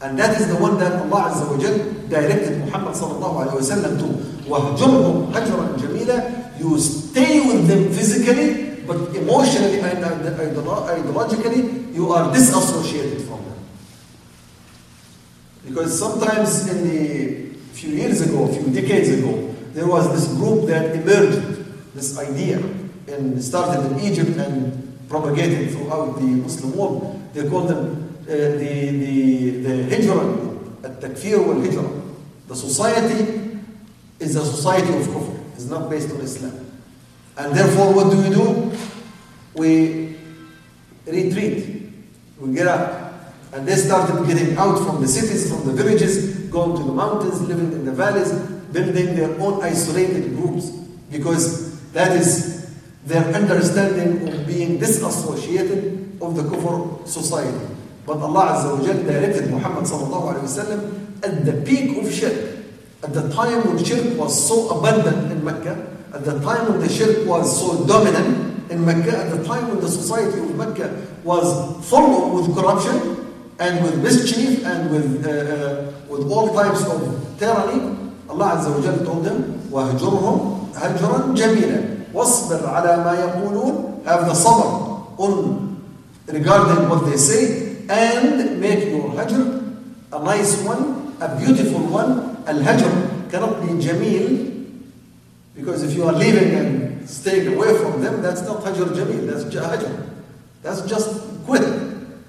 And 0.00 0.18
that 0.18 0.40
is 0.40 0.48
the 0.48 0.56
one 0.56 0.78
that 0.78 0.92
Allah 0.92 1.30
Azza 1.30 1.50
wa 1.50 1.58
Jal 1.58 1.76
directed 2.08 2.58
Muhammad 2.64 2.94
sallallahu 2.94 3.46
alayhi 3.46 3.54
wa 3.54 3.68
sallam 3.68 3.98
to. 4.00 4.08
وَهْجُرْهُمْ 4.46 5.32
هَجْرًا 5.32 5.76
جَمِيلًا 5.76 6.39
you 6.61 6.77
stay 6.79 7.41
with 7.41 7.67
them 7.67 7.91
physically, 7.91 8.83
but 8.85 9.15
emotionally 9.15 9.79
and 9.79 10.03
ideologically, 10.05 11.91
you 11.95 12.11
are 12.11 12.31
disassociated 12.31 13.21
from 13.23 13.43
them. 13.45 13.59
Because 15.65 15.97
sometimes 15.97 16.67
in 16.69 16.83
the 16.87 17.57
few 17.73 17.95
years 17.95 18.21
ago, 18.21 18.43
a 18.47 18.53
few 18.53 18.71
decades 18.71 19.09
ago, 19.09 19.55
there 19.73 19.87
was 19.87 20.05
this 20.13 20.27
group 20.37 20.67
that 20.67 20.95
emerged, 20.95 21.95
this 21.95 22.15
idea, 22.19 22.59
and 23.07 23.43
started 23.43 23.91
in 23.91 23.99
Egypt 23.99 24.37
and 24.37 25.09
propagated 25.09 25.71
throughout 25.71 26.15
the 26.19 26.27
Muslim 26.45 26.77
world. 26.77 27.29
They 27.33 27.49
call 27.49 27.61
them 27.61 28.15
uh, 28.21 28.31
the, 28.31 28.91
the, 29.03 29.49
the 29.65 29.95
Hijra, 29.95 30.83
al-Takfir 30.83 31.43
wal-Hijra. 31.43 32.01
The 32.47 32.55
society 32.55 33.59
is 34.19 34.35
a 34.35 34.45
society 34.45 34.93
of 34.93 35.07
kufr. 35.07 35.30
It's 35.61 35.69
not 35.69 35.91
based 35.91 36.09
on 36.09 36.21
Islam. 36.21 36.65
And 37.37 37.53
therefore, 37.53 37.93
what 37.93 38.09
do 38.09 38.17
we 38.17 38.33
do? 38.33 38.71
We 39.53 40.17
retreat. 41.05 41.93
We 42.39 42.55
get 42.55 42.67
out. 42.67 43.13
And 43.53 43.67
they 43.67 43.75
started 43.75 44.25
getting 44.25 44.57
out 44.57 44.79
from 44.79 45.01
the 45.01 45.07
cities, 45.07 45.53
from 45.53 45.67
the 45.67 45.73
villages, 45.73 46.49
going 46.49 46.75
to 46.77 46.83
the 46.83 46.91
mountains, 46.91 47.41
living 47.41 47.73
in 47.73 47.85
the 47.85 47.91
valleys, 47.91 48.33
building 48.73 49.15
their 49.15 49.39
own 49.39 49.61
isolated 49.61 50.35
groups. 50.35 50.71
Because 51.11 51.79
that 51.91 52.17
is 52.17 52.73
their 53.05 53.23
understanding 53.25 54.33
of 54.33 54.47
being 54.47 54.79
disassociated 54.79 56.17
of 56.23 56.35
the 56.35 56.41
kufr 56.41 57.07
society. 57.07 57.67
But 58.07 58.17
Allah 58.17 58.57
Azza 58.57 58.79
wa 58.79 58.93
directed 59.03 59.51
Muhammad 59.51 59.83
sallallahu 59.83 60.33
alayhi 60.33 60.49
wasallam 60.49 61.23
at 61.23 61.45
the 61.45 61.53
peak 61.61 62.03
of 62.03 62.11
shirk. 62.11 62.60
At 63.02 63.12
the 63.14 63.28
time 63.32 63.62
when 63.66 63.82
shirk 63.84 64.18
was 64.18 64.32
so 64.48 64.70
abundant 64.78 65.30
in 65.32 65.44
Mecca, 65.44 65.86
at 66.12 66.24
the 66.24 66.40
time 66.40 66.70
when 66.72 66.80
the 66.80 66.88
shirk 66.88 67.26
was 67.26 67.44
so 67.60 67.84
dominant 67.86 68.70
in 68.70 68.84
Mecca, 68.84 69.16
at 69.16 69.30
the 69.30 69.44
time 69.44 69.68
when 69.68 69.80
the 69.80 69.88
society 69.88 70.40
of 70.40 70.56
Mecca 70.56 70.90
was 71.24 71.46
full 71.88 72.34
with 72.34 72.54
corruption 72.56 73.26
and 73.58 73.84
with 73.84 74.02
mischief 74.02 74.64
and 74.64 74.90
with, 74.90 75.26
uh, 75.26 75.30
uh, 75.30 75.92
with 76.08 76.30
all 76.30 76.54
types 76.54 76.84
of 76.86 77.00
tyranny, 77.38 77.94
Allah 78.28 78.58
Azza 78.58 78.74
wa 78.74 78.80
Jal 78.82 79.04
told 79.04 79.24
them, 79.24 79.60
وَهْجُرْهُمْ 79.70 80.72
هَجْرًا 80.74 81.34
جَمِيلًا 81.36 82.12
وَاصْبِرْ 82.12 82.60
عَلَى 82.64 82.92
مَا 83.04 83.12
يَقُولُونَ 83.14 84.04
Have 84.04 84.26
the 84.26 84.32
sabr 84.34 85.18
on 85.18 85.82
regarding 86.26 86.88
what 86.88 87.06
they 87.06 87.16
say 87.16 87.76
and 87.88 88.60
make 88.60 88.88
your 88.90 89.10
hajr 89.14 89.62
a 90.12 90.24
nice 90.24 90.62
one, 90.62 91.14
a 91.20 91.36
beautiful 91.38 91.80
one. 91.86 92.29
Al-hajr 92.47 93.29
cannot 93.31 93.61
be 93.61 93.67
jameel 93.83 94.51
because 95.55 95.83
if 95.83 95.95
you 95.95 96.03
are 96.03 96.13
leaving 96.13 96.53
and 96.55 97.09
staying 97.09 97.53
away 97.53 97.77
from 97.77 98.01
them, 98.01 98.21
that's 98.21 98.41
not 98.41 98.63
hajr 98.63 98.87
jameel, 98.95 99.27
that's 99.27 99.43
hajr. 99.53 100.09
That's 100.61 100.81
just 100.83 101.09
quitting. 101.45 102.21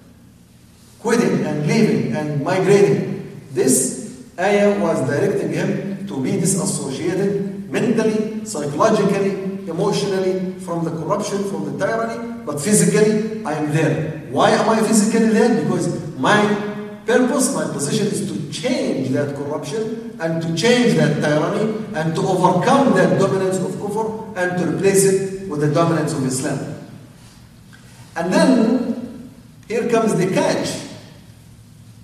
Quitting 1.00 1.44
and 1.44 1.66
leaving 1.66 2.16
and 2.16 2.42
migrating. 2.42 3.40
This 3.52 4.24
ayah 4.38 4.78
was 4.80 5.00
directing 5.08 5.52
him 5.52 6.06
to 6.06 6.22
be 6.22 6.32
disassociated 6.32 7.70
mentally, 7.70 8.44
psychologically, 8.44 9.68
emotionally 9.68 10.58
from 10.60 10.84
the 10.84 10.90
corruption, 10.90 11.44
from 11.44 11.64
the 11.66 11.84
tyranny, 11.84 12.42
but 12.44 12.60
physically 12.60 13.44
I 13.44 13.54
am 13.54 13.72
there. 13.72 14.22
Why 14.30 14.50
am 14.50 14.68
I 14.68 14.80
physically 14.80 15.28
there? 15.28 15.62
Because 15.62 15.86
my 16.18 16.40
purpose, 17.06 17.54
my 17.54 17.70
position 17.72 18.06
is 18.06 18.26
to 18.30 18.41
change 18.52 19.08
that 19.10 19.34
corruption 19.34 20.16
and 20.20 20.42
to 20.42 20.54
change 20.54 20.94
that 20.94 21.20
tyranny 21.20 21.72
and 21.94 22.14
to 22.14 22.20
overcome 22.20 22.94
that 22.94 23.18
dominance 23.18 23.56
of 23.58 23.72
kufr 23.72 24.36
and 24.36 24.58
to 24.58 24.76
replace 24.76 25.04
it 25.04 25.48
with 25.48 25.60
the 25.60 25.72
dominance 25.72 26.12
of 26.12 26.24
Islam. 26.26 26.58
And 28.16 28.32
then 28.32 29.30
here 29.68 29.88
comes 29.88 30.14
the 30.14 30.28
catch. 30.32 30.80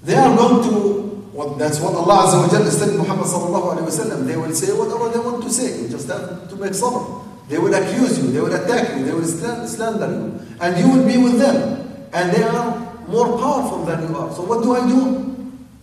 They 0.03 0.15
are 0.15 0.35
going 0.37 0.63
to, 0.71 1.29
well, 1.33 1.51
that's 1.55 1.81
what 1.81 1.95
Allah 1.95 2.27
Azza 2.27 2.39
wa 2.41 2.49
Jalla 2.49 2.71
said 2.71 2.93
to 2.93 2.99
Muhammad 2.99 3.27
sallallahu 3.27 3.77
alayhi 3.77 4.11
wa. 4.11 4.25
They 4.25 4.37
will 4.37 4.55
say 4.55 4.73
whatever 4.73 5.11
they 5.11 5.19
want 5.19 5.43
to 5.45 5.51
say. 5.51 5.83
You 5.83 5.89
just 5.89 6.09
have 6.09 6.49
to 6.49 6.57
make 6.57 6.73
sabr. 6.73 7.25
They 7.49 7.59
will 7.59 7.75
accuse 7.75 8.19
you, 8.19 8.31
they 8.31 8.41
will 8.41 8.55
attack 8.55 8.97
you, 8.97 9.05
they 9.05 9.13
will 9.13 9.25
slander 9.25 10.07
you. 10.07 10.41
And 10.61 10.77
you 10.79 10.97
will 10.97 11.07
be 11.07 11.17
with 11.17 11.39
them. 11.39 12.09
And 12.13 12.33
they 12.33 12.43
are 12.43 12.77
more 13.09 13.39
powerful 13.39 13.85
than 13.85 14.09
you 14.09 14.17
are. 14.17 14.33
So 14.35 14.43
what 14.43 14.63
do 14.63 14.77
I 14.77 14.87
do? 14.87 15.28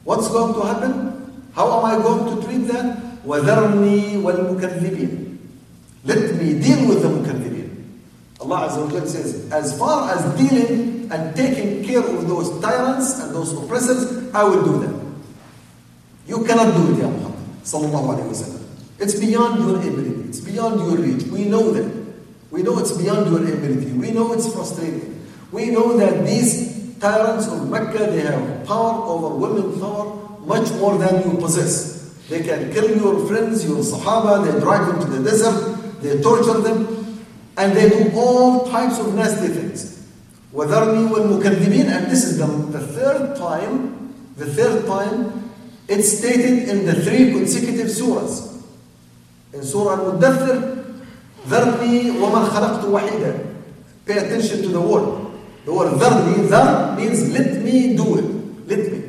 What's 0.06 0.28
going 0.30 0.54
to 0.54 0.62
happen? 0.62 1.50
How 1.54 1.80
am 1.80 1.86
I 1.86 2.02
going 2.02 2.30
to 2.40 2.46
treat 2.48 2.68
that? 2.72 3.02
وَذَرْنِي 3.26 4.22
وَالْمُكَذِّبِينَ 4.22 5.38
Let 6.06 6.36
me 6.36 6.60
deal 6.62 6.88
with 6.88 7.02
the 7.02 7.10
Mukadhibin. 7.10 7.66
Allah 8.40 8.70
Azza 8.70 8.86
wa 8.86 8.92
Jalla 8.92 9.08
says, 9.08 9.52
as 9.52 9.78
far 9.80 10.12
as 10.14 10.22
dealing 10.38 11.10
and 11.12 11.36
taking 11.36 11.84
care 11.84 12.00
of 12.06 12.28
those 12.28 12.62
tyrants 12.62 13.20
and 13.20 13.34
those 13.34 13.52
oppressors, 13.54 14.32
I 14.34 14.44
will 14.44 14.64
do 14.64 14.80
that. 14.86 14.96
You 16.28 16.46
cannot 16.46 16.76
do 16.78 16.94
it, 16.94 17.00
Ya 17.02 17.10
Muhammad 17.10 17.40
Sallallahu 17.64 18.14
Alaihi 18.14 18.30
Wasallam. 18.30 18.62
It's 19.00 19.20
beyond 19.20 19.60
your 19.60 19.78
ability. 19.78 20.30
It's 20.30 20.40
beyond 20.40 20.80
your 20.82 20.98
reach. 20.98 21.24
We 21.34 21.46
know 21.46 21.72
that. 21.72 21.90
We 22.52 22.62
know 22.62 22.78
it's 22.78 22.92
beyond 22.96 23.32
your 23.32 23.42
ability. 23.42 23.92
We 23.94 24.12
know 24.12 24.34
it's 24.34 24.54
frustrating. 24.54 25.26
We 25.52 25.72
know 25.72 25.98
that 25.98 26.26
these 26.26 26.75
tyrants 27.05 27.47
of 27.49 27.69
Mecca, 27.69 28.11
they 28.11 28.21
have 28.21 28.67
power 28.67 29.03
over 29.05 29.35
women 29.35 29.81
power 29.81 30.21
much 30.47 30.71
more 30.73 30.99
than 30.99 31.31
you 31.31 31.39
possess. 31.39 32.01
They 32.29 32.43
can 32.43 32.73
kill 32.73 32.97
your 32.97 33.27
friends, 33.27 33.65
your 33.65 33.79
Sahaba, 33.79 34.45
they 34.45 34.59
drive 34.61 34.87
them 34.87 35.01
to 35.01 35.07
the 35.07 35.31
desert, 35.31 36.01
they 36.03 36.21
torture 36.23 36.61
them, 36.61 37.27
and 37.57 37.77
they 37.77 37.89
do 37.89 38.11
all 38.15 38.67
types 38.71 38.99
of 38.99 39.15
nasty 39.15 39.49
things. 39.49 40.07
وَذَرْنِي 40.55 41.09
وَالْمُكَذِّبِينَ 41.11 41.87
And 41.87 42.07
this 42.11 42.25
is 42.25 42.39
the, 42.39 42.47
the 42.47 42.81
third 42.81 43.37
time, 43.37 44.15
the 44.37 44.47
third 44.47 44.87
time, 44.87 45.51
it's 45.89 46.19
stated 46.19 46.69
in 46.69 46.87
the 46.87 46.95
three 46.95 47.33
consecutive 47.33 47.87
surahs. 47.87 48.63
In 49.53 49.63
Surah 49.63 49.99
Al-Muddathir, 49.99 50.95
ذَرْنِي 51.47 52.13
وَمَنْ 52.13 52.49
خَلَقْتُ 52.49 52.85
وَحِيدًا 52.85 53.47
Pay 54.07 54.19
attention 54.19 54.63
to 54.63 54.69
the 54.69 54.81
word. 54.81 55.24
The 55.65 55.73
word 55.73 55.93
ذَرْنِي, 56.01 56.49
ذَر 56.49 56.97
means 56.97 57.31
let 57.33 57.63
me 57.63 57.97
do 57.97 58.19
it. 58.19 58.27
Let 58.67 58.93
me. 58.93 59.03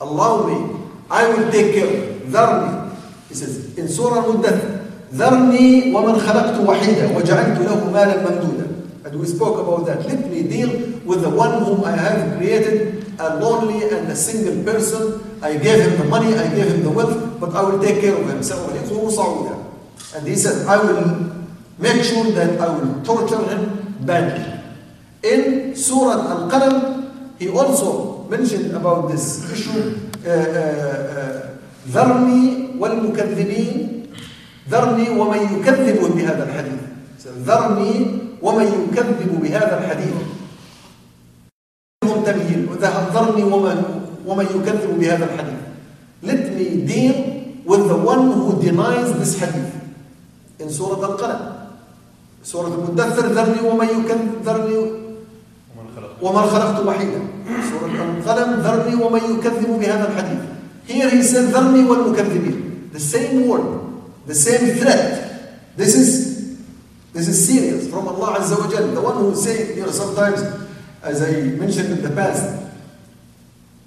Allow 0.00 0.46
me. 0.46 0.78
I 1.10 1.28
will 1.28 1.50
take 1.50 1.74
care 1.74 1.86
of 1.86 1.94
it. 1.94 2.28
ذَرْنِي. 2.30 2.96
He 3.28 3.34
says 3.34 3.76
in 3.76 3.88
Surah 3.88 4.24
Al-Muddathir, 4.24 4.82
ذَرْنِي 5.14 5.92
وَمَنْ 5.92 6.16
خَلَقْتُ 6.20 6.56
وَحِيدًا 6.64 7.16
وَجَعَلْتُ 7.16 7.58
لَهُ 7.58 7.80
مَالًا 7.90 8.16
مَمْدُودًا 8.22 9.06
And 9.06 9.20
we 9.20 9.26
spoke 9.26 9.58
about 9.58 9.86
that. 9.86 10.06
Let 10.06 10.30
me 10.30 10.42
deal 10.44 10.70
with 11.04 11.22
the 11.22 11.30
one 11.30 11.62
whom 11.64 11.84
I 11.84 11.96
have 11.96 12.38
created, 12.38 13.04
a 13.18 13.36
lonely 13.36 13.82
and 13.88 14.08
a 14.08 14.16
single 14.16 14.62
person. 14.64 15.20
I 15.42 15.58
gave 15.58 15.82
him 15.82 15.98
the 15.98 16.04
money, 16.04 16.34
I 16.34 16.48
gave 16.54 16.70
him 16.70 16.82
the 16.84 16.90
wealth, 16.90 17.40
but 17.40 17.50
I 17.54 17.62
will 17.62 17.82
take 17.82 18.00
care 18.00 18.14
of 18.14 18.28
him. 18.30 18.38
سأغرقه 18.40 19.10
صعودا. 19.10 19.56
And 20.14 20.26
he 20.28 20.36
said, 20.36 20.66
I 20.66 20.78
will 20.78 21.32
make 21.78 22.04
sure 22.04 22.30
that 22.32 22.60
I 22.60 22.68
will 22.68 23.02
torture 23.02 23.42
him 23.48 23.96
badly. 24.06 24.55
In 25.23 25.73
Surah 25.73 26.45
Al-Qalam, 26.45 26.77
he 27.39 27.49
also 27.49 28.23
mentioned 28.29 28.75
about 28.75 29.09
this 29.09 29.45
issue, 29.49 29.97
ذرني 31.87 32.75
والمكذبين 32.75 33.77
ذرني 34.69 35.07
ومن 35.15 35.41
يكذب 35.55 35.99
بهذا 36.15 36.43
الحديث 36.43 36.81
ذرني 37.47 37.93
ومن 38.43 38.67
يكذب 38.67 39.31
بهذا 39.39 39.75
الحديث 39.79 40.15
تمهيل 42.03 42.67
ذرني 43.15 43.43
ومن 43.43 43.77
ومن 44.27 44.45
يكذب 44.45 44.99
بهذا 44.99 45.25
الحديث 45.25 45.61
let 46.27 46.43
me 46.51 46.83
deal 46.83 47.15
with 47.63 47.87
the 47.87 47.95
one 47.95 48.35
who 48.35 48.59
denies 48.59 49.15
this 49.15 49.39
hadith 49.39 49.71
in 50.59 50.67
Surah 50.67 50.99
Al-Qalam. 51.07 51.57
سورة 52.47 52.67
المدثر 52.67 53.27
ذرني 53.35 53.59
ومن 53.69 53.87
يكذب 53.87 54.43
ذرني 54.43 55.06
وما 56.22 56.42
خلقت 56.42 56.86
وحيدا 56.86 57.20
سورة 57.70 57.90
القلم 57.90 58.60
ذرني 58.60 58.94
ومن 58.94 59.20
يكذب 59.38 59.80
بهذا 59.80 60.08
الحديث 60.08 60.38
Here 60.88 61.10
he 61.10 61.22
said 61.22 61.52
ذرني 61.54 61.84
والمكذبين 61.84 62.90
The 62.92 63.00
same 63.00 63.48
word 63.48 63.64
The 64.26 64.34
same 64.34 64.74
threat 64.76 65.76
This 65.76 65.94
is 65.94 66.32
This 67.12 67.28
is 67.28 67.46
serious 67.46 67.88
from 67.90 68.08
Allah 68.08 68.38
Azza 68.40 68.58
wa 68.58 68.70
Jal 68.70 68.88
The 68.88 69.00
one 69.00 69.16
who 69.16 69.34
say 69.34 69.74
you 69.76 69.82
know 69.82 69.90
sometimes 69.90 70.40
as 71.02 71.22
I 71.22 71.32
mentioned 71.58 71.90
in 71.92 72.02
the 72.02 72.10
past 72.10 72.60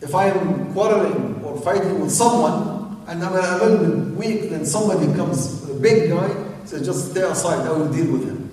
if 0.02 0.14
I 0.14 0.26
am 0.28 0.74
quarreling 0.74 1.42
or 1.44 1.60
fighting 1.62 2.02
with 2.02 2.12
someone 2.12 2.98
and 3.08 3.24
I'm 3.24 3.34
a 3.34 3.66
little 3.66 3.80
bit 3.86 4.18
weak 4.18 4.50
then 4.50 4.66
somebody 4.66 5.08
comes 5.16 5.64
a 5.70 5.74
big 5.76 6.10
guy 6.10 6.30
says 6.66 6.86
just 6.86 7.12
stay 7.12 7.22
aside 7.22 7.66
I 7.66 7.72
will 7.72 7.92
deal 7.92 8.12
with 8.12 8.26
him 8.28 8.46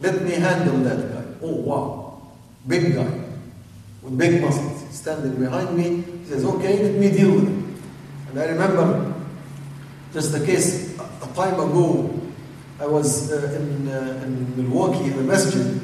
let 0.00 0.22
me 0.22 0.32
handle 0.32 0.78
that 0.78 1.12
guy. 1.12 1.24
Oh, 1.42 1.56
wow. 1.56 2.03
Big 2.67 2.95
guy 2.95 3.25
with 4.05 4.17
big 4.17 4.41
muscles 4.41 4.85
standing 4.91 5.35
behind 5.39 5.75
me. 5.75 6.01
He 6.01 6.25
says, 6.25 6.45
okay, 6.45 6.83
let 6.83 6.95
me 6.95 7.11
deal 7.11 7.33
with 7.33 7.47
him. 7.47 7.81
And 8.29 8.39
I 8.39 8.45
remember 8.45 9.13
just 10.13 10.33
a 10.35 10.45
case 10.45 10.97
a 10.99 11.27
time 11.35 11.55
ago. 11.55 12.21
I 12.79 12.85
was 12.85 13.31
uh, 13.31 13.57
in, 13.57 13.87
uh, 13.87 14.21
in 14.25 14.57
Milwaukee 14.57 15.05
in 15.05 15.13
a 15.13 15.21
masjid 15.21 15.81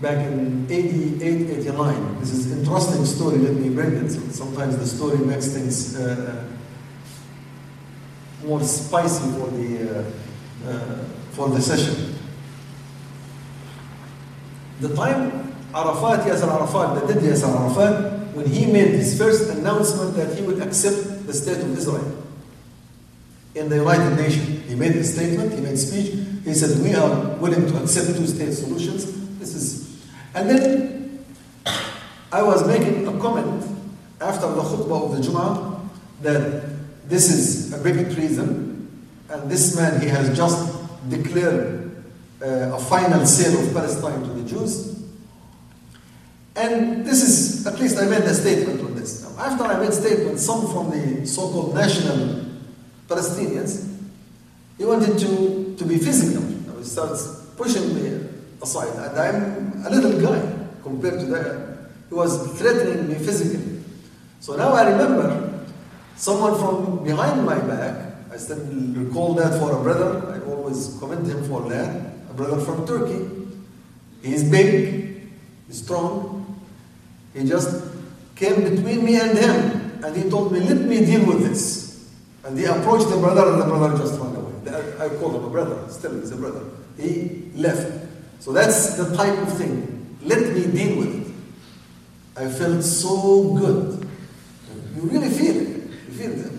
back 0.00 0.26
in 0.26 0.66
88, 0.70 1.50
89. 1.58 2.20
This 2.20 2.32
is 2.32 2.50
interesting 2.50 3.04
story. 3.04 3.38
Let 3.38 3.54
me 3.54 3.68
bring 3.68 3.92
it. 3.92 4.10
Sometimes 4.10 4.78
the 4.78 4.86
story 4.86 5.18
makes 5.18 5.48
things 5.48 5.96
uh, 5.96 6.44
more 8.42 8.62
spicy 8.62 9.30
for 9.38 9.50
the 9.50 10.12
for 11.32 11.48
the 11.50 11.60
session. 11.60 12.13
The 14.80 14.94
time 14.94 15.54
Arafat, 15.74 16.26
Yasser 16.26 16.48
Arafat, 16.48 17.06
the 17.06 17.14
dead 17.14 17.22
Yasser 17.22 17.48
Arafat, 17.48 18.34
when 18.34 18.46
he 18.46 18.66
made 18.66 18.88
his 18.88 19.16
first 19.16 19.50
announcement 19.50 20.16
that 20.16 20.36
he 20.36 20.42
would 20.42 20.60
accept 20.60 21.26
the 21.26 21.32
state 21.32 21.58
of 21.58 21.76
Israel 21.76 22.22
in 23.54 23.68
the 23.68 23.76
United 23.76 24.16
Nations. 24.16 24.68
He 24.68 24.74
made 24.74 24.96
a 24.96 25.04
statement, 25.04 25.52
he 25.52 25.60
made 25.60 25.74
a 25.74 25.76
speech. 25.76 26.12
He 26.44 26.54
said, 26.54 26.82
We 26.82 26.94
are 26.94 27.36
willing 27.36 27.66
to 27.66 27.82
accept 27.82 28.16
two 28.16 28.26
state 28.26 28.52
solutions. 28.52 29.38
This 29.38 29.54
is. 29.54 30.04
And 30.34 30.50
then 30.50 31.24
I 32.32 32.42
was 32.42 32.66
making 32.66 33.06
a 33.06 33.18
comment 33.20 33.64
after 34.20 34.48
the 34.48 34.62
khutbah 34.62 35.04
of 35.04 35.16
the 35.16 35.28
Jum'ah 35.28 35.88
that 36.22 36.64
this 37.08 37.30
is 37.30 37.72
a 37.72 37.78
big 37.78 38.12
treason 38.14 38.74
and 39.28 39.50
this 39.50 39.76
man, 39.76 40.00
he 40.00 40.08
has 40.08 40.36
just 40.36 40.72
declared 41.08 41.83
Uh, 42.44 42.76
a 42.76 42.78
final 42.78 43.24
sale 43.24 43.58
of 43.58 43.72
Palestine 43.72 44.20
to 44.20 44.28
the 44.28 44.46
Jews. 44.46 45.02
And 46.54 47.06
this 47.06 47.22
is, 47.22 47.66
at 47.66 47.80
least 47.80 47.96
I 47.96 48.04
made 48.04 48.20
a 48.24 48.34
statement 48.34 48.82
on 48.82 48.94
this. 48.94 49.22
Now, 49.22 49.46
after 49.46 49.64
I 49.64 49.80
made 49.80 49.94
statement, 49.94 50.38
some 50.38 50.70
from 50.70 50.90
the 50.90 51.26
so-called 51.26 51.74
national 51.74 52.44
Palestinians, 53.08 53.90
he 54.76 54.84
wanted 54.84 55.18
to, 55.20 55.74
to 55.74 55.84
be 55.86 55.96
physical. 55.96 56.42
Now 56.42 56.76
he 56.76 56.84
starts 56.84 57.46
pushing 57.56 57.94
me 57.94 58.28
aside. 58.60 58.92
And 58.92 59.18
I'm 59.18 59.86
a 59.86 59.88
little 59.88 60.20
guy 60.20 60.68
compared 60.82 61.20
to 61.20 61.26
that. 61.26 61.88
He 62.10 62.14
was 62.14 62.58
threatening 62.58 63.08
me 63.08 63.14
physically. 63.14 63.80
So 64.40 64.54
now 64.56 64.74
I 64.74 64.90
remember 64.90 65.64
someone 66.16 66.58
from 66.58 67.04
behind 67.04 67.46
my 67.46 67.58
back, 67.58 68.16
I 68.30 68.36
still 68.36 68.58
recall 68.58 69.32
that 69.34 69.58
for 69.58 69.80
a 69.80 69.82
brother, 69.82 70.30
I 70.30 70.44
always 70.50 70.94
commend 71.00 71.26
him 71.26 71.42
for 71.48 71.62
that, 71.70 72.13
brother 72.36 72.60
from 72.60 72.86
Turkey. 72.86 73.30
He's 74.22 74.44
big, 74.44 75.30
he's 75.66 75.82
strong. 75.82 76.60
He 77.34 77.44
just 77.44 77.84
came 78.36 78.62
between 78.62 79.04
me 79.04 79.20
and 79.20 79.36
him, 79.36 80.04
and 80.04 80.16
he 80.16 80.28
told 80.30 80.52
me, 80.52 80.60
let 80.60 80.80
me 80.80 81.04
deal 81.04 81.26
with 81.26 81.42
this. 81.42 82.10
And 82.44 82.58
he 82.58 82.64
approached 82.64 83.08
the 83.08 83.16
brother, 83.16 83.52
and 83.52 83.60
the 83.60 83.66
brother 83.66 83.98
just 83.98 84.18
ran 84.20 84.34
away. 84.36 84.52
I 84.98 85.08
call 85.16 85.36
him 85.36 85.44
a 85.44 85.50
brother, 85.50 85.88
still 85.90 86.18
he's 86.20 86.30
a 86.30 86.36
brother. 86.36 86.64
He 86.96 87.50
left. 87.54 88.06
So 88.40 88.52
that's 88.52 88.96
the 88.96 89.16
type 89.16 89.38
of 89.38 89.56
thing. 89.56 90.16
Let 90.22 90.54
me 90.54 90.66
deal 90.66 90.98
with 90.98 91.14
it. 91.14 91.32
I 92.36 92.48
felt 92.48 92.82
so 92.82 93.54
good. 93.54 94.08
You 94.96 95.02
really 95.02 95.30
feel 95.30 95.56
it. 95.56 95.68
You 96.08 96.12
feel 96.12 96.32
it. 96.32 96.52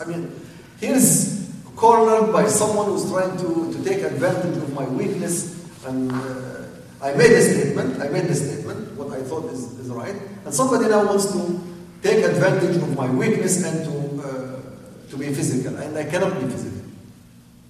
I 0.00 0.04
mean, 0.04 0.40
he's 0.80 1.39
cornered 1.80 2.30
by 2.30 2.46
someone 2.46 2.84
who's 2.92 3.08
trying 3.08 3.32
to, 3.38 3.72
to 3.72 3.82
take 3.82 4.04
advantage 4.04 4.56
of 4.58 4.74
my 4.74 4.84
weakness. 4.84 5.56
And 5.86 6.12
uh, 6.12 6.66
I 7.00 7.14
made 7.14 7.32
a 7.32 7.40
statement. 7.40 8.02
I 8.02 8.08
made 8.08 8.24
a 8.24 8.34
statement, 8.34 8.92
what 8.98 9.16
I 9.16 9.22
thought 9.22 9.50
is, 9.50 9.80
is 9.80 9.88
right. 9.88 10.14
And 10.44 10.52
somebody 10.52 10.90
now 10.90 11.06
wants 11.06 11.32
to 11.32 11.58
take 12.02 12.22
advantage 12.22 12.76
of 12.76 12.94
my 12.94 13.08
weakness 13.08 13.64
and 13.64 13.84
to, 13.88 14.28
uh, 14.28 14.60
to 15.08 15.16
be 15.16 15.32
physical. 15.32 15.74
And 15.78 15.96
I 15.96 16.04
cannot 16.04 16.38
be 16.38 16.46
physical. 16.48 16.84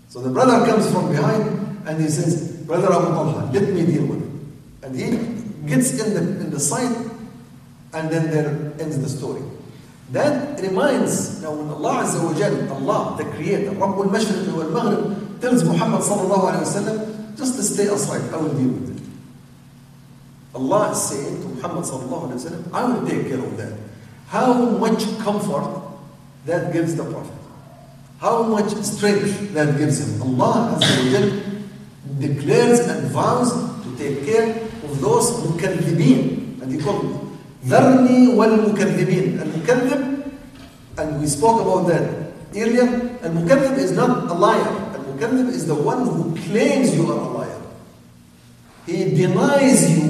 So 0.08 0.20
the 0.20 0.30
brother 0.30 0.66
comes 0.66 0.90
from 0.90 1.12
behind 1.12 1.86
and 1.86 2.02
he 2.02 2.08
says, 2.08 2.50
Brother 2.66 2.92
Abu 2.92 3.14
Talha, 3.14 3.52
let 3.52 3.68
me 3.72 3.86
deal 3.86 4.06
with 4.06 4.26
it. 4.26 4.86
And 4.86 4.96
he 4.96 5.68
gets 5.68 6.02
in 6.02 6.14
the, 6.14 6.20
in 6.42 6.50
the 6.50 6.58
sight 6.58 6.96
and 7.92 8.10
then 8.10 8.28
there 8.30 8.74
ends 8.80 8.98
the 9.00 9.08
story. 9.08 9.42
That 10.12 10.60
reminds, 10.60 11.40
now 11.40 11.52
when 11.52 11.68
Allah 11.68 12.04
Azza 12.04 12.24
wa 12.24 12.34
Jal, 12.34 12.72
Allah, 12.72 13.16
the 13.16 13.24
Creator, 13.36 13.70
Rabbul 13.72 14.10
Mashriq 14.10 14.52
wal 14.52 14.70
Maghrib, 14.70 15.40
tells 15.40 15.62
Muhammad 15.62 16.00
sallallahu 16.02 16.50
alayhi 16.50 16.66
wa 16.66 16.74
sallam, 16.82 17.36
just 17.36 17.54
to 17.56 17.62
stay 17.62 17.86
aside, 17.86 18.22
I 18.34 18.36
will 18.38 18.54
deal 18.54 18.68
with 18.68 18.96
it. 18.96 19.02
Allah 20.54 20.90
is 20.90 21.02
saying 21.02 21.42
to 21.42 21.48
Muhammad 21.48 21.84
sallallahu 21.84 22.32
alayhi 22.32 22.42
wa 22.42 22.50
sallam, 22.50 22.72
I 22.72 22.84
will 22.92 23.06
take 23.06 23.28
care 23.28 23.38
of 23.38 23.56
that. 23.56 23.72
How 24.26 24.52
much 24.52 25.06
comfort 25.18 25.80
that 26.46 26.72
gives 26.72 26.96
the 26.96 27.04
Prophet. 27.04 27.34
How 28.18 28.42
much 28.42 28.72
strength 28.82 29.54
that 29.54 29.78
gives 29.78 30.00
him. 30.00 30.20
Allah 30.22 30.76
Azza 30.76 31.04
wa 31.04 31.10
Jal 31.10 31.40
declares 32.18 32.80
and 32.80 33.08
vows 33.10 33.52
to 33.84 33.96
take 33.96 34.24
care 34.24 34.50
of 34.82 35.00
those 35.00 35.30
mukadhibeen. 35.46 36.60
And 36.62 36.72
he 36.72 36.78
called 36.78 37.29
ذرني 37.66 38.28
والمكذبين 38.34 39.40
المكذب 39.42 40.00
and 40.98 41.20
we 41.20 41.26
spoke 41.26 41.60
about 41.60 41.86
that 41.88 42.32
earlier 42.56 42.88
المكذب 43.24 43.78
is 43.78 43.92
not 43.92 44.30
a 44.30 44.34
liar 44.34 44.72
المكذب 44.96 45.52
is 45.52 45.66
the 45.66 45.74
one 45.74 46.06
who 46.06 46.34
claims 46.48 46.94
you 46.96 47.04
are 47.10 47.20
a 47.20 47.28
liar 47.38 47.60
he 48.86 49.14
denies 49.14 49.90
you 49.90 50.08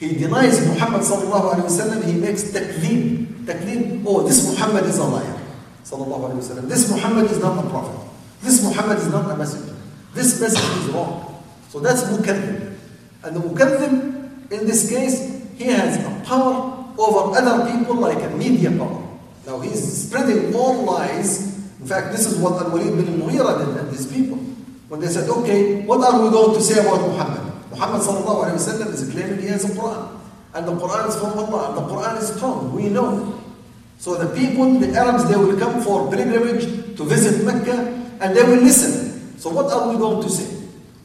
he 0.00 0.16
denies 0.16 0.56
Muhammad 0.66 1.02
sallallahu 1.04 1.52
alaihi 1.52 1.68
wasallam 1.68 2.00
he 2.04 2.14
makes 2.16 2.48
takleem 2.48 3.28
takleem 3.44 4.02
oh 4.06 4.24
this 4.24 4.40
Muhammad 4.48 4.84
is 4.88 4.96
a 4.96 5.04
liar 5.04 5.36
sallallahu 5.84 6.32
alaihi 6.32 6.40
wasallam 6.40 6.64
this 6.68 6.88
Muhammad 6.88 7.28
is 7.30 7.38
not 7.38 7.60
a 7.60 7.68
prophet 7.68 8.00
this 8.40 8.64
Muhammad 8.64 8.96
is 8.98 9.08
not 9.12 9.28
a 9.30 9.36
messenger 9.36 9.76
this 10.16 10.40
message 10.40 10.64
is 10.80 10.88
wrong 10.96 11.28
so 11.68 11.78
that's 11.78 12.02
mukadhib 12.08 12.72
and 13.24 13.36
the 13.36 13.40
mukadhib 13.44 13.92
in 14.50 14.64
this 14.66 14.88
case 14.88 15.39
he 15.60 15.66
has 15.66 16.00
a 16.00 16.24
power 16.24 16.88
over 16.96 17.36
other 17.36 17.70
people 17.70 17.96
like 17.96 18.16
a 18.24 18.30
media 18.30 18.70
power. 18.70 19.04
Now 19.46 19.60
he's 19.60 20.08
spreading 20.08 20.50
more 20.50 20.74
lies. 20.84 21.54
In 21.80 21.86
fact, 21.86 22.12
this 22.12 22.24
is 22.24 22.38
what 22.38 22.62
Al-Walid 22.62 22.96
bin 22.96 23.20
al-Mughira 23.20 23.58
did 23.60 23.76
and 23.76 23.90
these 23.92 24.06
people. 24.10 24.38
When 24.88 25.00
they 25.00 25.08
said, 25.08 25.28
okay, 25.28 25.82
what 25.84 26.00
are 26.00 26.16
we 26.24 26.30
going 26.30 26.54
to 26.56 26.62
say 26.62 26.80
about 26.80 27.00
Muhammad? 27.04 27.44
Muhammad 27.68 28.00
sallallahu 28.00 28.48
alayhi 28.48 28.86
wa 28.86 28.88
is 28.88 29.10
claiming 29.12 29.38
he 29.38 29.48
has 29.48 29.68
a 29.68 29.74
Quran. 29.76 30.18
And 30.54 30.66
the 30.66 30.72
Quran 30.72 31.08
is 31.08 31.16
from 31.16 31.36
Allah. 31.38 31.68
And 31.68 31.76
the 31.76 31.86
Quran 31.92 32.18
is 32.18 32.28
strong. 32.34 32.72
We 32.74 32.88
know. 32.88 33.38
So 33.98 34.16
the 34.16 34.34
people, 34.34 34.80
the 34.80 34.96
Arabs, 34.96 35.28
they 35.28 35.36
will 35.36 35.58
come 35.60 35.82
for 35.82 36.10
pilgrimage 36.10 36.96
to 36.96 37.04
visit 37.04 37.44
Mecca 37.44 37.76
and 38.20 38.34
they 38.34 38.42
will 38.42 38.64
listen. 38.64 39.38
So 39.38 39.50
what 39.50 39.70
are 39.70 39.92
we 39.92 39.98
going 39.98 40.22
to 40.22 40.30
say? 40.30 40.48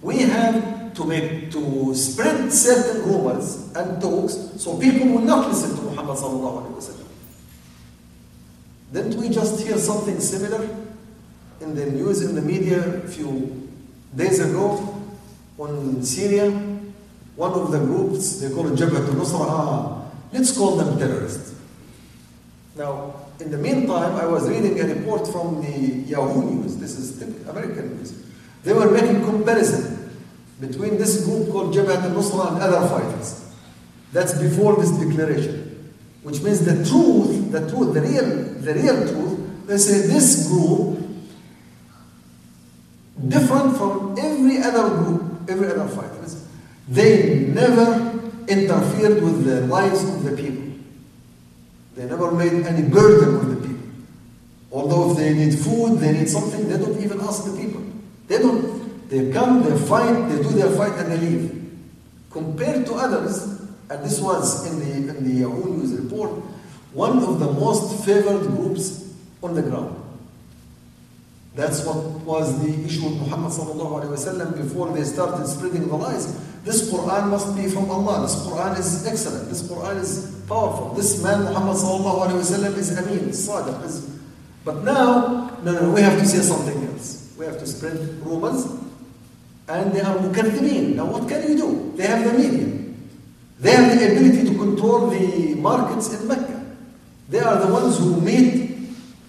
We 0.01 0.19
have 0.23 0.74
to 0.95 1.05
make 1.05 1.51
to 1.51 1.93
spread 1.93 2.51
certain 2.51 3.03
rumors 3.03 3.71
and 3.75 4.01
talks 4.01 4.33
so 4.57 4.77
people 4.79 5.07
will 5.07 5.21
not 5.21 5.49
listen 5.49 5.75
to 5.75 5.81
Muhammad 5.83 6.17
sallallahu 6.17 6.63
alaihi 6.63 6.75
wasallam. 6.79 7.07
Didn't 8.93 9.15
we 9.15 9.29
just 9.29 9.59
hear 9.61 9.77
something 9.77 10.19
similar 10.19 10.63
in 11.59 11.75
the 11.75 11.85
news 11.85 12.21
in 12.21 12.35
the 12.35 12.41
media 12.41 12.79
a 13.03 13.07
few 13.07 13.69
days 14.15 14.39
ago 14.39 14.95
on 15.57 16.01
Syria? 16.03 16.49
One 17.35 17.51
of 17.51 17.71
the 17.71 17.79
groups 17.79 18.39
they 18.39 18.49
call 18.49 18.67
it 18.71 18.79
Jabhat 18.79 19.09
al-Nusra. 19.11 19.45
Ah, 19.49 20.05
let's 20.31 20.55
call 20.55 20.77
them 20.77 20.97
terrorists. 20.97 21.53
Now, 22.77 23.15
in 23.39 23.51
the 23.51 23.57
meantime, 23.57 24.15
I 24.15 24.25
was 24.25 24.47
reading 24.49 24.79
a 24.79 24.85
report 24.87 25.27
from 25.27 25.61
the 25.61 26.07
Yahoo 26.07 26.55
News. 26.55 26.77
This 26.77 26.97
is 26.97 27.21
American 27.47 27.97
news. 27.97 28.13
They 28.63 28.71
were 28.73 28.89
making 28.89 29.23
comparison 29.23 30.04
between 30.59 30.97
this 30.97 31.25
group 31.25 31.51
called 31.51 31.73
Jabhat 31.73 32.03
al-Nusra 32.03 32.53
and 32.53 32.61
other 32.61 32.87
fighters. 32.87 33.53
That's 34.13 34.37
before 34.39 34.75
this 34.77 34.91
declaration. 34.91 35.93
Which 36.23 36.41
means 36.41 36.65
the 36.65 36.83
truth, 36.89 37.51
the 37.51 37.69
truth, 37.69 37.93
the 37.93 38.01
real, 38.01 38.25
the 38.61 38.73
real 38.73 39.07
truth, 39.07 39.67
they 39.67 39.77
say 39.77 40.07
this 40.07 40.47
group 40.47 40.99
different 43.27 43.77
from 43.77 44.15
every 44.17 44.57
other 44.61 44.89
group, 44.89 45.49
every 45.49 45.67
other 45.67 45.87
fighters. 45.87 46.45
They 46.87 47.47
never 47.47 48.19
interfered 48.47 49.23
with 49.23 49.45
the 49.45 49.61
lives 49.61 50.03
of 50.03 50.23
the 50.23 50.35
people. 50.35 50.63
They 51.95 52.05
never 52.05 52.31
made 52.31 52.65
any 52.65 52.87
burden 52.87 53.39
with 53.39 53.49
the 53.55 53.67
people. 53.67 53.87
Although 54.71 55.11
if 55.11 55.17
they 55.17 55.33
need 55.33 55.57
food, 55.57 55.99
they 55.99 56.11
need 56.11 56.29
something, 56.29 56.67
they 56.67 56.77
don't 56.77 57.01
even 57.01 57.21
ask 57.21 57.45
the 57.45 57.57
people. 57.57 57.83
They 58.27 58.37
don't. 58.37 58.84
They 59.09 59.31
come, 59.31 59.63
they 59.63 59.77
fight, 59.87 60.29
they 60.29 60.41
do 60.41 60.49
their 60.49 60.71
fight, 60.71 60.93
and 60.93 61.11
they 61.11 61.17
leave. 61.17 61.71
Compared 62.31 62.85
to 62.87 62.93
others, 62.95 63.61
and 63.89 64.03
this 64.03 64.19
was 64.19 64.65
in 64.71 64.79
the 64.79 65.17
in 65.17 65.23
the 65.23 65.41
Yahoo 65.41 65.77
News 65.77 65.93
report, 65.93 66.31
one 66.93 67.19
of 67.19 67.39
the 67.39 67.51
most 67.51 68.05
favored 68.05 68.47
groups 68.47 69.13
on 69.43 69.53
the 69.53 69.61
ground. 69.61 70.01
That's 71.55 71.85
what 71.85 71.95
was 72.27 72.61
the 72.61 72.85
issue 72.85 73.05
with 73.05 73.17
Muhammad 73.19 73.51
wasallam 73.51 74.57
before 74.57 74.91
they 74.91 75.03
started 75.03 75.47
spreading 75.47 75.87
the 75.87 75.95
lies. 75.95 76.27
This 76.65 76.91
Quran 76.91 77.29
must 77.29 77.55
be 77.55 77.69
from 77.69 77.89
Allah. 77.89 78.23
This 78.23 78.35
Quran 78.45 78.77
is 78.77 79.07
excellent. 79.07 79.47
This 79.47 79.63
Quran 79.63 80.01
is 80.01 80.43
powerful. 80.49 80.93
This 80.95 81.23
man 81.23 81.43
Muhammad 81.43 81.77
wasallam 81.77 82.75
is 82.77 82.97
Amin, 82.97 83.29
Sadiq. 83.29 83.85
Is, 83.85 84.09
but 84.65 84.83
now, 84.83 85.55
no, 85.63 85.71
no, 85.71 85.91
we 85.91 86.01
have 86.01 86.19
to 86.19 86.25
say 86.25 86.39
something 86.39 86.87
else. 86.87 87.33
We 87.37 87.45
have 87.45 87.59
to 87.59 87.67
spread 87.67 87.99
rumors, 88.25 88.65
and 89.67 89.91
they 89.93 90.01
are 90.01 90.15
mukadhibeen. 90.17 90.95
Now, 90.95 91.05
what 91.05 91.27
can 91.27 91.41
you 91.49 91.57
do? 91.57 91.93
They 91.95 92.07
have 92.07 92.23
the 92.23 92.33
media. 92.37 92.75
They 93.59 93.71
have 93.71 93.97
the 93.97 94.11
ability 94.11 94.43
to 94.45 94.57
control 94.57 95.07
the 95.09 95.55
markets 95.55 96.13
in 96.13 96.27
Mecca. 96.27 96.65
They 97.29 97.39
are 97.39 97.65
the 97.65 97.73
ones 97.73 97.97
who 97.97 98.21
meet 98.21 98.65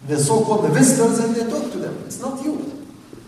the 0.07 0.19
so-called 0.19 0.65
the 0.65 0.69
visitors 0.69 1.19
and 1.21 1.35
they 1.35 1.49
talk 1.51 1.73
to 1.73 1.79
them. 1.79 2.03
It's 2.07 2.21
not 2.21 2.43
you. 2.45 2.73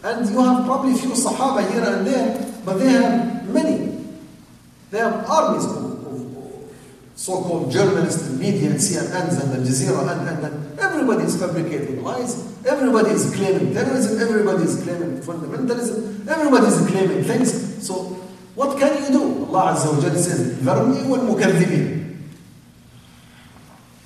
And 0.05 0.29
you 0.29 0.41
have 0.45 0.65
probably 0.65 0.95
few 0.95 1.11
Sahaba 1.11 1.69
here 1.73 1.83
and 1.83 2.07
there, 2.07 2.55
but 2.65 2.75
they 2.75 2.91
have 2.91 3.49
many. 3.49 4.05
They 4.91 4.99
have 4.99 5.29
armies 5.29 5.65
of, 5.65 6.07
of 6.07 6.38
so-called 7.18 7.72
journalists 7.72 8.28
and 8.28 8.40
media 8.40 8.72
and 8.72 8.80
CNNs 8.80 9.42
and 9.44 9.54
Al 9.54 9.62
Jazeera 9.62 10.12
and, 10.12 10.30
and, 10.30 10.46
and 10.46 10.80
everybody 10.80 11.24
is 11.24 11.40
fabricating 11.40 12.04
lies. 12.04 12.66
Everybody 12.66 13.12
is 13.12 13.34
claiming 13.36 13.74
terrorism. 13.74 14.20
Everybody 14.20 14.64
is 14.64 14.82
claiming 14.84 15.20
fundamentalism. 15.22 16.28
Everybody 16.28 16.68
is 16.68 16.88
claiming 16.90 17.24
things. 17.24 17.86
So 17.86 17.94
what 18.56 18.80
can 18.80 19.04
you 19.04 19.10
do? 19.20 19.46
Allah 19.46 19.74
Azza 19.74 19.94
wa 19.94 20.00
Jalla 20.02 20.18
says, 20.18 20.58
ذَرْنِي 20.60 21.04
وَالْمُكَذِّبِينَ 21.06 22.04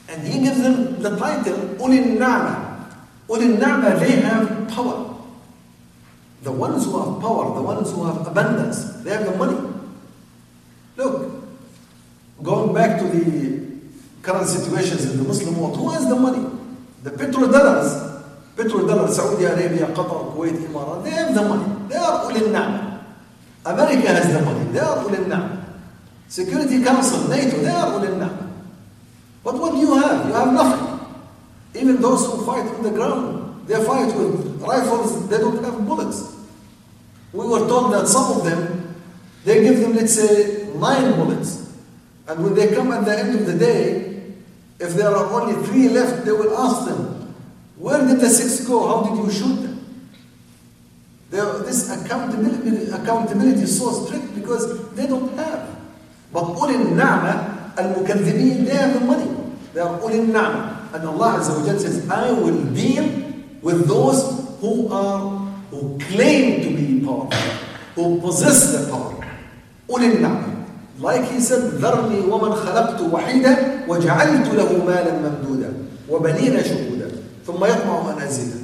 and 0.09 0.27
he 0.27 0.39
gives 0.39 0.61
them 0.61 1.01
the 1.01 1.15
title 1.17 1.57
Ulil 1.77 2.17
Na'ma. 2.17 2.95
Ulil 3.27 3.57
Na'ma, 3.57 3.99
they 3.99 4.11
have 4.21 4.67
power. 4.69 5.15
The 6.43 6.51
ones 6.51 6.85
who 6.85 6.97
have 6.97 7.21
power, 7.21 7.53
the 7.55 7.61
ones 7.61 7.91
who 7.91 8.05
have 8.05 8.25
abundance, 8.25 8.83
they 9.03 9.11
have 9.11 9.25
the 9.25 9.35
money. 9.35 9.57
Look, 10.95 11.40
going 12.42 12.74
back 12.74 12.98
to 13.00 13.06
the 13.06 13.62
current 14.22 14.48
situations 14.48 15.10
in 15.10 15.18
the 15.18 15.24
Muslim 15.24 15.58
world, 15.58 15.76
who 15.76 15.90
has 15.90 16.08
the 16.08 16.16
money? 16.16 16.44
The 17.02 17.10
petrodollars, 17.10 18.22
petrodollars, 18.56 19.10
Saudi 19.10 19.44
Arabia, 19.44 19.86
Qatar, 19.88 20.34
Kuwait, 20.34 20.54
Emirat, 20.54 21.04
they 21.04 21.10
have 21.10 21.34
the 21.34 21.42
money. 21.42 21.88
They 21.88 21.96
are 21.96 22.30
ulil 22.30 22.50
na'ma. 22.50 23.04
America 23.66 24.08
has 24.08 24.32
the 24.32 24.42
money. 24.42 24.70
They 24.72 24.78
are 24.78 25.04
ulil 25.04 25.26
na'ma. 25.26 25.64
Security 26.28 26.82
Council, 26.82 27.28
NATO, 27.28 27.58
they 27.58 27.68
are 27.68 27.98
ulil 27.98 28.18
na'ma. 28.18 28.50
But 29.44 29.54
what 29.58 29.72
do 29.72 29.78
you 29.78 29.94
have? 29.94 30.26
You 30.26 30.32
have 30.34 30.52
nothing. 30.52 31.00
Even 31.74 32.00
those 32.00 32.26
who 32.26 32.44
fight 32.44 32.66
on 32.66 32.82
the 32.82 32.90
ground, 32.90 33.66
they 33.66 33.82
fight 33.84 34.14
with 34.14 34.60
rifles, 34.60 35.28
they 35.28 35.38
don't 35.38 35.62
have 35.64 35.86
bullets. 35.86 36.36
We 37.32 37.46
were 37.46 37.66
told 37.66 37.92
that 37.94 38.06
some 38.06 38.38
of 38.38 38.44
them, 38.44 38.94
they 39.44 39.62
give 39.62 39.80
them, 39.80 39.94
let's 39.96 40.14
say, 40.14 40.68
nine 40.76 41.14
bullets. 41.16 41.61
And 42.28 42.44
when 42.44 42.54
they 42.54 42.74
come 42.74 42.92
at 42.92 43.04
the 43.04 43.18
end 43.18 43.38
of 43.40 43.46
the 43.46 43.58
day, 43.58 44.22
if 44.78 44.94
there 44.94 45.08
are 45.08 45.26
only 45.40 45.54
three 45.66 45.88
left, 45.88 46.24
they 46.24 46.32
will 46.32 46.56
ask 46.56 46.86
them, 46.86 47.34
Where 47.76 48.06
did 48.06 48.20
the 48.20 48.28
six 48.28 48.66
go? 48.66 48.86
How 48.86 49.10
did 49.10 49.24
you 49.24 49.30
shoot 49.30 49.56
them? 49.62 49.72
this 51.32 51.88
accountability, 51.90 52.90
accountability 52.90 53.62
is 53.62 53.78
so 53.78 54.04
strict 54.04 54.34
because 54.34 54.90
they 54.92 55.06
don't 55.06 55.32
have. 55.38 55.66
But 56.32 56.44
ulil 56.44 56.92
na'ma, 56.92 57.76
al-mukadhibin, 57.78 58.66
they 58.66 58.74
have 58.74 58.94
the 58.94 59.00
money. 59.00 59.30
They 59.72 59.80
are 59.80 59.98
ulil 59.98 60.26
na'ma. 60.28 60.94
And 60.94 61.08
Allah 61.08 61.40
Azza 61.40 61.56
wa 61.56 61.78
says, 61.78 62.08
I 62.10 62.30
will 62.32 62.62
deal 62.74 63.04
with 63.62 63.88
those 63.88 64.58
who 64.60 64.92
are, 64.92 65.20
who 65.70 65.98
claim 65.98 66.60
to 66.62 66.76
be 66.76 67.04
powerful, 67.04 67.30
who 67.94 68.20
possess 68.20 68.72
the 68.72 68.90
power. 68.92 69.16
ulil 69.88 70.16
na'ma. 70.20 70.51
Like 70.98 71.24
he 71.30 71.40
said, 71.40 71.80
ذرني 71.80 72.20
ومن 72.30 72.52
خلقت 72.54 73.00
وحيدا 73.00 73.84
وجعلت 73.88 74.48
له 74.54 74.84
مالا 74.86 75.12
ممدودا 75.18 75.72
وبنين 76.10 76.64
شهودا 76.64 77.10
ثم 77.46 77.64
يطمع 77.64 78.12
أن 78.12 78.22
أزيده 78.22 78.62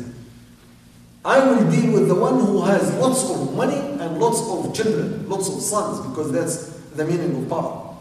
I 1.24 1.38
will 1.44 1.70
deal 1.70 1.92
with 1.92 2.08
the 2.08 2.14
one 2.14 2.40
who 2.40 2.62
has 2.62 2.94
lots 2.96 3.28
of 3.28 3.54
money 3.54 3.76
and 3.76 4.18
lots 4.18 4.40
of 4.40 4.72
children, 4.72 5.28
lots 5.28 5.48
of 5.48 5.60
sons, 5.60 6.00
because 6.08 6.32
that's 6.32 6.56
the 6.96 7.04
meaning 7.04 7.42
of 7.42 7.48
power. 7.50 7.96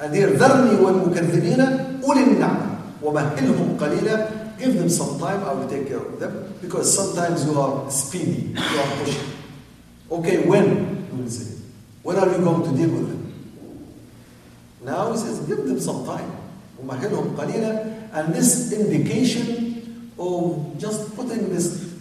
And 0.00 0.14
here, 0.14 0.28
ذرني 0.28 0.80
والمكذبين 0.80 1.60
أولي 2.04 2.22
النعمة 2.24 2.66
ومهلهم 3.02 3.76
قليلا 3.80 4.42
Give 4.58 4.74
them 4.78 4.88
some 4.88 5.18
time, 5.18 5.42
I 5.44 5.52
will 5.54 5.68
take 5.68 5.88
care 5.88 5.98
of 5.98 6.20
them. 6.20 6.54
Because 6.60 6.94
sometimes 6.94 7.44
you 7.46 7.58
are 7.58 7.90
speedy, 7.90 8.54
you 8.54 8.78
are 8.80 8.96
pushing. 9.04 9.28
Okay, 10.10 10.46
when? 10.46 10.92
When 12.02 12.16
are 12.16 12.26
you 12.26 12.38
going 12.44 12.62
to 12.70 12.76
deal 12.76 12.90
with 12.90 13.08
them? 13.08 13.21
Now 14.84 15.12
he 15.12 15.18
says, 15.18 15.40
give 15.40 15.64
them 15.66 15.80
some 15.80 16.04
time. 16.04 16.30
ومهلهم 16.82 17.36
قليلا 17.36 18.12
And 18.14 18.34
this 18.34 18.72
indication 18.72 20.10
of 20.18 20.76
just 20.78 21.14
putting 21.16 21.48
this 21.48 21.92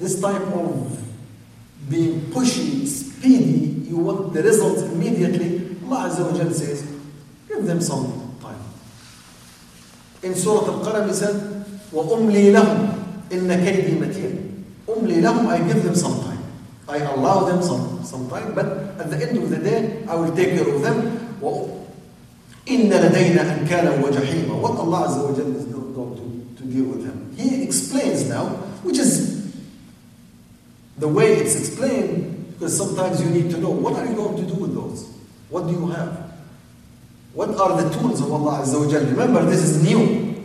this 0.00 0.20
type 0.20 0.40
of 0.40 0.98
being 1.88 2.20
pushy, 2.32 2.86
speedy, 2.86 3.84
you 3.88 3.98
want 3.98 4.32
the 4.32 4.42
results 4.42 4.82
immediately, 4.82 5.76
Allah 5.84 6.08
Azza 6.08 6.24
wa 6.24 6.36
Jal 6.36 6.50
says, 6.52 6.82
give 7.46 7.66
them 7.66 7.80
some 7.80 8.36
time. 8.40 8.58
In 10.22 10.34
Surah 10.34 10.72
Al-Qalam 10.72 11.08
he 11.08 11.12
said, 11.14 11.36
وَأُمْلِي 11.92 12.52
لَهُمْ 12.54 13.28
إِنَّ 13.30 13.48
كَيْدِي 13.48 13.98
مَتِينَ 14.00 14.64
أُمْلِي 14.88 15.20
لَهُمْ 15.20 15.46
I 15.46 15.58
give 15.66 15.82
them 15.82 15.94
some 15.94 16.20
time. 16.22 16.29
I 16.89 16.97
allow 16.97 17.45
them 17.45 17.61
some, 17.63 18.03
some 18.03 18.29
time, 18.29 18.53
but 18.53 18.65
at 18.99 19.09
the 19.09 19.17
end 19.17 19.37
of 19.37 19.49
the 19.49 19.57
day, 19.57 20.03
I 20.07 20.15
will 20.15 20.35
take 20.35 20.49
care 20.55 20.67
of 20.67 20.81
them. 20.81 21.21
إِنَّ 22.67 22.89
لَدَيْنَا 22.89 23.41
أَنْكَالًا 23.59 24.01
وَجَحِيمًا 24.01 24.59
What 24.59 24.71
Allah 24.79 25.07
Azza 25.07 25.29
wa 25.29 25.35
Jal 25.35 25.55
is 25.55 25.65
going 25.65 26.15
to, 26.55 26.63
to 26.63 26.69
deal 26.71 26.85
with 26.85 27.05
him. 27.05 27.33
He 27.37 27.63
explains 27.63 28.27
now, 28.27 28.45
which 28.81 28.97
is 28.97 29.53
the 30.97 31.07
way 31.07 31.33
it's 31.33 31.55
explained, 31.55 32.53
because 32.53 32.75
sometimes 32.75 33.21
you 33.21 33.29
need 33.29 33.51
to 33.51 33.57
know 33.59 33.69
what 33.69 33.93
are 33.93 34.05
you 34.05 34.15
going 34.15 34.37
to 34.37 34.51
do 34.51 34.59
with 34.61 34.73
those? 34.73 35.07
What 35.49 35.67
do 35.67 35.73
you 35.73 35.87
have? 35.87 36.31
What 37.33 37.49
are 37.59 37.81
the 37.81 37.89
tools 37.99 38.21
of 38.21 38.31
Allah 38.31 38.63
Azza 38.63 38.79
wa 38.83 38.89
Jal? 38.89 39.03
Remember, 39.05 39.43
this 39.45 39.61
is 39.61 39.83
new. 39.83 40.35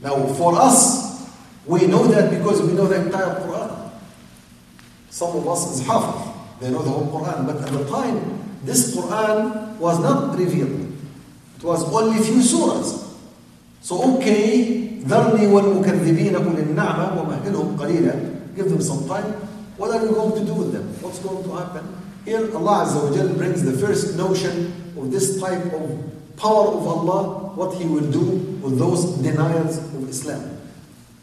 Now, 0.00 0.26
for 0.34 0.54
us, 0.60 1.28
we 1.66 1.86
know 1.86 2.06
that 2.08 2.30
because 2.30 2.62
we 2.62 2.72
know 2.74 2.86
the 2.86 3.06
entire 3.06 3.40
Quran. 3.40 3.77
Some 5.10 5.36
of 5.36 5.48
us 5.48 5.76
is 5.80 5.86
Hafiz, 5.86 6.32
they 6.60 6.70
know 6.70 6.82
the 6.82 6.90
whole 6.90 7.06
Quran, 7.06 7.46
but 7.46 7.56
at 7.62 7.72
the 7.72 7.84
time, 7.90 8.40
this 8.64 8.96
Quran 8.96 9.76
was 9.78 9.98
not 10.00 10.36
revealed. 10.38 10.92
It 11.58 11.62
was 11.64 11.84
only 11.92 12.22
few 12.22 12.40
surahs. 12.42 13.04
So, 13.80 14.16
okay, 14.16 15.00
ذرني 15.04 15.46
والمكذبين 15.52 16.34
أولي 16.34 16.62
النعمة 16.62 17.20
ومهلهم 17.20 17.76
قليلا. 17.76 18.56
Give 18.56 18.68
them 18.68 18.80
some 18.80 19.06
time. 19.06 19.34
What 19.76 19.90
are 19.90 20.06
you 20.06 20.12
going 20.12 20.32
to 20.40 20.44
do 20.46 20.54
with 20.54 20.72
them? 20.72 20.88
What's 21.02 21.18
going 21.18 21.44
to 21.44 21.50
happen? 21.56 21.84
Here 22.24 22.40
Allah 22.56 22.86
Azza 22.86 23.10
wa 23.10 23.14
Jal 23.14 23.28
brings 23.34 23.62
the 23.62 23.72
first 23.72 24.16
notion 24.16 24.72
of 24.96 25.10
this 25.10 25.38
type 25.40 25.64
of 25.74 26.00
power 26.36 26.68
of 26.72 26.86
Allah, 26.86 27.52
what 27.54 27.74
He 27.76 27.84
will 27.84 28.08
do 28.10 28.24
with 28.62 28.78
those 28.78 29.04
deniers 29.20 29.78
of 29.78 30.08
Islam. 30.08 30.58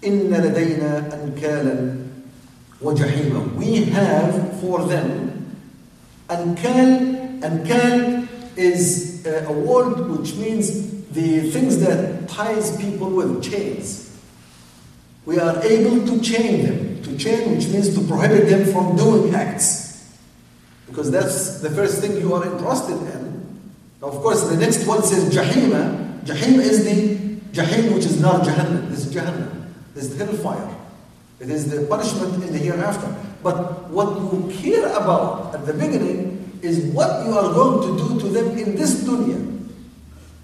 إِنَّ 0.04 0.30
لَدَيْنَا 0.30 1.10
أَنْكَالًا 1.10 2.05
وَجَحِيمًا 2.82 3.56
We 3.56 3.86
have 3.86 4.60
for 4.60 4.86
them 4.86 5.56
أنكال 6.30 7.42
أنكال 7.42 8.28
is 8.58 9.26
a 9.26 9.52
word 9.52 10.10
which 10.10 10.36
means 10.36 11.06
the 11.12 11.50
things 11.52 11.80
that 11.80 12.28
ties 12.28 12.76
people 12.78 13.10
with 13.10 13.44
chains. 13.44 14.20
We 15.26 15.40
are 15.40 15.62
able 15.64 16.06
to 16.08 16.22
chain 16.22 16.66
them 16.66 16.92
to 17.04 17.18
chain, 17.18 17.56
which 17.56 17.68
means 17.68 17.94
to 17.96 18.06
prohibit 18.08 18.48
them 18.50 18.72
from 18.72 18.96
doing 18.96 19.34
acts. 19.34 20.18
Because 20.88 21.12
that's 21.12 21.60
the 21.60 21.70
first 21.70 22.02
thing 22.02 22.18
you 22.18 22.34
are 22.34 22.46
entrusted 22.46 22.98
in. 22.98 23.62
Now, 24.02 24.08
of 24.08 24.16
course, 24.16 24.44
the 24.50 24.58
next 24.58 24.86
one 24.86 25.04
says 25.04 25.34
Jahima. 25.34 26.24
Jahim 26.24 26.60
is 26.60 26.84
the 26.84 27.18
Jahim, 27.54 27.94
which 27.94 28.06
is 28.06 28.20
not 28.20 28.44
Jahannam. 28.44 28.90
This 28.90 29.06
is 29.06 29.14
Jahannam. 29.14 29.68
This 29.94 30.12
is 30.12 30.18
hellfire. 30.18 30.76
It 31.40 31.50
is 31.50 31.70
the 31.72 31.88
punishment 31.88 32.44
in 32.44 32.54
the 32.54 32.60
hereafter. 32.60 33.16
But 33.42 33.90
what 33.90 34.16
you 34.22 34.54
care 34.62 34.86
about 34.94 35.56
at 35.56 35.66
the 35.66 35.74
beginning 35.74 36.60
is 36.62 36.94
what 36.94 37.26
you 37.26 37.34
are 37.34 37.52
going 37.54 37.82
to 37.88 37.98
do 37.98 38.20
to 38.22 38.28
them 38.30 38.58
in 38.58 38.76
this 38.76 39.04
dunya. 39.04 39.42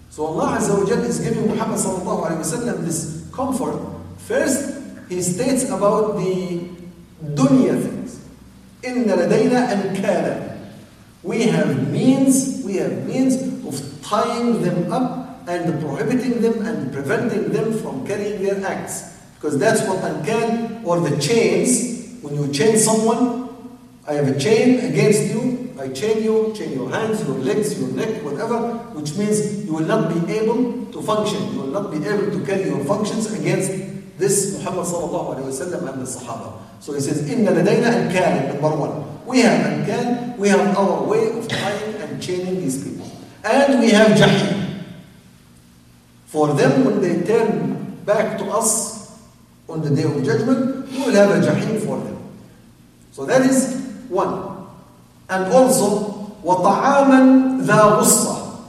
So 0.10 0.26
Allah 0.26 0.58
Azza 0.58 0.74
wa 0.74 0.86
Jalla 0.90 1.06
is 1.06 1.20
giving 1.20 1.48
Muhammad 1.48 1.78
sallallahu 1.78 2.26
alayhi 2.26 2.42
wa 2.42 2.52
sallam 2.58 2.86
this 2.86 3.30
comfort. 3.32 3.78
First, 4.26 4.82
he 5.10 5.22
states 5.22 5.70
about 5.70 6.18
the 6.18 6.66
dunya 7.38 7.78
things. 7.78 8.20
إِنَّ 8.82 9.06
لَدَيْنَا 9.06 9.60
أَنْكَالًا 9.74 10.58
We 11.22 11.44
have 11.54 11.92
means, 11.92 12.64
we 12.66 12.78
have 12.78 13.06
means 13.06 13.38
of 13.66 13.78
tying 14.02 14.62
them 14.62 14.92
up 14.92 15.48
and 15.48 15.80
prohibiting 15.82 16.42
them 16.42 16.66
and 16.66 16.92
preventing 16.92 17.50
them 17.54 17.78
from 17.78 18.06
carrying 18.08 18.42
their 18.42 18.66
acts. 18.66 19.11
Because 19.43 19.59
that's 19.59 19.83
what 19.89 19.99
ankal 19.99 20.87
or 20.87 21.01
the 21.01 21.19
chains, 21.21 22.23
when 22.23 22.37
you 22.37 22.53
chain 22.53 22.79
someone, 22.79 23.51
I 24.07 24.13
have 24.13 24.29
a 24.29 24.39
chain 24.39 24.79
against 24.89 25.35
you, 25.35 25.75
I 25.81 25.89
chain 25.89 26.23
you, 26.23 26.55
chain 26.55 26.75
your 26.75 26.89
hands, 26.89 27.27
your 27.27 27.39
legs, 27.39 27.77
your 27.77 27.91
neck, 27.91 28.23
whatever, 28.23 28.75
which 28.95 29.17
means 29.17 29.65
you 29.65 29.75
will 29.75 29.85
not 29.85 30.15
be 30.15 30.33
able 30.35 30.87
to 30.93 31.03
function. 31.03 31.43
You 31.55 31.59
will 31.63 31.75
not 31.75 31.91
be 31.91 31.97
able 32.07 32.31
to 32.31 32.47
carry 32.47 32.67
your 32.67 32.85
functions 32.85 33.33
against 33.33 33.73
this 34.17 34.59
Muhammad 34.59 34.87
sallallahu 34.87 35.35
alayhi 35.35 35.51
wa 35.51 35.59
sallam 35.59 35.93
and 35.93 36.03
the 36.03 36.07
Sahaba. 36.07 36.63
So 36.79 36.95
he 36.95 37.01
says, 37.01 37.29
Inna 37.29 37.51
ladayna 37.51 37.91
ankan, 37.91 38.47
number 38.55 38.77
one. 38.77 39.27
We 39.27 39.41
have 39.41 39.59
ankan, 39.59 40.39
we 40.39 40.51
have 40.51 40.79
our 40.79 41.03
way 41.03 41.37
of 41.37 41.49
tying 41.49 41.97
and 41.97 42.23
chaining 42.23 42.61
these 42.61 42.85
people. 42.85 43.11
And 43.43 43.81
we 43.81 43.91
have 43.91 44.17
jahim. 44.17 44.85
For 46.27 46.55
them, 46.55 46.85
when 46.85 47.01
they 47.01 47.27
turn 47.27 47.97
back 48.07 48.39
to 48.39 48.45
us 48.45 49.02
on 49.72 49.82
the 49.82 49.90
day 49.90 50.04
of 50.04 50.24
judgment, 50.24 50.90
we 50.92 51.00
will 51.00 51.12
have 51.12 51.32
a 51.32 51.46
jahim 51.46 51.80
for 51.86 52.00
them. 52.00 52.18
So 53.12 53.26
that 53.26 53.42
is 53.42 53.76
one. 54.10 54.68
And 55.30 55.52
also, 55.52 56.38
وَطَعَامًا 56.44 57.66
ذَا 57.66 58.00
غُصَّةً 58.00 58.60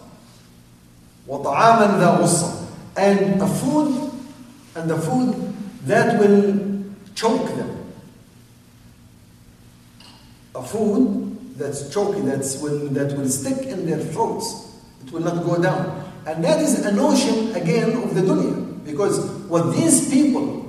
وَطَعَامًا 1.29 2.01
ذَا 2.01 2.19
غُصَّةً 2.19 2.67
And 2.97 3.41
a 3.43 3.47
food 3.47 4.11
and 4.75 4.91
the 4.91 4.99
food 4.99 5.55
that 5.87 6.19
will 6.19 6.85
choke 7.15 7.49
them. 7.57 7.93
A 10.55 10.63
food 10.63 11.57
that's 11.57 11.93
choking, 11.93 12.27
that's 12.27 12.61
will, 12.61 12.89
that 12.89 13.17
will 13.17 13.29
stick 13.29 13.67
in 13.67 13.87
their 13.87 13.99
throats. 13.99 14.79
It 15.05 15.13
will 15.13 15.21
not 15.21 15.45
go 15.45 15.61
down. 15.63 16.11
And 16.27 16.43
that 16.45 16.61
is 16.61 16.85
a 16.85 16.93
notion 16.93 17.55
again 17.55 18.03
of 18.03 18.15
the 18.15 18.23
dunya. 18.23 18.85
Because 18.85 19.19
what 19.49 19.75
these 19.75 20.11
people 20.11 20.62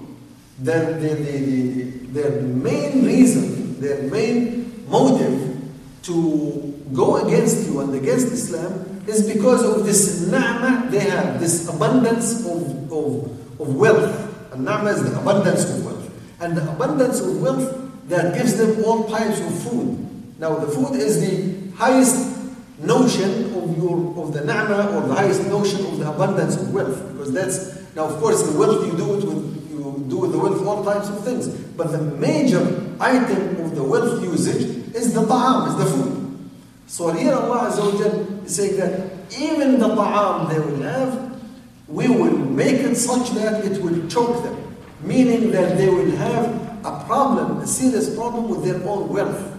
their, 0.58 0.98
their, 0.98 1.14
their, 1.16 2.30
their 2.30 2.42
main 2.42 3.04
reason, 3.04 3.80
their 3.80 4.02
main 4.10 4.84
motive 4.88 5.62
to 6.02 6.80
go 6.92 7.26
against 7.26 7.66
you 7.66 7.80
and 7.80 7.94
against 7.94 8.28
Islam 8.28 9.02
is 9.06 9.30
because 9.30 9.62
of 9.64 9.84
this 9.84 10.26
na'mah 10.28 10.90
they 10.90 11.00
have, 11.00 11.40
this 11.40 11.68
abundance 11.68 12.46
of, 12.46 12.92
of, 12.92 13.60
of 13.60 13.74
wealth. 13.74 14.52
And 14.52 14.66
na'mah 14.66 14.94
is 14.94 15.10
the 15.10 15.18
abundance 15.20 15.64
of 15.64 15.84
wealth. 15.84 16.40
And 16.40 16.56
the 16.56 16.70
abundance 16.70 17.20
of 17.20 17.40
wealth 17.40 18.08
that 18.08 18.34
gives 18.34 18.56
them 18.56 18.84
all 18.84 19.08
types 19.08 19.40
of 19.40 19.62
food. 19.62 20.38
Now 20.38 20.56
the 20.56 20.70
food 20.70 20.94
is 20.96 21.20
the 21.20 21.76
highest 21.76 22.34
notion 22.78 23.54
of 23.54 23.76
your 23.78 23.96
of 24.22 24.32
the 24.32 24.40
na'mah 24.40 24.94
or 24.94 25.08
the 25.08 25.14
highest 25.14 25.46
notion 25.46 25.84
of 25.86 25.98
the 25.98 26.10
abundance 26.10 26.56
of 26.56 26.72
wealth. 26.72 27.00
Because 27.12 27.32
that's 27.32 27.94
now 27.94 28.04
of 28.04 28.20
course 28.20 28.42
the 28.42 28.58
wealth 28.58 28.86
you 28.86 28.96
do 28.96 29.18
it 29.18 29.24
with 29.24 29.53
do 29.92 30.26
the 30.30 30.38
wealth 30.38 30.66
all 30.66 30.84
types 30.84 31.08
of 31.08 31.24
things. 31.24 31.48
But 31.48 31.92
the 31.92 31.98
major 31.98 32.60
item 33.00 33.60
of 33.60 33.74
the 33.74 33.82
wealth 33.82 34.22
usage 34.22 34.94
is 34.94 35.12
the 35.12 35.26
ta'am, 35.26 35.68
is 35.68 35.76
the 35.76 35.86
food. 35.86 36.50
So 36.86 37.10
here 37.12 37.34
Allah 37.34 37.70
wa 37.72 38.44
is 38.44 38.54
saying 38.54 38.76
that 38.76 39.10
even 39.38 39.78
the 39.78 39.88
ta'am 39.94 40.48
they 40.48 40.58
will 40.58 40.82
have, 40.82 41.40
we 41.88 42.08
will 42.08 42.36
make 42.36 42.80
it 42.80 42.94
such 42.96 43.30
that 43.30 43.64
it 43.64 43.82
will 43.82 44.06
choke 44.08 44.42
them. 44.44 44.56
Meaning 45.02 45.50
that 45.50 45.76
they 45.76 45.88
will 45.88 46.10
have 46.16 46.46
a 46.84 47.04
problem, 47.04 47.58
a 47.58 47.66
serious 47.66 48.14
problem 48.14 48.48
with 48.48 48.64
their 48.64 48.82
own 48.88 49.08
wealth. 49.08 49.52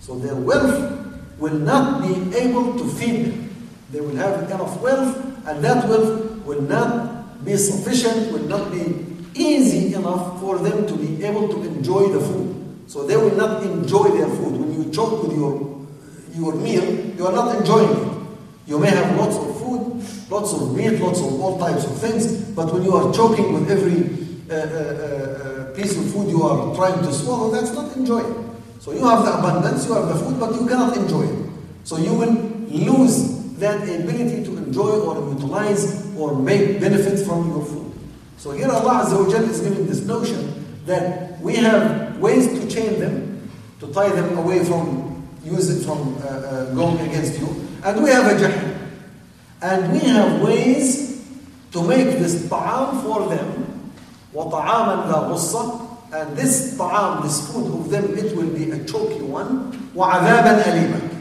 So 0.00 0.18
their 0.18 0.36
wealth 0.36 1.04
will 1.38 1.58
not 1.58 2.02
be 2.02 2.36
able 2.36 2.78
to 2.78 2.88
feed 2.88 3.26
them. 3.26 3.42
They 3.92 4.00
will 4.00 4.16
have 4.16 4.42
enough 4.44 4.80
wealth, 4.80 5.16
and 5.46 5.64
that 5.64 5.88
wealth 5.88 6.44
will 6.44 6.62
not 6.62 7.44
be 7.44 7.56
sufficient, 7.56 8.32
will 8.32 8.48
not 8.48 8.72
be 8.72 9.06
easy 9.36 9.94
enough 9.94 10.40
for 10.40 10.58
them 10.58 10.86
to 10.86 10.94
be 10.96 11.24
able 11.24 11.48
to 11.48 11.62
enjoy 11.62 12.08
the 12.08 12.20
food. 12.20 12.82
So 12.86 13.06
they 13.06 13.16
will 13.16 13.34
not 13.36 13.62
enjoy 13.62 14.08
their 14.16 14.28
food. 14.28 14.52
When 14.60 14.72
you 14.72 14.90
choke 14.92 15.22
with 15.22 15.36
your, 15.36 15.86
your 16.34 16.54
meal, 16.54 16.84
you 17.16 17.26
are 17.26 17.32
not 17.32 17.56
enjoying 17.56 17.90
it. 17.90 18.16
You 18.66 18.78
may 18.78 18.90
have 18.90 19.16
lots 19.16 19.36
of 19.36 19.60
food, 19.60 20.02
lots 20.30 20.52
of 20.52 20.74
meat, 20.74 20.98
lots 21.00 21.20
of 21.20 21.40
all 21.40 21.58
types 21.58 21.84
of 21.84 21.98
things, 21.98 22.26
but 22.50 22.72
when 22.72 22.82
you 22.82 22.92
are 22.94 23.12
choking 23.12 23.52
with 23.52 23.70
every 23.70 24.26
uh, 24.50 24.54
uh, 24.54 25.70
uh, 25.70 25.74
piece 25.74 25.96
of 25.96 26.10
food 26.12 26.28
you 26.28 26.42
are 26.42 26.74
trying 26.74 26.98
to 27.04 27.12
swallow, 27.12 27.50
that's 27.50 27.72
not 27.72 27.96
enjoying. 27.96 28.56
So 28.80 28.92
you 28.92 29.04
have 29.04 29.24
the 29.24 29.38
abundance, 29.38 29.86
you 29.86 29.94
have 29.94 30.08
the 30.08 30.14
food, 30.16 30.38
but 30.38 30.54
you 30.54 30.66
cannot 30.66 30.96
enjoy 30.96 31.22
it. 31.22 31.50
So 31.84 31.96
you 31.98 32.12
will 32.14 32.32
lose 32.70 33.56
that 33.58 33.82
ability 33.82 34.44
to 34.44 34.56
enjoy 34.58 35.00
or 35.00 35.32
utilize 35.32 36.14
or 36.16 36.34
make 36.36 36.80
benefit 36.80 37.24
from 37.24 37.48
your 37.50 37.64
food. 37.64 37.85
So 38.37 38.51
here 38.51 38.69
Allah 38.69 39.05
Azza 39.05 39.23
wa 39.23 39.31
Jal 39.31 39.43
is 39.43 39.59
giving 39.61 39.85
this 39.87 40.01
notion 40.05 40.83
that 40.85 41.39
we 41.41 41.55
have 41.57 42.17
ways 42.17 42.47
to 42.47 42.67
chain 42.69 42.99
them, 42.99 43.49
to 43.79 43.93
tie 43.93 44.09
them 44.09 44.37
away 44.37 44.63
from 44.65 45.11
use 45.43 45.69
it 45.69 45.85
from 45.85 46.15
uh, 46.17 46.27
uh, 46.27 46.73
going 46.75 46.99
against 46.99 47.39
you, 47.39 47.47
and 47.83 48.03
we 48.03 48.09
have 48.09 48.25
a 48.25 48.35
jahannam. 48.39 48.77
And 49.61 49.91
we 49.93 49.99
have 49.99 50.41
ways 50.41 51.25
to 51.71 51.83
make 51.83 52.17
this 52.19 52.49
ta'am 52.49 53.01
for 53.01 53.27
them, 53.29 53.91
وَطَعَامًا 54.33 55.07
لَا 55.11 55.29
غُصَّةٍ 55.29 55.87
and 56.13 56.35
this 56.35 56.77
ta'am, 56.77 57.23
this 57.23 57.51
food 57.51 57.67
of 57.67 57.89
them, 57.89 58.17
it 58.17 58.35
will 58.35 58.49
be 58.49 58.71
a 58.71 58.83
choky 58.85 59.21
one, 59.21 59.71
وَعَذَابًا 59.95 60.63
أَلِيمًا 60.63 61.11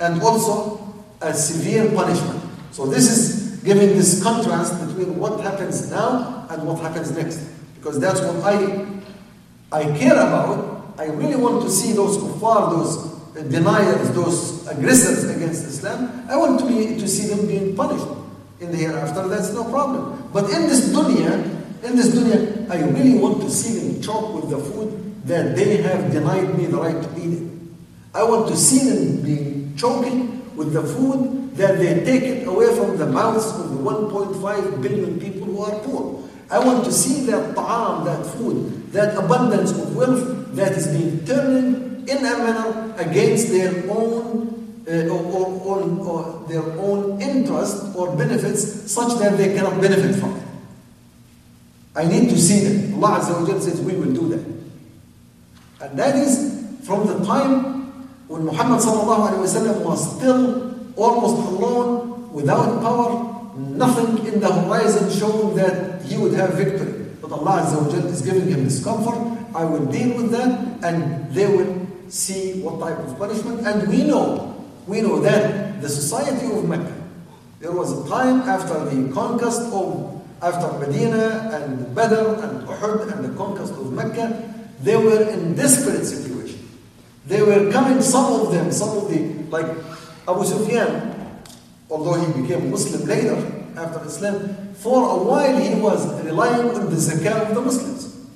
and 0.00 0.22
also 0.22 0.94
a 1.20 1.34
severe 1.34 1.90
punishment. 1.90 2.40
So 2.70 2.86
this 2.86 3.10
is 3.10 3.41
giving 3.63 3.89
this 3.89 4.21
contrast 4.21 4.85
between 4.85 5.17
what 5.17 5.39
happens 5.39 5.89
now 5.89 6.45
and 6.49 6.63
what 6.67 6.79
happens 6.79 7.11
next. 7.11 7.37
Because 7.75 7.99
that's 7.99 8.21
what 8.21 8.35
I, 8.43 8.85
I 9.71 9.97
care 9.97 10.13
about. 10.13 10.93
I 10.97 11.05
really 11.07 11.35
want 11.35 11.63
to 11.63 11.69
see 11.69 11.93
those 11.93 12.17
kuffar, 12.17 12.71
those 12.71 13.13
deniers, 13.49 14.11
those 14.11 14.67
aggressors 14.67 15.23
against 15.35 15.65
Islam. 15.65 16.25
I 16.29 16.37
want 16.37 16.59
to, 16.59 16.67
be, 16.67 16.99
to 16.99 17.07
see 17.07 17.33
them 17.33 17.47
being 17.47 17.75
punished 17.75 18.05
in 18.59 18.71
the 18.71 18.77
hereafter. 18.77 19.27
That's 19.27 19.51
no 19.53 19.63
problem. 19.65 20.29
But 20.31 20.45
in 20.51 20.63
this 20.63 20.89
dunya, 20.89 21.33
in 21.83 21.95
this 21.95 22.09
dunya, 22.09 22.69
I 22.69 22.83
really 22.83 23.17
want 23.17 23.41
to 23.41 23.49
see 23.49 23.79
them 23.79 24.01
choke 24.01 24.33
with 24.35 24.49
the 24.49 24.59
food 24.59 25.25
that 25.25 25.55
they 25.55 25.77
have 25.77 26.11
denied 26.11 26.57
me 26.57 26.67
the 26.67 26.77
right 26.77 27.01
to 27.01 27.09
eat 27.19 27.41
it. 27.41 27.47
I 28.13 28.23
want 28.23 28.47
to 28.49 28.55
see 28.55 28.89
them 28.89 29.21
being 29.23 29.75
choking 29.75 30.55
with 30.55 30.73
the 30.73 30.83
food 30.83 31.42
that 31.53 31.77
they 31.77 32.03
take 32.03 32.23
it 32.23 32.47
away 32.47 32.75
from 32.75 32.97
the 32.97 33.05
mouths 33.05 33.45
of 33.59 33.69
the 33.69 33.77
1.5 33.77 34.81
billion 34.81 35.19
people 35.19 35.45
who 35.45 35.61
are 35.61 35.79
poor. 35.79 36.23
I 36.49 36.59
want 36.59 36.83
to 36.85 36.91
see 36.91 37.25
that 37.27 37.55
ta'am, 37.55 38.05
that 38.05 38.25
food, 38.25 38.91
that 38.91 39.17
abundance 39.17 39.71
of 39.71 39.95
wealth 39.95 40.55
that 40.55 40.73
is 40.73 40.87
being 40.87 41.25
turned 41.25 42.09
in 42.09 42.17
a 42.17 42.21
manner 42.21 42.93
against 42.97 43.49
their 43.49 43.71
own 43.89 44.83
uh, 44.87 45.07
or, 45.07 45.47
or, 45.63 45.81
or, 45.81 46.47
their 46.49 46.61
own 46.77 47.21
interest 47.21 47.95
or 47.95 48.15
benefits 48.17 48.91
such 48.91 49.17
that 49.19 49.37
they 49.37 49.53
cannot 49.55 49.79
benefit 49.79 50.13
from 50.19 50.35
it. 50.35 50.43
I 51.95 52.05
need 52.05 52.29
to 52.29 52.37
see 52.37 52.67
that. 52.67 52.93
Allah 52.95 53.19
Azza 53.19 53.47
wa 53.47 53.59
says 53.59 53.79
we 53.79 53.93
will 53.93 54.13
do 54.13 54.27
that. 54.29 54.45
And 55.87 55.97
that 55.99 56.15
is 56.15 56.77
from 56.83 57.07
the 57.07 57.23
time 57.25 57.83
when 58.27 58.43
Muhammad 58.45 58.83
was 58.83 60.17
still 60.17 60.72
almost 60.95 61.47
alone, 61.51 62.31
without 62.31 62.81
power, 62.81 63.55
nothing 63.57 64.25
in 64.25 64.39
the 64.39 64.51
horizon 64.51 65.09
showing 65.11 65.55
that 65.55 66.01
he 66.03 66.17
would 66.17 66.33
have 66.33 66.53
victory. 66.55 67.05
But 67.21 67.31
Allah 67.31 67.63
is 68.05 68.21
giving 68.21 68.47
him 68.47 68.63
this 68.65 68.83
comfort. 68.83 69.37
I 69.55 69.63
will 69.65 69.85
deal 69.85 70.17
with 70.17 70.31
that, 70.31 70.83
and 70.83 71.33
they 71.33 71.45
will 71.47 71.87
see 72.09 72.61
what 72.61 72.79
type 72.79 72.97
of 72.99 73.17
punishment. 73.17 73.65
And 73.65 73.87
we 73.87 74.03
know, 74.03 74.65
we 74.87 75.01
know 75.01 75.19
that 75.21 75.81
the 75.81 75.89
society 75.89 76.47
of 76.47 76.67
Mecca, 76.67 76.93
there 77.59 77.71
was 77.71 77.91
a 78.05 78.09
time 78.09 78.41
after 78.41 78.85
the 78.85 79.13
conquest 79.13 79.61
of, 79.71 80.21
after 80.41 80.67
Medina 80.79 81.49
and 81.53 81.95
Badr 81.95 82.43
and 82.43 82.67
Uhud 82.67 83.15
and 83.15 83.25
the 83.25 83.37
conquest 83.37 83.73
of 83.73 83.93
Mecca, 83.93 84.53
they 84.81 84.97
were 84.97 85.29
in 85.29 85.55
desperate 85.55 86.05
situation. 86.05 86.59
They 87.25 87.41
were 87.41 87.71
coming, 87.71 88.01
some 88.01 88.41
of 88.41 88.51
them, 88.51 88.71
some 88.71 88.97
of 88.97 89.09
the, 89.09 89.19
like 89.49 89.67
Abu 90.27 90.43
Sufyan, 90.45 91.13
although 91.89 92.13
he 92.13 92.41
became 92.41 92.71
Muslim 92.71 93.07
later 93.07 93.35
after 93.75 94.05
Islam, 94.05 94.73
for 94.75 95.19
a 95.19 95.23
while 95.23 95.57
he 95.57 95.79
was 95.79 96.23
relying 96.23 96.69
on 96.69 96.89
the 96.89 96.95
zakah 96.95 97.49
of 97.49 97.55
the 97.55 97.61
Muslims. 97.61 98.27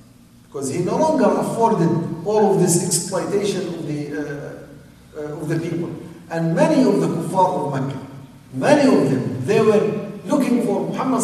Because 0.46 0.74
he 0.74 0.84
no 0.84 0.98
longer 0.98 1.26
afforded 1.26 1.90
all 2.26 2.54
of 2.54 2.62
this 2.62 2.86
exploitation 2.86 3.68
of 3.68 3.88
the, 3.88 4.00
uh, 4.12 5.20
uh, 5.20 5.42
of 5.42 5.48
the 5.48 5.60
people. 5.60 5.90
And 6.30 6.56
many 6.56 6.82
of 6.84 7.00
the 7.00 7.08
kuffar 7.08 7.74
of 7.74 7.74
Mecca, 7.74 8.00
many 8.54 8.82
of 8.88 9.10
them, 9.10 9.46
they 9.46 9.62
were 9.62 10.08
looking 10.26 10.66
for 10.66 10.90
Muhammad 10.90 11.22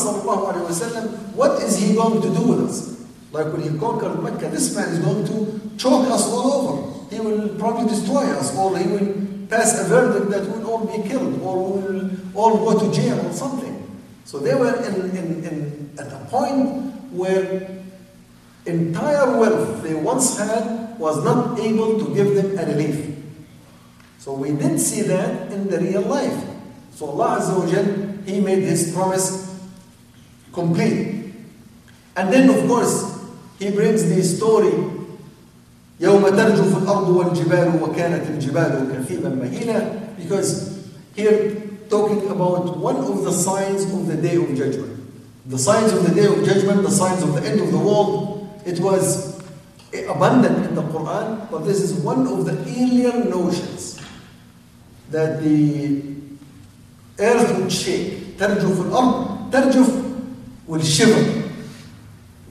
what 1.36 1.62
is 1.62 1.78
he 1.80 1.96
going 1.96 2.22
to 2.22 2.30
do 2.30 2.48
with 2.48 2.70
us? 2.70 3.06
Like 3.32 3.52
when 3.52 3.62
he 3.62 3.78
conquered 3.80 4.22
Mecca, 4.24 4.50
this 4.50 4.76
man 4.76 4.90
is 4.90 5.00
going 5.00 5.26
to 5.26 5.78
choke 5.78 6.08
us 6.10 6.28
all 6.32 6.52
over. 6.54 7.14
He 7.14 7.20
will 7.20 7.50
probably 7.58 7.90
destroy 7.90 8.24
us, 8.32 8.56
or 8.56 8.78
he 8.78 8.88
will 8.88 9.33
pass 9.50 9.80
a 9.80 9.84
verdict 9.86 10.32
that 10.32 10.42
we'll 10.50 10.70
all 10.70 10.86
be 10.86 11.08
killed, 11.08 11.42
or 11.42 11.78
we'll 11.78 12.12
all 12.36 12.58
go 12.74 12.80
to 12.80 12.94
jail 12.94 13.20
or 13.26 13.34
something. 13.34 13.74
So 14.26 14.40
they 14.40 14.56
were 14.56 14.76
in, 14.84 15.16
in, 15.16 15.44
in, 15.44 15.90
at 16.00 16.08
a 16.08 16.26
point 16.30 16.94
where 17.12 17.70
entire 18.66 19.38
wealth 19.38 19.84
they 19.84 19.94
once 19.94 20.38
had 20.38 20.98
was 20.98 21.24
not 21.24 21.60
able 21.60 22.00
to 22.00 22.16
give 22.16 22.36
them 22.36 22.58
a 22.58 22.66
relief. 22.66 23.16
So 24.20 24.34
we 24.34 24.52
did 24.52 24.80
see 24.80 25.02
that 25.04 25.52
in 25.52 25.70
the 25.70 25.80
real 25.80 26.02
life. 26.02 26.44
So 26.96 27.08
Allah 27.10 27.40
Azza 27.40 27.60
wa 27.60 27.70
Jal, 27.70 27.86
He 28.26 28.40
made 28.40 28.64
His 28.64 28.94
promise 28.94 29.60
complete. 30.54 31.34
And 32.16 32.32
then 32.32 32.50
of 32.50 32.68
course, 32.68 33.20
He 33.60 33.72
brings 33.72 34.08
the 34.08 34.24
story 34.24 34.93
يوم 36.01 36.29
ترجف 36.29 36.83
الأرض 36.83 37.09
والجبال 37.09 37.73
وكانت 37.83 38.31
الجبال 38.31 38.89
كثيبا 38.95 39.29
مهيلا 39.29 39.93
because 40.19 40.79
here 41.17 41.63
talking 41.89 42.29
about 42.31 42.77
one 42.79 42.97
of 42.97 43.25
the 43.25 43.33
signs 43.33 43.83
of 43.85 44.07
the 44.07 44.17
day 44.17 44.37
of 44.37 44.55
judgment. 44.55 44.95
The 45.47 45.59
signs 45.59 45.93
of 45.93 46.07
the 46.07 46.15
day 46.15 46.27
of 46.27 46.45
judgment, 46.45 46.83
the 46.83 46.91
signs 46.91 47.23
of 47.23 47.35
the 47.35 47.43
end 47.43 47.61
of 47.61 47.71
the 47.73 47.79
world, 47.79 48.49
it 48.67 48.79
was 48.81 49.41
abundant 50.09 50.67
in 50.67 50.75
the 50.75 50.83
Quran, 50.83 51.51
but 51.51 51.65
this 51.65 51.81
is 51.81 51.95
one 51.95 52.27
of 52.27 52.45
the 52.45 52.53
earlier 52.53 53.25
notions 53.25 53.99
that 55.11 55.43
the 55.43 56.03
earth 57.19 57.59
would 57.59 57.73
shake. 57.73 58.37
ترجف 58.39 58.81
الأرض, 58.81 59.51
ترجف 59.51 60.05
will 60.69 60.83
shiver. 60.83 61.49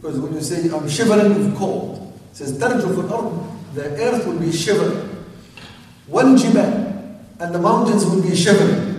Because 0.02 0.20
when 0.20 0.34
you 0.34 0.42
say, 0.42 0.70
I'm 0.70 0.90
shivering 0.90 1.30
with 1.36 1.56
cold, 1.58 1.94
it 1.98 2.01
says 2.34 2.54
ترجف 2.58 3.00
الأرض, 3.00 3.34
the 3.76 3.84
earth 4.02 4.26
will 4.28 4.40
be 4.40 4.52
shivering. 4.52 5.10
والجبال, 6.10 7.40
and 7.40 7.54
the 7.54 7.60
mountains 7.60 8.06
will 8.06 8.22
be 8.22 8.36
shivering. 8.36 8.98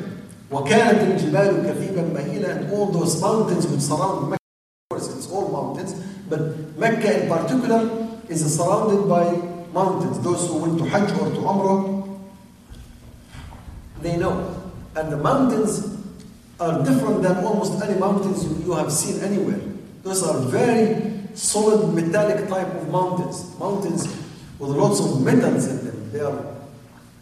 وكانت 0.51 1.01
الجبال 1.03 1.67
كثيبا 1.67 2.03
مهيلا 2.15 2.61
and 2.61 2.73
all 2.73 2.87
those 2.87 3.21
mountains 3.21 3.67
would 3.67 3.83
surround 3.83 4.31
Mecca 4.31 4.39
It's 4.95 5.31
all 5.31 5.49
mountains, 5.49 5.93
but 6.29 6.77
Mecca 6.79 7.23
in 7.23 7.29
particular 7.29 8.09
is 8.29 8.57
surrounded 8.57 9.09
by 9.09 9.25
mountains. 9.73 10.19
Those 10.21 10.49
who 10.49 10.59
went 10.59 10.79
to 10.79 10.85
Hajj 10.85 11.11
or 11.21 11.31
to 11.31 11.41
Umrah, 11.41 12.19
they 14.01 14.17
know. 14.17 14.55
And 14.97 15.13
the 15.13 15.17
mountains 15.17 15.97
are 16.59 16.83
different 16.85 17.23
than 17.23 17.45
almost 17.45 17.81
any 17.83 17.99
mountains 17.99 18.45
you, 18.45 18.65
you 18.65 18.73
have 18.73 18.91
seen 18.91 19.21
anywhere. 19.23 19.61
Those 20.03 20.23
are 20.23 20.41
very 20.41 21.12
solid 21.36 21.94
metallic 21.94 22.48
type 22.48 22.68
of 22.68 22.90
mountains. 22.90 23.58
Mountains 23.60 24.06
with 24.60 24.70
lots 24.70 25.00
of 25.00 25.22
metals 25.22 25.68
in 25.68 25.86
them. 25.86 26.12
They 26.12 26.20
are 26.20 26.46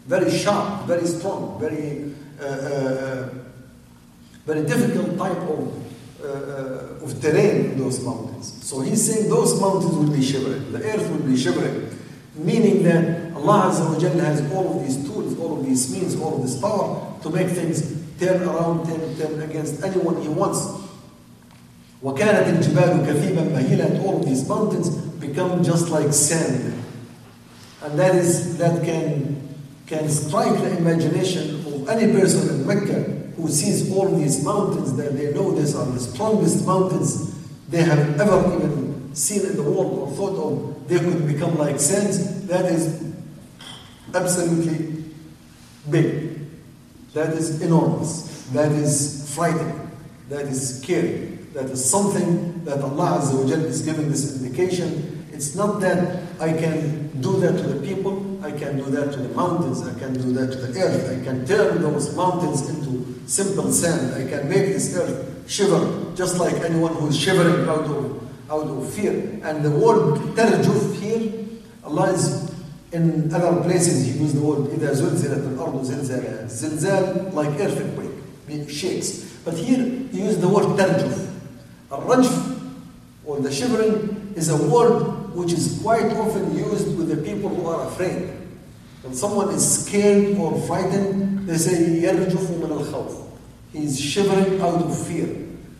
very 0.06 0.30
sharp, 0.30 0.86
very 0.86 1.06
strong, 1.06 1.58
very 1.60 2.14
uh, 2.40 2.44
uh, 2.44 3.28
very 4.44 4.64
difficult 4.66 5.16
type 5.16 5.38
of 5.38 5.82
uh, 6.24 7.04
of 7.04 7.20
terrain 7.20 7.72
in 7.72 7.78
those 7.78 8.02
mountains. 8.04 8.64
So 8.64 8.80
he's 8.80 9.02
saying 9.06 9.28
those 9.28 9.60
mountains 9.60 9.94
will 9.94 10.10
be 10.10 10.22
shivering, 10.22 10.72
the 10.72 10.82
earth 10.82 11.08
will 11.10 11.26
be 11.26 11.36
shivering, 11.36 11.90
meaning 12.34 12.82
that 12.84 13.34
Allah 13.34 13.70
Azza 13.70 13.88
wa 13.88 14.24
has 14.24 14.52
all 14.52 14.76
of 14.78 14.86
these 14.86 15.04
tools, 15.08 15.38
all 15.38 15.58
of 15.58 15.66
these 15.66 15.92
means, 15.92 16.16
all 16.20 16.36
of 16.36 16.42
this 16.42 16.60
power 16.60 17.18
to 17.22 17.30
make 17.30 17.48
things 17.48 18.02
turn 18.18 18.42
around, 18.42 18.86
turn, 18.86 19.16
turn 19.16 19.42
against 19.42 19.82
anyone 19.82 20.20
he 20.22 20.28
wants. 20.28 20.60
وكانت 22.03 22.47
الجبال 22.47 23.05
كثيبا 23.07 23.41
مهيلا 23.43 24.03
all 24.05 24.19
of 24.19 24.25
these 24.25 24.47
mountains 24.47 24.89
become 25.19 25.63
just 25.63 25.89
like 25.89 26.13
sand 26.13 26.73
and 27.83 27.99
that 27.99 28.15
is 28.15 28.57
that 28.57 28.83
can 28.83 29.35
can 29.87 30.09
strike 30.09 30.57
the 30.61 30.77
imagination 30.77 31.55
of 31.65 31.89
any 31.89 32.11
person 32.11 32.49
in 32.49 32.67
Mecca 32.67 33.17
who 33.37 33.47
sees 33.47 33.91
all 33.91 34.09
these 34.15 34.43
mountains 34.43 34.95
that 34.97 35.15
they 35.17 35.33
know 35.33 35.51
these 35.51 35.75
are 35.75 35.85
the 35.85 35.99
strongest 35.99 36.65
mountains 36.65 37.33
they 37.69 37.81
have 37.81 38.19
ever 38.19 38.55
even 38.55 39.15
seen 39.15 39.41
in 39.45 39.55
the 39.55 39.63
world 39.63 39.99
or 39.99 40.07
thought 40.15 40.37
of 40.37 40.87
they 40.87 40.99
could 40.99 41.27
become 41.27 41.57
like 41.57 41.79
sands 41.79 42.45
that 42.47 42.65
is 42.65 43.03
absolutely 44.13 45.03
big 45.89 46.39
that 47.13 47.33
is 47.33 47.61
enormous 47.61 48.47
that 48.53 48.71
is 48.71 49.33
frightening 49.35 49.89
that 50.29 50.45
is 50.45 50.79
scary 50.79 51.37
that 51.53 51.65
is 51.65 51.83
something 51.83 52.63
that 52.65 52.81
Allah 52.81 53.19
Azza 53.19 53.33
wa 53.33 53.49
Jalla 53.49 53.65
is 53.65 53.81
giving 53.81 54.09
this 54.09 54.41
indication. 54.41 55.27
It's 55.31 55.55
not 55.55 55.79
that 55.81 56.23
I 56.39 56.51
can 56.53 57.21
do 57.21 57.39
that 57.39 57.57
to 57.57 57.63
the 57.63 57.87
people, 57.87 58.43
I 58.43 58.51
can 58.51 58.77
do 58.77 58.85
that 58.85 59.11
to 59.13 59.19
the 59.19 59.29
mountains, 59.35 59.85
I 59.85 59.97
can 59.99 60.13
do 60.13 60.31
that 60.33 60.51
to 60.51 60.57
the 60.57 60.79
earth, 60.81 61.19
I 61.19 61.23
can 61.23 61.45
turn 61.45 61.81
those 61.81 62.15
mountains 62.15 62.67
into 62.69 63.19
simple 63.27 63.71
sand, 63.71 64.15
I 64.15 64.29
can 64.29 64.49
make 64.49 64.67
this 64.73 64.95
earth 64.95 65.49
shiver 65.49 66.13
just 66.15 66.37
like 66.39 66.53
anyone 66.63 66.93
who 66.95 67.07
is 67.07 67.17
shivering 67.17 67.67
out 67.67 67.85
of, 67.85 68.51
out 68.51 68.67
of 68.67 68.93
fear. 68.93 69.11
And 69.43 69.63
the 69.63 69.71
word 69.71 70.19
tarjuf 70.35 70.99
here, 70.99 71.45
Allah 71.83 72.13
is 72.13 72.47
in 72.91 73.33
other 73.33 73.61
places 73.63 74.05
he 74.05 74.19
used 74.19 74.35
the 74.35 74.41
word 74.41 74.69
إذا 74.69 74.93
زلزلت 74.93 75.43
الأرض 75.53 75.83
زلزالها 75.83 76.47
زلزال 76.47 77.33
like 77.33 77.59
earthquake, 77.59 78.11
it 78.47 78.69
shakes. 78.71 79.23
But 79.43 79.55
here 79.55 79.83
he 80.11 80.21
used 80.23 80.41
the 80.41 80.47
word 80.47 80.65
tarjuf. 80.77 81.30
الرجف 81.91 82.57
or 83.25 83.39
the 83.39 83.51
shivering 83.51 84.33
is 84.35 84.49
a 84.49 84.57
word 84.69 85.33
which 85.35 85.51
is 85.51 85.79
quite 85.83 86.05
often 86.13 86.55
used 86.55 86.97
with 86.97 87.09
the 87.09 87.17
people 87.17 87.49
who 87.49 87.67
are 87.67 87.87
afraid. 87.87 88.29
When 89.03 89.13
someone 89.13 89.49
is 89.49 89.85
scared 89.85 90.37
or 90.37 90.59
frightened, 90.61 91.47
they 91.47 91.57
say 91.57 92.01
يرجف 92.01 92.49
من 92.59 92.71
الخوف. 92.71 93.23
He's 93.73 93.99
shivering 93.99 94.61
out 94.61 94.81
of 94.81 95.07
fear. 95.07 95.27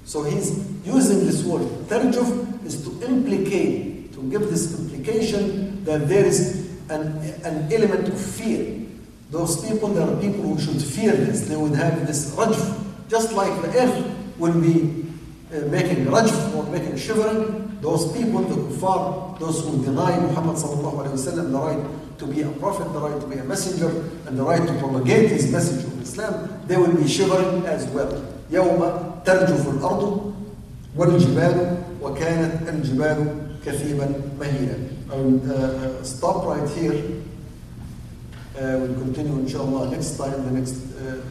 So 0.06 0.24
he's 0.24 0.52
using 0.86 1.26
this 1.26 1.44
word. 1.44 1.68
ترجف 1.90 2.66
is 2.66 2.84
to 2.84 2.92
implicate, 3.08 4.14
to 4.14 4.22
give 4.30 4.50
this 4.50 4.78
implication 4.78 5.84
that 5.86 6.08
there 6.10 6.26
is 6.26 6.68
an, 6.90 7.18
an 7.44 7.72
element 7.72 8.08
of 8.10 8.20
fear. 8.20 8.82
Those 9.32 9.66
people, 9.66 9.90
there 9.90 10.08
are 10.08 10.16
people 10.22 10.44
who 10.44 10.60
should 10.60 10.82
fear 10.82 11.12
this. 11.14 11.48
They 11.48 11.58
would 11.58 11.76
have 11.76 12.06
this 12.08 12.36
rajf, 12.36 12.84
just 13.10 13.34
like 13.34 13.62
the 13.62 13.78
earth 13.80 14.16
will 14.38 14.60
be 14.60 14.76
uh, 14.84 15.11
making 15.70 16.06
rajf 16.06 16.56
or 16.56 16.64
making 16.72 16.98
shivering, 16.98 17.80
those 17.82 18.12
people, 18.12 18.42
the 18.42 18.56
kuffar, 18.56 19.40
those 19.40 19.64
who 19.64 19.84
deny 19.84 20.18
Muhammad 20.20 20.58
sallallahu 20.58 21.06
alayhi 21.06 21.16
wasallam 21.16 21.52
the 21.52 21.60
right 21.60 21.84
to 22.20 22.26
be 22.26 22.42
a 22.42 22.50
prophet, 22.60 22.92
the 22.94 23.00
right 23.00 23.20
to 23.22 23.28
be 23.28 23.38
a 23.38 23.44
messenger, 23.44 23.90
and 24.26 24.38
the 24.38 24.44
right 24.44 24.66
to 24.66 24.74
propagate 24.80 25.30
his 25.30 25.52
message 25.52 25.86
of 25.86 26.02
Islam, 26.02 26.50
they 26.68 26.76
will 26.76 26.94
be 26.96 27.08
shivering 27.08 27.66
as 27.66 27.86
well. 27.88 28.12
يوم 28.52 28.80
ترجف 29.26 29.68
الأرض 29.70 30.34
والجبال 30.98 31.78
وكانت 32.02 32.70
الجبال 32.70 33.28
كثيبا 33.66 34.10
مهيلا. 34.40 34.78
I 35.10 35.16
will 35.16 35.52
uh, 35.52 35.56
uh, 35.56 36.04
stop 36.04 36.46
right 36.46 36.68
here. 36.70 36.96
Uh, 38.58 38.80
we'll 38.80 38.96
continue 38.96 39.40
inshallah 39.40 39.92
next 39.92 40.18
time. 40.18 40.44
The 40.46 40.52
next, 40.52 40.76
uh, 40.98 41.22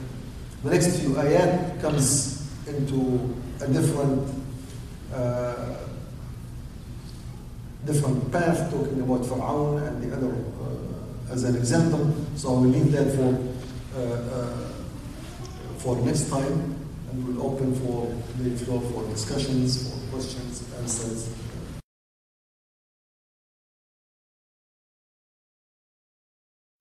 the 0.62 0.70
next 0.70 1.00
few 1.00 1.10
ayat 1.10 1.80
comes 1.82 2.46
into 2.66 3.34
a 3.61 3.67
different 3.67 4.27
uh, 5.13 5.75
different 7.85 8.31
path, 8.31 8.71
talking 8.71 9.01
about 9.01 9.21
Fir'aun 9.21 9.87
and 9.87 10.01
the 10.03 10.15
other 10.15 10.33
uh, 10.33 11.33
as 11.33 11.43
an 11.43 11.55
example. 11.55 12.13
So 12.35 12.53
will 12.53 12.61
leave 12.61 12.91
that 12.91 13.13
for 13.15 13.37
uh, 13.95 14.01
uh, 14.01 14.67
for 15.77 15.95
next 15.97 16.29
time, 16.29 16.75
and 17.09 17.27
we'll 17.27 17.45
open 17.45 17.75
for 17.75 18.15
the 18.37 18.51
floor 18.57 18.81
for 18.81 19.07
discussions, 19.09 19.89
for 19.89 20.11
questions, 20.11 20.63
answers. 20.79 21.29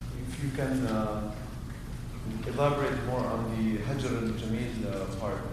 If 0.01 0.43
you 0.43 0.49
can 0.55 0.87
uh, 0.87 1.31
elaborate 2.47 3.03
more 3.05 3.19
on 3.19 3.55
the 3.55 3.77
Hajr 3.79 4.11
al-Jamil 4.23 4.85
uh, 4.85 5.15
part. 5.19 5.50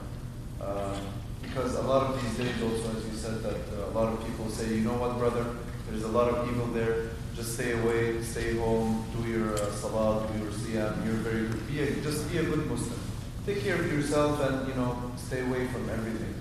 Because 1.49 1.75
a 1.77 1.83
lot 1.83 2.11
of 2.11 2.23
these 2.23 2.37
days 2.37 2.63
also, 2.63 2.97
as 2.97 3.05
you 3.07 3.17
said, 3.17 3.43
that 3.43 3.57
uh, 3.57 3.91
a 3.91 3.93
lot 3.93 4.13
of 4.13 4.25
people 4.25 4.49
say, 4.49 4.69
you 4.69 4.83
know 4.83 4.95
what, 4.95 5.19
brother, 5.19 5.47
there's 5.89 6.05
a 6.05 6.09
lot 6.09 6.29
of 6.29 6.49
evil 6.49 6.67
there. 6.67 7.11
Just 7.35 7.55
stay 7.55 7.73
away, 7.73 8.23
stay 8.23 8.57
home, 8.57 9.07
do 9.17 9.29
your 9.29 9.55
uh, 9.55 9.71
salat, 9.73 10.31
do 10.33 10.43
your 10.43 10.53
siyam. 10.53 11.05
You're 11.07 11.23
very 11.25 11.49
good. 11.49 11.67
Be 11.69 11.81
a, 11.81 11.91
just 12.03 12.31
be 12.31 12.39
a 12.39 12.43
good 12.43 12.67
Muslim. 12.71 13.01
Take 13.47 13.63
care 13.63 13.77
of 13.77 13.91
yourself 13.91 14.41
and 14.43 14.69
you 14.69 14.75
know 14.75 15.11
stay 15.17 15.41
away 15.41 15.67
from 15.69 15.89
everything. 15.89 16.35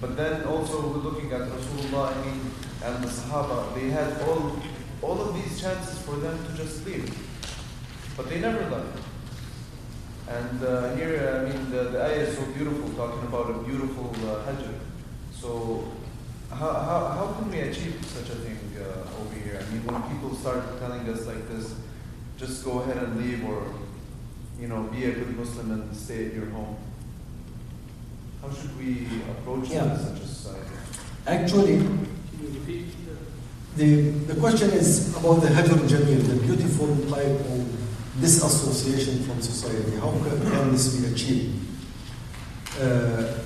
But 0.00 0.16
then 0.16 0.44
also 0.44 0.80
we're 0.80 1.02
looking 1.08 1.32
at 1.32 1.40
Rasulullah, 1.48 2.16
I 2.16 2.24
mean, 2.24 2.40
and 2.84 3.02
the 3.02 3.08
Sahaba. 3.08 3.74
They 3.74 3.90
had 3.90 4.20
all 4.28 4.56
all 5.00 5.20
of 5.20 5.34
these 5.34 5.60
chances 5.60 5.98
for 6.02 6.16
them 6.16 6.38
to 6.46 6.52
just 6.62 6.86
leave, 6.86 7.10
but 8.16 8.28
they 8.28 8.38
never 8.38 8.68
left. 8.70 9.11
And 10.32 10.64
uh, 10.64 10.94
here, 10.96 11.14
I 11.36 11.48
mean, 11.50 11.70
the, 11.70 11.84
the 11.94 12.02
ayah 12.02 12.24
is 12.28 12.36
so 12.38 12.44
beautiful, 12.46 12.88
talking 12.90 13.22
about 13.28 13.50
a 13.50 13.58
beautiful 13.68 14.10
uh, 14.24 14.46
hajr. 14.46 14.74
So, 15.32 15.84
how, 16.50 16.72
how, 16.72 16.98
how 17.16 17.26
can 17.38 17.50
we 17.50 17.60
achieve 17.60 17.96
such 18.06 18.30
a 18.30 18.36
thing 18.36 18.58
uh, 18.78 19.20
over 19.20 19.34
here? 19.34 19.60
I 19.60 19.70
mean, 19.72 19.82
when 19.84 20.02
people 20.10 20.34
start 20.36 20.78
telling 20.80 21.06
us 21.08 21.26
like 21.26 21.48
this, 21.48 21.74
just 22.38 22.64
go 22.64 22.80
ahead 22.80 22.96
and 22.96 23.20
leave, 23.20 23.44
or 23.44 23.62
you 24.58 24.68
know, 24.68 24.84
be 24.84 25.04
a 25.04 25.12
good 25.12 25.36
Muslim 25.36 25.70
and 25.72 25.96
stay 25.96 26.26
at 26.26 26.34
your 26.34 26.46
home. 26.46 26.76
How 28.40 28.50
should 28.50 28.76
we 28.78 29.06
approach 29.30 29.68
Yeah. 29.68 29.96
such 29.96 30.20
a 30.20 30.26
society? 30.26 30.76
Actually, 31.26 31.76
the, 33.76 34.10
the 34.30 34.34
question 34.36 34.70
is 34.70 35.14
about 35.16 35.40
the 35.42 35.48
Hajr 35.48 35.78
Jamil, 35.88 36.22
the 36.26 36.36
beautiful 36.46 36.88
type 37.10 37.26
of 37.26 37.82
disassociation 38.20 39.22
from 39.24 39.40
society. 39.40 39.96
How 39.96 40.10
can, 40.10 40.72
this 40.72 40.96
be 40.96 41.12
achieved? 41.12 41.58
Uh, 42.80 43.38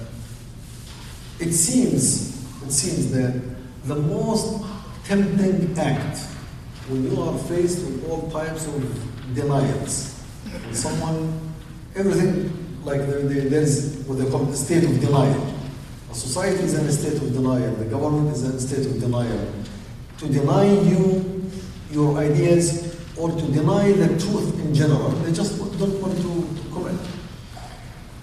it 1.39 1.53
seems, 1.53 2.63
it 2.63 2.71
seems 2.71 3.13
that 3.13 3.41
the 3.85 3.97
most 3.97 4.65
tempting 5.05 5.79
act 5.79 6.19
when 6.89 7.11
you 7.11 7.21
are 7.21 7.37
faced 7.39 7.85
with 7.85 8.09
all 8.09 8.31
types 8.31 8.67
of 8.67 9.35
denials, 9.35 10.23
when 10.53 10.75
someone, 10.75 11.55
everything 11.95 12.85
like 12.85 13.01
there, 13.01 13.23
there's 13.23 13.97
what 14.07 14.19
they 14.19 14.31
call 14.31 14.49
a 14.49 14.55
state 14.55 14.85
of 14.85 15.01
denial. 15.01 15.55
A 16.11 16.15
society 16.15 16.63
is 16.63 16.75
in 16.75 16.87
a 16.87 16.93
state 16.93 17.21
of 17.21 17.33
denial. 17.33 17.75
The 17.75 17.87
government 17.87 18.35
is 18.35 18.45
in 18.45 18.53
a 18.53 18.61
state 18.61 18.87
of 18.87 19.01
denial. 19.01 19.53
To 20.19 20.29
deny 20.29 20.73
you 20.83 21.51
your 21.91 22.17
ideas 22.19 22.86
or 23.19 23.31
to 23.31 23.43
deny 23.53 23.93
the 23.93 24.09
truth 24.21 24.59
in 24.61 24.75
general, 24.75 25.09
they 25.25 25.33
just 25.33 25.59
don't 25.59 26.01
want 26.01 26.17
to, 26.17 26.63
to 26.63 26.69
comment. 26.75 27.01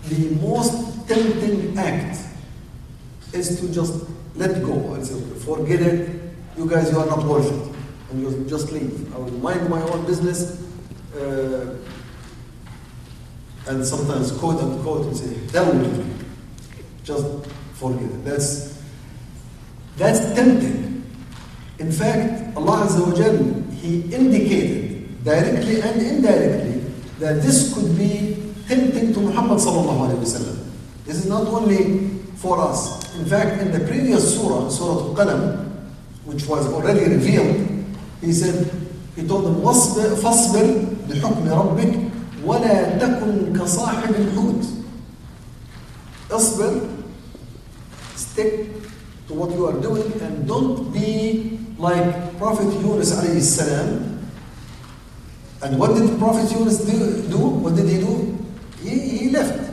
The 0.09 0.35
most 0.35 1.07
tempting 1.07 1.77
act 1.77 2.17
is 3.33 3.59
to 3.59 3.71
just 3.73 4.05
let 4.35 4.61
go 4.63 4.93
and 4.93 5.05
say, 5.05 5.19
forget 5.45 5.81
it, 5.81 6.21
you 6.57 6.69
guys, 6.69 6.91
you 6.91 6.99
are 6.99 7.05
not 7.05 7.23
worth 7.25 7.47
it. 7.51 7.75
And 8.11 8.21
you 8.21 8.45
just 8.47 8.71
leave. 8.71 9.13
I 9.15 9.17
will 9.17 9.31
mind 9.31 9.69
my 9.69 9.81
own 9.81 10.05
business. 10.05 10.61
Uh, 11.15 11.75
and 13.67 13.85
sometimes 13.85 14.31
quote 14.33 14.59
unquote, 14.61 15.05
we 15.07 15.13
say, 15.15 15.33
hell 15.51 15.71
with 15.73 15.97
you. 15.97 16.25
Just 17.03 17.25
forget 17.73 18.03
it. 18.03 18.25
That's 18.25 18.73
That's 19.97 20.19
tempting. 20.33 21.05
In 21.79 21.91
fact, 21.91 22.55
Allah 22.57 22.85
Azza 22.85 23.05
wa 23.07 23.13
Jal, 23.15 23.62
He 23.83 23.99
indicated 24.15 25.23
directly 25.25 25.81
and 25.81 26.01
indirectly 26.01 26.87
that 27.19 27.43
this 27.43 27.73
could 27.75 27.97
be 27.97 28.39
tempting 28.65 29.11
to 29.13 29.19
Muhammad 29.19 29.59
sallallahu 29.59 30.07
alayhi 30.07 30.23
wa 30.23 30.31
sallam. 30.39 30.57
This 31.03 31.17
is 31.19 31.27
not 31.27 31.47
only 31.47 32.07
for 32.39 32.63
us. 32.63 33.03
In 33.19 33.25
fact, 33.25 33.61
in 33.61 33.75
the 33.75 33.83
previous 33.83 34.39
surah, 34.39 34.69
Surah 34.69 35.11
Al-Qalam, 35.11 35.67
which 36.23 36.47
was 36.47 36.65
already 36.71 37.11
revealed, 37.11 37.59
he 38.21 38.31
said, 38.31 38.71
he 39.17 39.27
told 39.27 39.43
them, 39.45 39.59
"واصبر 39.59 40.15
فاصبر 40.15 40.65
لحكم 41.09 41.43
ربك 41.49 41.93
ولا 42.45 42.97
تكن 42.97 43.59
كصاحب 43.59 44.15
الحوت. 44.15 44.63
اصبر, 46.31 46.71
stick 48.15 48.71
to 49.27 49.33
what 49.33 49.51
you 49.51 49.67
are 49.67 49.79
doing 49.81 50.07
and 50.21 50.47
don't 50.47 50.91
be 50.93 51.59
like 51.78 52.36
Prophet 52.38 52.68
Yunus 52.80 53.12
alayhi 53.16 53.40
salam. 53.40 54.18
And 55.62 55.78
what 55.78 55.94
did 55.94 56.18
Prophet 56.18 56.50
Yunus 56.52 56.84
do? 56.84 57.22
do? 57.28 57.38
What 57.38 57.74
did 57.76 57.88
he 57.88 57.98
do? 58.00 58.38
He, 58.82 58.98
he 59.18 59.30
left. 59.30 59.72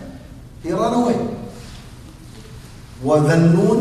He 0.64 0.72
ran 0.72 0.94
away. 0.94 1.18
وذنون 3.06 3.80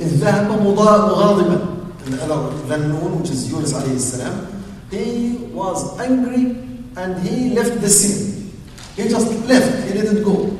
إذ 0.00 0.20
ذهب 0.20 0.48
مضا- 0.60 1.06
مغاضبا 1.08 1.58
And 2.06 2.14
the 2.14 2.22
other 2.24 2.52
ذنون 2.68 3.20
which 3.20 3.30
is 3.30 3.50
Yunus 3.50 3.72
alayhi 3.72 3.98
salam 3.98 4.46
he 4.90 5.38
was 5.52 5.98
angry 5.98 6.56
and 6.96 7.18
he 7.26 7.50
left 7.54 7.80
the 7.80 7.88
scene. 7.88 8.52
He 8.96 9.08
just 9.08 9.28
left, 9.46 9.86
he 9.88 9.92
didn't 9.92 10.22
go. 10.22 10.56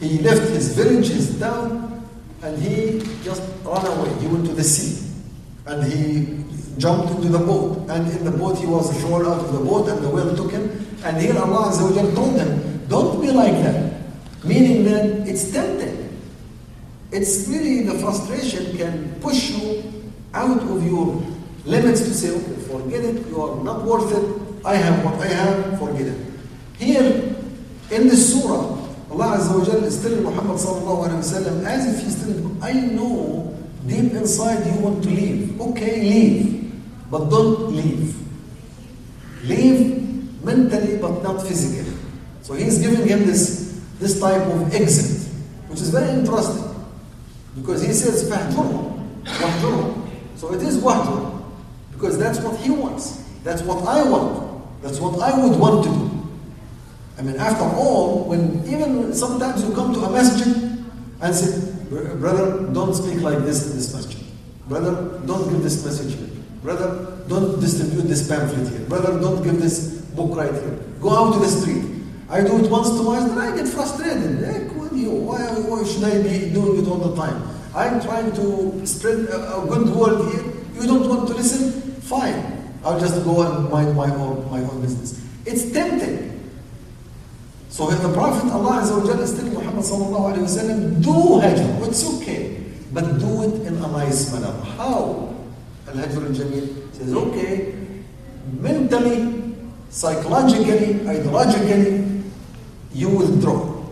He 0.00 0.18
left 0.18 0.50
his 0.50 0.74
village, 0.76 1.08
his 1.08 1.38
town, 1.38 2.04
and 2.42 2.58
he 2.60 2.98
just 3.22 3.40
ran 3.64 3.86
away. 3.86 4.12
He 4.20 4.26
went 4.26 4.44
to 4.46 4.52
the 4.52 4.64
sea. 4.64 5.07
And 5.69 5.83
he 5.85 6.43
jumped 6.79 7.11
into 7.15 7.29
the 7.29 7.37
boat. 7.37 7.87
And 7.89 8.09
in 8.11 8.25
the 8.25 8.31
boat 8.31 8.57
he 8.57 8.65
was 8.65 8.89
thrown 9.01 9.25
out 9.25 9.39
of 9.45 9.53
the 9.53 9.59
boat 9.59 9.87
and 9.89 10.03
the 10.03 10.09
whale 10.09 10.35
took 10.35 10.51
him. 10.51 10.65
And 11.03 11.17
here 11.21 11.37
Allah 11.37 11.69
Azza 11.71 12.15
told 12.15 12.35
him, 12.35 12.87
don't 12.87 13.21
be 13.21 13.31
like 13.31 13.53
that. 13.63 13.93
Meaning 14.43 14.83
that 14.85 15.27
it's 15.27 15.51
tempting. 15.51 16.19
It's 17.11 17.47
really 17.47 17.83
the 17.83 17.99
frustration 17.99 18.77
can 18.77 19.19
push 19.21 19.51
you 19.51 19.83
out 20.33 20.61
of 20.61 20.85
your 20.85 21.21
limits 21.65 22.01
to 22.01 22.13
say, 22.13 22.29
okay, 22.31 22.61
forget 22.67 23.03
it, 23.03 23.27
you 23.27 23.41
are 23.41 23.63
not 23.63 23.83
worth 23.83 24.11
it, 24.11 24.65
I 24.65 24.75
have 24.75 25.03
what 25.05 25.15
I 25.15 25.27
have, 25.27 25.79
forget 25.79 26.07
it. 26.07 26.25
Here 26.77 27.35
in 27.91 28.07
this 28.07 28.33
surah, 28.33 28.77
Allah 29.11 29.37
Azza 29.37 29.57
wa 29.57 29.65
Jalla 29.65 29.83
is 29.83 30.01
telling 30.01 30.23
Muhammad 30.23 30.57
sallallahu 30.57 31.09
alayhi 31.09 31.63
wa 31.63 31.69
as 31.69 31.85
if 31.87 32.03
he's 32.03 32.21
telling 32.21 32.57
I 32.61 32.73
know 32.73 33.48
deep 33.86 34.12
inside 34.12 34.66
you 34.66 34.80
want 34.80 35.02
to 35.04 35.10
leave. 35.10 35.60
Okay, 35.60 36.00
leave, 36.02 36.72
but 37.10 37.28
don't 37.28 37.72
leave. 37.74 38.16
Leave 39.44 40.44
mentally 40.44 40.96
but 40.98 41.22
not 41.22 41.42
physically. 41.42 41.92
So 42.42 42.54
he's 42.54 42.78
giving 42.78 43.06
him 43.06 43.26
this, 43.26 43.80
this 43.98 44.20
type 44.20 44.42
of 44.42 44.74
exit, 44.74 45.32
which 45.68 45.80
is 45.80 45.90
very 45.90 46.10
interesting. 46.10 46.70
Because 47.56 47.82
he 47.82 47.92
says, 47.92 48.28
فَاهْجُرْهُمْ 48.30 49.24
وَاهْجُرْهُمْ 49.24 50.08
So 50.36 50.52
it 50.52 50.62
is 50.62 50.78
wahjur, 50.78 51.42
because 51.92 52.18
that's 52.18 52.40
what 52.40 52.58
he 52.60 52.70
wants. 52.70 53.22
That's 53.44 53.62
what 53.62 53.86
I 53.86 54.02
want. 54.02 54.82
That's 54.82 55.00
what 55.00 55.20
I 55.20 55.38
would 55.38 55.58
want 55.58 55.84
to 55.84 55.90
do. 55.90 56.10
I 57.16 57.22
mean, 57.22 57.36
after 57.36 57.64
all, 57.64 58.24
when 58.24 58.62
even 58.66 59.14
sometimes 59.14 59.62
you 59.64 59.72
come 59.74 59.94
to 59.94 60.00
a 60.00 60.10
masjid 60.10 60.84
and 61.22 61.34
say, 61.34 61.67
brother, 61.89 62.71
don't 62.71 62.93
speak 62.93 63.21
like 63.21 63.39
this 63.39 63.69
in 63.69 63.77
this 63.77 63.93
masjid. 63.93 64.23
Brother, 64.67 65.19
don't 65.25 65.49
give 65.49 65.63
this 65.63 65.83
message 65.83 66.15
here. 66.15 66.29
Brother, 66.61 67.17
don't 67.27 67.59
distribute 67.59 68.03
this 68.03 68.27
pamphlet 68.27 68.67
here. 68.69 68.87
Brother, 68.87 69.19
don't 69.19 69.43
give 69.43 69.59
this 69.59 70.01
book 70.15 70.37
right 70.37 70.51
here. 70.51 70.79
Go 71.01 71.09
out 71.09 71.33
to 71.33 71.39
the 71.39 71.47
street. 71.47 71.83
I 72.29 72.41
do 72.41 72.63
it 72.63 72.69
once, 72.69 72.89
twice, 72.89 73.23
then 73.23 73.37
I 73.37 73.55
get 73.55 73.67
frustrated. 73.67 74.39
You. 74.93 75.11
Why, 75.11 75.39
why 75.39 75.83
should 75.85 76.03
I 76.03 76.21
be 76.21 76.51
doing 76.51 76.83
it 76.83 76.87
all 76.89 76.97
the 76.97 77.15
time? 77.15 77.41
I'm 77.73 78.01
trying 78.01 78.33
to 78.33 78.85
spread 78.85 79.19
a, 79.29 79.61
a 79.61 79.67
good 79.67 79.95
word 79.95 80.33
here. 80.33 80.43
You 80.75 80.87
don't 80.87 81.07
want 81.07 81.27
to 81.29 81.35
listen? 81.35 81.71
Fine. 82.01 82.73
I'll 82.83 82.99
just 82.99 83.23
go 83.23 83.41
and 83.43 83.69
mind 83.69 83.95
my 83.95 84.09
own, 84.13 84.49
my 84.51 84.59
own 84.61 84.81
business. 84.81 85.23
It's 85.45 85.71
tempting. 85.71 86.38
So 87.69 87.91
if 87.91 88.01
the 88.01 88.11
Prophet 88.11 88.51
Allah 88.51 88.81
is 88.81 89.37
telling 89.37 89.53
Muhammad 89.53 89.85
sallallahu 89.85 91.01
do 91.03 91.13
hajr, 91.39 91.87
it's 91.87 92.03
okay, 92.17 92.57
but 92.91 93.19
do 93.19 93.43
it 93.43 93.67
in 93.67 93.77
a 93.77 93.87
nice 93.93 94.33
manner. 94.33 94.51
How? 94.75 95.35
Al-Hajr 95.87 96.25
al-Jamil 96.27 96.93
says, 96.93 97.13
okay, 97.13 97.73
mentally, 98.59 99.53
psychologically, 99.89 100.95
ideologically, 101.05 102.23
you 102.93 103.09
will 103.09 103.39
draw. 103.39 103.85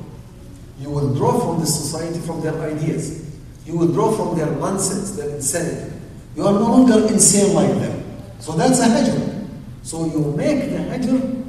You 0.79 0.89
will 0.89 1.13
draw 1.15 1.39
from 1.39 1.59
the 1.59 1.67
society, 1.67 2.19
from 2.19 2.41
their 2.41 2.59
ideas. 2.61 3.29
You 3.65 3.77
will 3.77 3.93
draw 3.93 4.11
from 4.11 4.37
their 4.37 4.49
nonsense, 4.57 5.11
their 5.15 5.29
insanity. 5.29 5.93
You 6.35 6.47
are 6.47 6.53
no 6.53 6.65
longer 6.65 7.07
insane 7.13 7.53
like 7.53 7.73
them. 7.79 8.03
So 8.39 8.53
that's 8.53 8.79
a 8.79 8.85
hajr. 8.85 9.47
So 9.83 10.05
you 10.05 10.33
make 10.35 10.69
the 10.69 10.77
hajr 10.77 11.45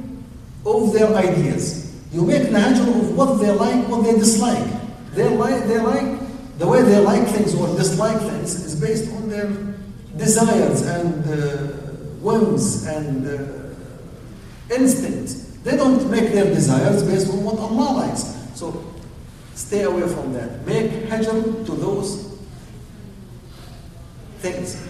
of 0.65 0.93
their 0.93 1.13
ideas. 1.15 1.88
You 2.11 2.25
make 2.25 2.43
hajr 2.43 2.87
of 2.87 3.15
what 3.15 3.39
they 3.39 3.51
like, 3.51 3.87
what 3.87 4.03
they 4.03 4.13
dislike. 4.13 4.67
They 5.13 5.29
like, 5.29 5.67
they 5.67 5.79
like, 5.79 6.57
the 6.57 6.67
way 6.67 6.81
they 6.81 6.99
like 6.99 7.27
things 7.27 7.53
or 7.55 7.67
dislike 7.77 8.19
things 8.19 8.55
is 8.65 8.75
based 8.75 9.11
on 9.13 9.29
their 9.29 9.47
desires 10.17 10.81
and 10.81 11.23
uh, 11.25 11.67
whims 12.19 12.85
and 12.85 13.27
uh, 13.27 14.75
instincts. 14.75 15.45
They 15.63 15.77
don't 15.77 16.09
make 16.09 16.31
their 16.33 16.45
desires 16.45 17.03
based 17.03 17.29
on 17.29 17.43
what 17.43 17.57
Allah 17.59 18.07
likes. 18.07 18.23
So 18.55 18.83
stay 19.53 19.83
away 19.83 20.07
from 20.07 20.33
that. 20.33 20.65
Make 20.65 20.91
hajr 21.09 21.65
to 21.65 21.71
those 21.71 22.37
things. 24.39 24.85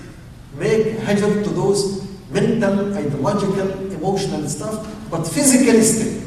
Make 0.55 0.97
hajr 0.99 1.43
to 1.43 1.49
those 1.49 2.07
mental, 2.31 2.95
ideological, 2.95 3.91
emotional 3.91 4.47
stuff, 4.47 4.87
but 5.11 5.23
physically 5.23 5.81
still. 5.81 6.18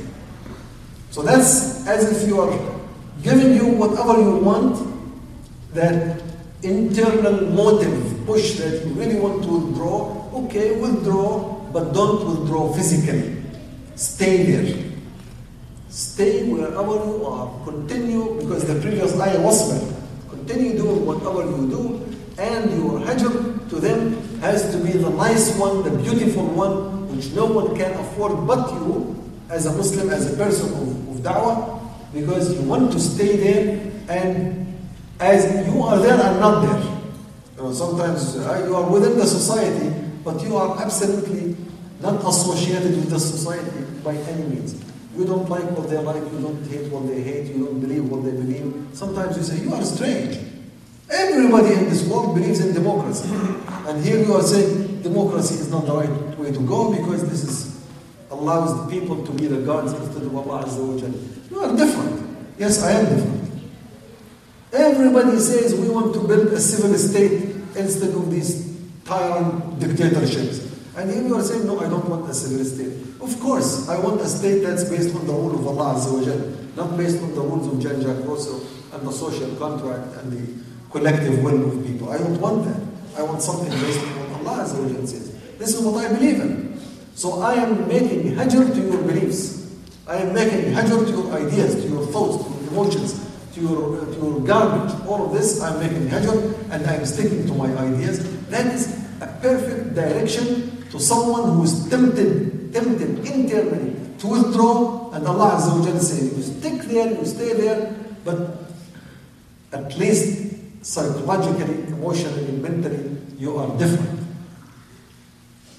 So 1.12 1.20
that's 1.20 1.86
as 1.86 2.08
if 2.10 2.26
you 2.26 2.40
are 2.40 2.58
giving 3.22 3.54
you 3.54 3.66
whatever 3.76 4.18
you 4.18 4.36
want, 4.36 4.80
that 5.74 6.22
internal 6.62 7.52
motive, 7.52 8.24
push 8.24 8.56
that 8.56 8.86
you 8.86 8.94
really 8.94 9.20
want 9.20 9.44
to 9.44 9.58
withdraw, 9.58 10.30
okay, 10.32 10.80
withdraw, 10.80 11.60
but 11.70 11.92
don't 11.92 12.24
withdraw 12.24 12.72
physically. 12.72 13.44
Stay 13.94 14.44
there. 14.44 14.92
Stay 15.90 16.48
wherever 16.48 16.94
you 17.04 17.26
are. 17.26 17.62
Continue, 17.64 18.40
because 18.40 18.64
the 18.64 18.80
previous 18.80 19.12
ayah 19.20 19.38
was 19.42 19.68
there. 19.68 20.02
Continue 20.30 20.78
doing 20.78 21.04
whatever 21.04 21.44
you 21.44 21.68
do, 21.68 21.82
and 22.38 22.70
your 22.72 23.00
hajr 23.00 23.68
to 23.68 23.76
them 23.76 24.16
has 24.40 24.72
to 24.72 24.78
be 24.78 24.92
the 24.92 25.10
nice 25.10 25.58
one, 25.58 25.82
the 25.82 25.90
beautiful 25.90 26.46
one, 26.46 27.14
which 27.14 27.30
no 27.32 27.44
one 27.44 27.76
can 27.76 27.92
afford 28.00 28.46
but 28.46 28.72
you, 28.72 29.12
as 29.53 29.66
a 29.66 29.72
Muslim, 29.72 30.09
as 30.09 30.32
a 30.32 30.36
person 30.36 30.66
of, 30.72 31.09
of 31.11 31.16
da'wah, 31.22 31.78
because 32.14 32.55
you 32.55 32.62
want 32.62 32.90
to 32.90 32.98
stay 32.98 33.36
there, 33.36 33.92
and 34.09 34.78
as 35.20 35.44
you 35.68 35.82
are 35.82 35.98
there 35.98 36.18
and 36.18 36.40
not 36.40 36.62
there. 36.62 36.80
You 37.57 37.62
know, 37.62 37.72
sometimes 37.72 38.36
uh, 38.38 38.64
you 38.66 38.74
are 38.74 38.90
within 38.90 39.18
the 39.18 39.26
society, 39.26 39.94
but 40.24 40.42
you 40.42 40.57
are 40.57 40.80
absolutely 40.82 41.55
not 42.00 42.24
associated 42.26 42.96
with 42.96 43.11
the 43.11 43.20
society 43.20 43.84
by 44.03 44.14
any 44.14 44.42
means. 44.44 44.82
You 45.16 45.26
don't 45.26 45.48
like 45.50 45.64
what 45.76 45.90
they 45.90 45.98
like, 45.98 46.22
you 46.32 46.40
don't 46.40 46.66
hate 46.66 46.90
what 46.90 47.07
they 47.07 47.20
hate, 47.20 47.55
you 47.55 47.66
don't 47.66 47.78
believe 47.78 48.09
what 48.09 48.24
they 48.24 48.32
believe. 48.32 48.88
Sometimes 48.94 49.36
you 49.36 49.42
say, 49.42 49.62
You 49.62 49.74
are 49.74 49.84
strange. 49.84 50.38
Everybody 51.11 51.74
in 51.74 51.90
this 51.90 52.09
world 52.09 52.34
believes 52.34 52.64
in 52.64 52.72
democracy. 52.72 53.28
And 53.86 54.03
here 54.03 54.18
you 54.24 54.32
are 54.32 54.42
saying 54.42 55.03
democracy 55.03 55.57
is 55.57 55.70
not 55.70 55.84
the 55.84 55.92
right 55.92 56.38
way 56.38 56.53
to 56.53 56.61
go 56.61 56.90
because 56.96 57.28
this 57.28 57.44
is 57.44 57.72
allows 58.33 58.85
the 58.85 58.91
people 58.91 59.24
to 59.24 59.33
be 59.33 59.47
the 59.47 59.61
gods 59.61 59.93
instead 59.93 60.22
of 60.22 60.35
Allah 60.35 60.64
Azza 60.64 60.80
wa. 60.80 60.97
You 61.51 61.61
are 61.61 61.76
different. 61.76 62.49
Yes, 62.59 62.83
I 62.83 62.93
am 62.93 63.05
different. 63.05 63.43
Everybody 64.72 65.39
says 65.39 65.74
we 65.74 65.89
want 65.91 66.14
to 66.14 66.20
build 66.26 66.49
a 66.49 66.61
civil 66.61 66.97
state 66.97 67.55
instead 67.76 68.14
of 68.14 68.30
these 68.30 68.72
tyrant 69.05 69.78
dictatorships. 69.78 70.72
And 70.97 71.11
here 71.11 71.22
you 71.22 71.37
are 71.37 71.43
saying, 71.43 71.66
no, 71.66 71.78
I 71.80 71.89
don't 71.89 72.09
want 72.09 72.28
a 72.28 72.35
civil 72.35 72.64
state. 72.64 72.93
Of 73.20 73.39
course, 73.41 73.89
I 73.89 73.99
want 74.01 74.20
a 74.20 74.28
state 74.28 74.61
that's 74.61 74.85
based 74.85 75.14
on 75.14 75.26
the 75.26 75.33
rule 75.33 75.55
of 75.55 75.66
Allah 75.66 75.95
Azza 75.95 76.12
wa 76.12 76.76
not 76.76 76.97
based 76.97 77.22
on 77.22 77.35
the 77.35 77.41
rules 77.41 77.66
of 77.68 77.80
Jean 77.80 78.01
Jacques 78.01 78.24
Rousseau 78.26 78.61
and 78.93 79.07
the 79.07 79.12
social 79.12 79.55
contract 79.57 80.16
and 80.16 80.33
the 80.33 80.64
collective 80.91 81.43
will 81.43 81.68
of 81.68 81.87
people. 81.87 82.11
I 82.11 82.18
don't 82.18 82.41
want 82.41 82.64
that. 82.64 82.80
I 83.18 83.22
want 83.22 83.43
something 83.43 83.70
based 83.70 84.01
on 84.01 84.09
what 84.20 84.53
Allah 84.53 84.64
Azza 84.64 84.80
wa 84.80 85.07
says. 85.07 85.37
This 85.59 85.74
is 85.74 85.80
what 85.80 86.05
I 86.05 86.12
believe 86.14 86.41
in. 86.41 86.61
So 87.14 87.40
I 87.40 87.54
am 87.54 87.88
making 87.88 88.34
hajr 88.36 88.74
to 88.74 88.80
your 88.80 89.02
beliefs. 89.02 89.70
I 90.06 90.16
am 90.16 90.34
making 90.34 90.72
hajr 90.72 91.06
to 91.06 91.10
your 91.10 91.32
ideas, 91.32 91.74
to 91.82 91.88
your 91.88 92.06
thoughts, 92.06 92.44
to 92.44 92.50
your 92.50 92.72
emotions. 92.72 93.32
to 93.54 93.60
your, 93.60 94.00
uh, 94.00 94.04
to 94.06 94.16
your 94.16 94.40
garbage. 94.40 94.94
All 95.06 95.26
of 95.26 95.32
this, 95.32 95.60
I'm 95.60 95.78
making 95.78 96.08
hajr 96.08 96.70
and 96.70 96.86
I'm 96.86 97.04
sticking 97.04 97.46
to 97.46 97.54
my 97.54 97.70
ideas. 97.76 98.18
That 98.48 98.66
is 98.74 98.96
a 99.20 99.26
perfect 99.40 99.94
direction 99.94 100.84
to 100.90 100.98
someone 100.98 101.56
who 101.56 101.64
is 101.64 101.88
tempted, 101.88 102.72
tempted 102.72 103.26
internally 103.26 103.96
to 104.18 104.26
withdraw, 104.26 105.10
and 105.12 105.26
Allah 105.26 105.58
Azza 105.58 105.78
wa 105.78 105.98
says, 105.98 106.36
you 106.36 106.42
stick 106.42 106.82
there, 106.88 107.12
you 107.12 107.24
stay 107.26 107.52
there, 107.54 107.94
but 108.24 108.62
at 109.72 109.96
least 109.98 110.84
psychologically, 110.84 111.74
emotionally, 111.88 112.52
mentally, 112.52 113.16
you 113.38 113.56
are 113.56 113.68
different. 113.78 114.22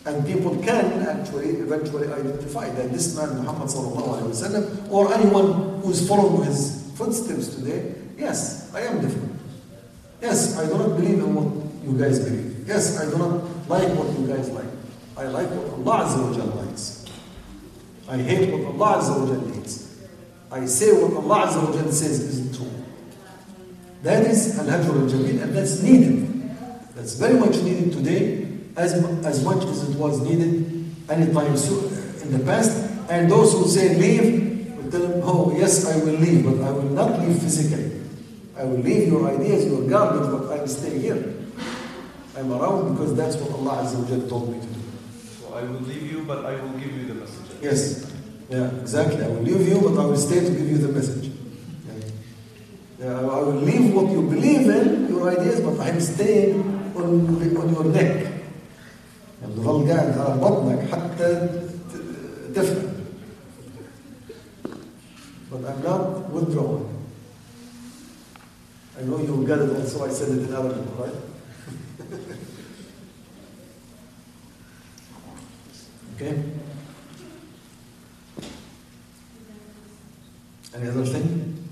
And 0.06 0.26
people 0.26 0.56
can 0.62 1.02
actually 1.08 1.50
eventually 1.64 2.08
identify 2.12 2.70
that 2.70 2.92
this 2.92 3.16
man, 3.16 3.38
Muhammad 3.38 3.70
wasallam, 3.70 4.92
or 4.92 5.14
anyone 5.14 5.80
who 5.82 5.92
is 5.92 6.06
following 6.08 6.44
his 6.44 6.92
footsteps 6.96 7.56
today, 7.56 7.96
yes, 8.18 8.74
I 8.74 8.82
am 8.82 9.00
different. 9.00 9.40
Yes, 10.22 10.58
I 10.58 10.66
do 10.68 10.78
not 10.78 10.98
believe 10.98 11.20
in 11.20 11.34
what 11.34 11.84
you 11.84 11.98
guys 11.98 12.20
believe. 12.20 12.68
Yes, 12.68 13.00
I 13.00 13.10
do 13.10 13.18
not 13.18 13.44
like 13.70 13.88
what 13.98 14.08
you 14.20 14.28
guys 14.28 14.50
like. 14.50 14.68
I 15.16 15.26
like 15.28 15.50
what 15.50 15.88
Allah 15.88 16.06
Azza 16.06 16.56
likes. 16.66 17.06
I 18.10 18.18
hate 18.18 18.52
what 18.52 18.76
Allah 18.76 19.02
Azza 19.02 19.56
hates. 19.56 20.02
I 20.52 20.66
say 20.66 20.92
what 20.92 21.14
Allah 21.14 21.48
Azza 21.48 21.92
says 21.94 22.20
isn't 22.20 22.56
true. 22.56 22.72
That 24.04 24.28
is 24.28 24.60
al-hajr 24.60 25.02
al-jameel 25.02 25.44
and 25.44 25.56
that's 25.56 25.82
needed. 25.82 26.52
That's 26.94 27.16
very 27.16 27.40
much 27.40 27.56
needed 27.64 27.94
today 27.94 28.43
as, 28.76 28.94
as 29.26 29.44
much 29.44 29.64
as 29.66 29.90
it 29.90 29.98
was 29.98 30.22
needed 30.22 30.86
any 31.10 31.34
time 31.34 31.56
so, 31.58 31.80
in 32.24 32.32
the 32.32 32.40
past. 32.46 32.90
And 33.10 33.30
those 33.30 33.54
who 33.54 33.68
say 33.68 33.96
leave, 33.96 34.76
will 34.78 34.92
tell 34.92 35.02
them, 35.02 35.22
oh 35.24 35.56
yes, 35.58 35.86
I 35.86 35.98
will 36.04 36.18
leave, 36.18 36.46
but 36.46 36.62
I 36.66 36.72
will 36.72 36.90
not 36.90 37.20
leave 37.20 37.42
physically. 37.42 38.02
I 38.56 38.64
will 38.64 38.80
leave 38.80 39.08
your 39.08 39.28
ideas, 39.30 39.66
your 39.66 39.88
garbage, 39.90 40.30
but 40.32 40.52
I 40.52 40.62
will 40.62 40.68
stay 40.68 41.00
here. 41.00 41.34
I'm 42.36 42.52
around 42.52 42.94
because 42.94 43.16
that's 43.16 43.36
what 43.38 43.52
Allah 43.52 43.84
Azza 43.84 44.00
wa 44.00 44.06
Jalla 44.06 44.30
told 44.30 44.50
me 44.50 44.60
to 44.60 44.66
do. 44.66 44.80
So 45.40 45.54
I 45.54 45.62
will 45.64 45.82
leave 45.82 46.12
you, 46.12 46.24
but 46.24 46.46
I 46.46 46.56
will 46.56 46.74
give 46.80 46.92
you 46.96 47.06
the 47.06 47.14
message. 47.16 47.46
Yes. 47.62 48.12
Yeah, 48.50 48.70
exactly. 48.82 49.24
I 49.24 49.28
will 49.28 49.42
leave 49.42 49.68
you, 49.68 49.82
but 49.82 50.02
I 50.02 50.06
will 50.06 50.18
stay 50.18 50.40
to 50.40 50.50
give 50.50 50.70
you 50.70 50.78
the 50.78 50.90
message. 50.90 51.32
Yeah. 51.88 53.06
Yeah, 53.06 53.20
I 53.20 53.40
will 53.40 53.62
leave 53.62 53.94
what 53.94 54.12
you 54.12 54.22
believe 54.24 54.68
in, 54.68 55.08
your 55.10 55.30
ideas, 55.30 55.62
but 55.62 55.80
I'm 55.80 56.00
staying 56.00 56.62
on, 56.96 57.58
on 57.58 57.74
your 57.74 57.86
neck. 57.86 58.33
يعني 59.94 60.22
على 60.22 60.40
بطنك 60.40 60.90
حتى 60.92 61.50
تفهم. 62.56 62.94
But 65.52 65.66
I'm 65.70 65.84
not 65.84 66.30
withdrawing. 66.32 66.90
I 68.98 69.04
know 69.04 69.18
you 69.20 69.46
got 69.48 69.60
it 69.60 69.70
also, 69.70 70.06
I 70.06 70.10
said 70.10 70.30
it 70.30 70.48
in 70.48 70.54
Arabic, 70.54 70.78
right? 70.98 71.14
okay? 76.16 76.44
Any 80.76 80.88
other 80.90 81.06
thing? 81.06 81.68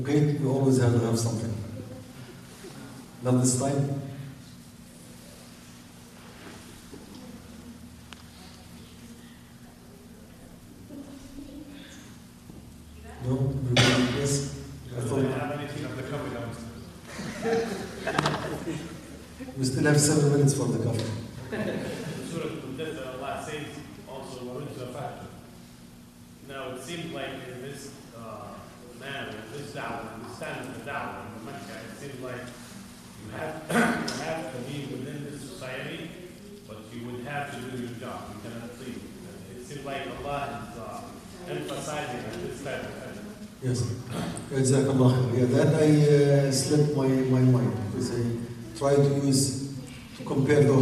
Okay, 0.00 0.38
you 0.40 0.50
always 0.50 0.78
have 0.78 0.92
to 0.92 0.98
have 1.06 1.18
something. 1.18 1.54
Not 3.22 3.40
this 3.40 3.58
time? 3.60 3.93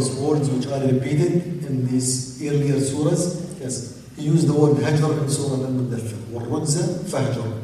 those 0.02 0.14
words 0.16 0.48
which 0.50 0.66
are 0.66 0.80
repeated 0.80 1.64
in 1.64 1.86
these 1.86 2.40
earlier 2.42 2.76
surahs. 2.76 3.60
Yes, 3.60 4.02
he 4.16 4.22
used 4.22 4.46
the 4.46 4.54
word 4.54 4.76
hajr 4.76 5.22
in 5.22 5.28
Surah 5.28 5.64
Al-Muddathir. 5.64 6.16
وَالرُّجْزَ 6.32 7.04
فَهْجَرْ. 7.04 7.62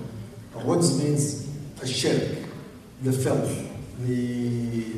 Rujz 0.54 1.02
means 1.02 1.46
a 1.82 1.86
shirk, 1.86 2.38
the 3.02 3.12
filth, 3.12 3.52
the 4.00 4.94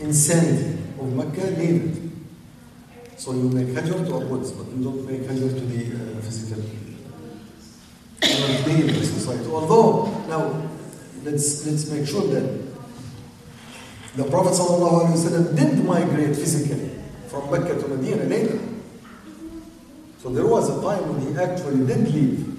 insanity 0.00 0.78
of 0.98 1.12
Mecca, 1.12 1.46
leave 1.58 1.84
it. 1.84 3.18
So 3.18 3.32
you 3.32 3.48
make 3.48 3.68
hajr 3.68 4.06
to 4.06 4.14
a 4.16 4.20
rujz, 4.20 4.56
but 4.56 4.66
you 4.76 4.82
don't 4.82 5.08
make 5.08 5.22
hajr 5.22 5.48
to 5.54 5.60
the 5.60 6.18
uh, 6.18 6.20
physical 6.20 6.62
not 8.22 8.64
being 8.64 8.80
in 8.80 8.86
the 8.88 9.04
society. 9.04 9.48
Although, 9.50 10.06
now, 10.28 10.68
let's, 11.22 11.66
let's 11.66 11.90
make 11.90 12.06
sure 12.06 12.26
that 12.28 12.69
the 14.15 14.25
Prophet 14.25 14.53
ﷺ 14.53 15.55
did 15.55 15.85
migrate 15.85 16.35
physically 16.35 16.91
from 17.27 17.49
Mecca 17.49 17.79
to 17.79 17.87
Medina 17.87 18.23
later. 18.25 18.59
So 20.21 20.29
there 20.29 20.45
was 20.45 20.69
a 20.69 20.81
time 20.81 21.07
when 21.13 21.33
he 21.33 21.39
actually 21.39 21.85
did 21.87 22.13
leave. 22.13 22.57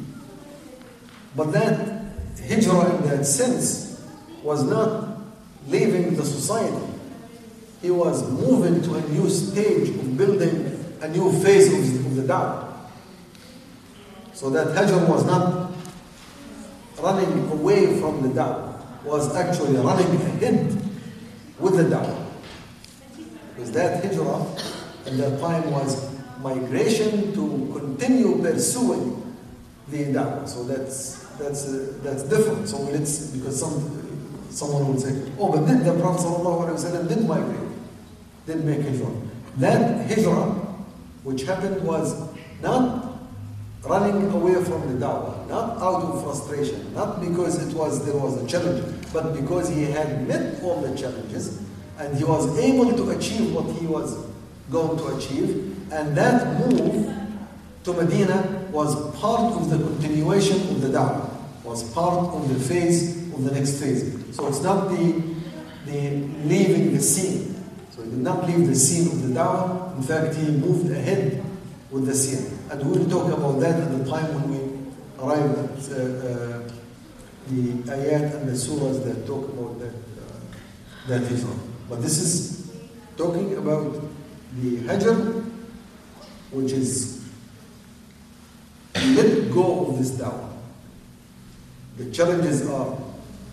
But 1.37 1.53
that 1.53 2.03
hijrah 2.49 2.97
in 2.97 3.09
that 3.09 3.27
sense 3.27 4.03
was 4.43 4.65
not 4.65 5.19
leaving 5.69 6.17
the 6.17 6.25
society. 6.25 6.87
He 7.83 7.91
was 7.91 8.29
moving 8.31 8.81
to 8.83 8.95
a 8.95 9.01
new 9.09 9.29
stage 9.29 9.91
of 9.91 10.17
building 10.17 10.97
a 11.03 11.09
new 11.09 11.33
phase 11.43 11.73
of, 11.73 12.17
the 12.17 12.23
da'wah. 12.23 12.73
So 14.35 14.51
that 14.51 14.69
hajr 14.69 15.09
was 15.09 15.25
not 15.25 15.73
running 16.99 17.51
away 17.51 18.01
from 18.01 18.23
the 18.23 18.29
da'wah, 18.29 19.03
was 19.05 19.35
actually 19.35 19.77
running 19.77 20.15
ahead 20.15 20.92
with 21.63 21.77
the 21.77 21.85
da'wah. 21.85 22.27
Because 23.55 23.73
that 23.73 24.05
hijrah 24.05 24.43
at 25.07 25.17
that 25.17 25.41
time 25.41 25.71
was 25.71 26.11
migration 26.41 27.33
to 27.33 27.73
continue 27.79 28.43
pursuing 28.43 29.37
the 29.89 30.07
da'wah. 30.07 30.49
So 30.49 30.65
that's 30.65 31.23
that's 31.39 31.69
uh, 31.69 31.95
that's 32.03 32.25
different. 32.25 32.69
So 32.69 32.89
it's 32.89 33.29
because 33.29 33.59
some 33.59 33.77
someone 34.51 34.89
would 34.89 35.01
say, 35.01 35.33
oh, 35.39 35.51
but 35.53 35.67
did 35.67 35.85
the 35.85 35.99
Prophet 35.99 36.27
ﷺ 36.27 37.09
did 37.09 37.27
migrate, 37.27 37.71
did 38.47 38.65
make 38.65 38.83
hijrah. 38.83 39.15
That 39.57 40.11
hijrah, 40.11 40.51
which 41.23 41.45
happened, 41.45 41.83
was 41.83 42.29
not 42.61 43.19
running 43.85 44.31
away 44.31 44.55
from 44.65 44.81
the 44.93 45.07
da'wah, 45.07 45.49
not 45.49 45.79
out 45.79 46.03
of 46.03 46.23
frustration, 46.23 46.93
not 46.95 47.21
because 47.21 47.67
it 47.67 47.75
was 47.75 48.05
there 48.05 48.17
was 48.17 48.43
a 48.43 48.47
challenge, 48.47 49.02
but 49.13 49.35
because 49.35 49.69
he 49.69 49.85
had 49.85 50.27
met 50.27 50.63
all 50.63 50.81
the 50.81 50.97
challenges 50.97 51.61
and 51.99 52.17
he 52.17 52.25
was 52.25 52.59
able 52.59 52.97
to 52.97 53.11
achieve 53.11 53.55
what 53.55 53.71
he 53.77 53.87
was 53.87 54.27
going 54.71 54.97
to 54.99 55.17
achieve, 55.17 55.77
and 55.93 56.17
that 56.17 56.59
move 56.61 57.15
to 57.85 57.93
Medina 57.93 58.69
was 58.71 58.95
part 59.19 59.53
of 59.55 59.69
the 59.71 59.77
continuation 59.77 60.57
of 60.71 60.81
the 60.81 60.89
da'wah, 60.89 61.29
was 61.65 61.93
part 61.93 62.35
of 62.35 62.49
the 62.49 62.59
phase 62.59 63.31
of 63.35 63.45
the 63.45 63.51
next 63.51 63.81
phase. 63.81 64.15
So 64.35 64.49
it's 64.49 64.63
not 64.63 64.89
the, 64.89 65.23
the 65.87 66.11
leaving 66.45 66.95
the 66.95 67.01
scene. 67.01 67.55
So 67.91 68.03
he 68.03 68.11
did 68.11 68.21
not 68.21 68.47
leave 68.47 68.67
the 68.67 68.75
scene 68.75 69.09
of 69.13 69.29
the 69.29 69.35
da'wah. 69.39 69.97
In 69.97 70.03
fact, 70.03 70.35
he 70.37 70.51
moved 70.51 70.91
ahead 70.91 71.45
with 71.91 72.07
the 72.07 72.15
scene. 72.15 72.59
And 72.71 72.91
we'll 72.91 73.09
talk 73.09 73.31
about 73.31 73.61
that 73.61 73.79
at 73.79 73.99
the 73.99 74.11
time 74.11 74.35
when 74.35 74.51
we 74.51 74.59
arrive 75.23 75.51
at 75.59 75.93
uh, 75.93 75.97
uh, 75.97 76.62
the 77.49 77.91
ayat 77.93 78.35
and 78.37 78.49
the 78.49 78.53
surahs 78.53 79.05
that 79.05 79.27
talk 79.27 79.49
about 79.49 79.79
that, 79.81 79.95
uh, 79.95 81.09
that 81.09 81.23
hijrah. 81.29 81.59
But 81.89 82.03
this 82.03 82.19
is 82.19 82.73
talking 83.17 83.57
about 83.57 83.95
the 84.61 84.79
hajr, 84.79 85.45
which 86.51 86.73
is 86.73 87.25
let 88.95 89.51
go 89.53 89.87
of 89.87 89.99
this 89.99 90.13
da'wah. 90.13 90.51
The 91.97 92.11
challenges 92.11 92.67
are 92.69 92.97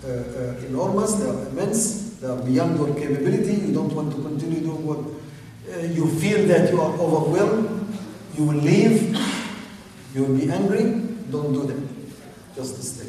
uh, 0.03 0.07
uh, 0.07 0.65
enormous, 0.67 1.15
they 1.15 1.29
are 1.29 1.47
immense, 1.49 2.17
they 2.19 2.27
are 2.27 2.41
beyond 2.41 2.77
your 2.77 2.93
capability. 2.95 3.53
You 3.53 3.73
don't 3.73 3.93
want 3.93 4.15
to 4.15 4.21
continue 4.21 4.61
doing 4.61 4.85
what 4.85 4.99
uh, 4.99 5.79
you 5.85 6.07
feel 6.19 6.47
that 6.47 6.71
you 6.71 6.79
are 6.79 6.93
overwhelmed. 6.99 7.87
You 8.37 8.45
will 8.45 8.55
leave, 8.55 9.17
you 10.15 10.23
will 10.23 10.37
be 10.37 10.49
angry. 10.49 10.83
Don't 11.31 11.53
do 11.53 11.67
that. 11.67 12.55
Just 12.55 12.81
stay. 12.81 13.08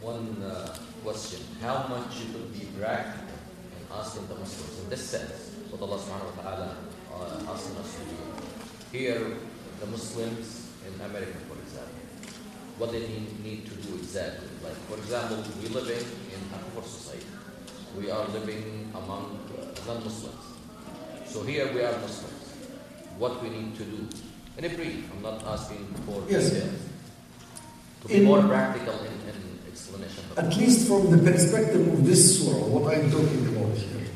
One 0.00 0.42
uh, 0.42 0.76
question. 1.02 1.40
How 1.60 1.86
much 1.88 2.16
you 2.20 2.32
could 2.32 2.52
be 2.52 2.66
practical 2.78 3.24
in 3.76 3.84
asking 3.92 4.26
the 4.28 4.34
Muslims 4.36 4.78
in 4.82 4.90
this 4.90 5.02
sense, 5.08 5.52
what 5.70 5.82
Allah 5.82 5.98
subhanahu 5.98 6.36
wa 6.36 6.42
ta'ala 6.42 6.68
uh, 7.12 7.52
asking 7.52 7.76
us 7.78 7.94
to 7.96 8.02
do. 8.04 8.16
Here, 8.92 9.20
the 9.80 9.86
Muslims 9.86 10.70
in 10.86 10.94
America, 11.04 11.36
for 11.48 11.58
example, 11.60 12.00
what 12.78 12.92
they 12.92 13.00
need, 13.00 13.44
need 13.44 13.66
to 13.66 13.74
do 13.84 13.94
exactly. 13.96 14.48
Like, 14.64 14.76
for 14.88 14.96
example, 14.96 15.42
we 15.60 15.68
living 15.68 16.04
in 16.32 16.40
a 16.54 16.58
poor 16.72 16.82
society. 16.84 17.26
We 17.98 18.10
are 18.10 18.26
living 18.28 18.92
among 18.94 19.40
uh, 19.58 19.74
non-Muslims. 19.86 20.44
So 21.26 21.42
here 21.42 21.72
we 21.74 21.82
are 21.82 21.92
Muslims. 22.00 22.54
What 23.18 23.42
we 23.42 23.50
need 23.50 23.74
to 23.76 23.84
do. 23.84 24.08
In 24.58 24.64
a 24.64 24.68
brief, 24.70 25.10
I'm 25.12 25.22
not 25.22 25.42
asking 25.44 25.84
for 26.06 26.22
Yes. 26.28 26.50
details. 26.50 26.97
To 28.02 28.08
be 28.08 28.14
In- 28.16 28.24
more 28.24 28.42
practical 28.42 28.94
in, 29.00 29.12
in 29.30 29.58
explanation. 29.70 30.24
of 30.30 30.38
At 30.38 30.56
least 30.56 30.86
from 30.88 31.10
the 31.10 31.18
perspective 31.30 31.86
of 31.92 32.06
this 32.06 32.38
surah, 32.40 32.66
what 32.66 32.94
I'm 32.94 33.10
talking 33.10 33.46
about 33.48 33.76
here, 33.76 34.06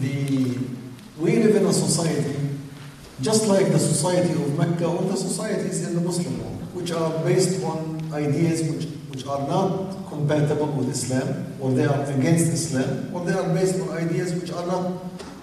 the 0.00 0.58
we 1.18 1.36
live 1.42 1.56
in 1.56 1.64
a 1.64 1.72
society 1.72 2.36
just 3.22 3.46
like 3.46 3.72
the 3.72 3.78
society 3.78 4.32
of 4.32 4.58
Mecca 4.58 4.84
or 4.86 5.02
the 5.04 5.16
societies 5.16 5.88
in 5.88 5.94
the 5.94 6.00
Muslim 6.00 6.38
world, 6.38 6.60
which 6.74 6.92
are 6.92 7.10
based 7.24 7.64
on 7.64 8.10
ideas 8.12 8.60
which, 8.70 8.84
which 9.08 9.26
are 9.26 9.46
not 9.48 10.06
compatible 10.08 10.66
with 10.66 10.90
Islam, 10.90 11.54
or 11.60 11.70
they 11.72 11.86
are 11.86 12.04
against 12.12 12.52
Islam, 12.52 13.14
or 13.14 13.24
they 13.24 13.32
are 13.32 13.48
based 13.54 13.80
on 13.80 13.88
ideas 13.96 14.34
which 14.34 14.52
are 14.52 14.66
not 14.66 14.92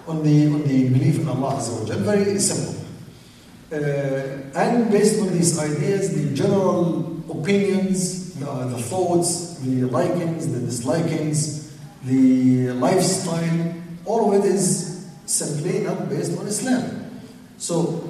on 0.06 0.22
the 0.22 0.46
on 0.46 0.62
the 0.68 0.88
belief 0.90 1.18
in 1.18 1.28
Allah 1.28 1.54
Azza 1.56 1.88
wa 1.88 1.96
Very 1.96 2.38
simple. 2.38 2.80
Uh, 3.72 3.76
and 4.54 4.90
based 4.92 5.20
on 5.20 5.32
these 5.32 5.58
ideas, 5.58 6.14
the 6.14 6.32
general 6.34 7.13
opinions, 7.33 8.33
the, 8.35 8.45
the 8.45 8.81
thoughts, 8.81 9.59
the 9.59 9.83
likings, 9.85 10.51
the 10.51 10.59
dislikings, 10.59 11.71
the 12.05 12.71
lifestyle, 12.73 13.75
all 14.05 14.33
of 14.33 14.43
it 14.43 14.47
is 14.47 15.07
simply 15.25 15.79
not 15.79 16.09
based 16.09 16.37
on 16.39 16.47
Islam. 16.47 17.11
So 17.57 18.09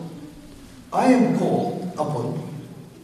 I 0.93 1.11
am 1.13 1.38
called 1.38 1.91
upon 1.97 2.49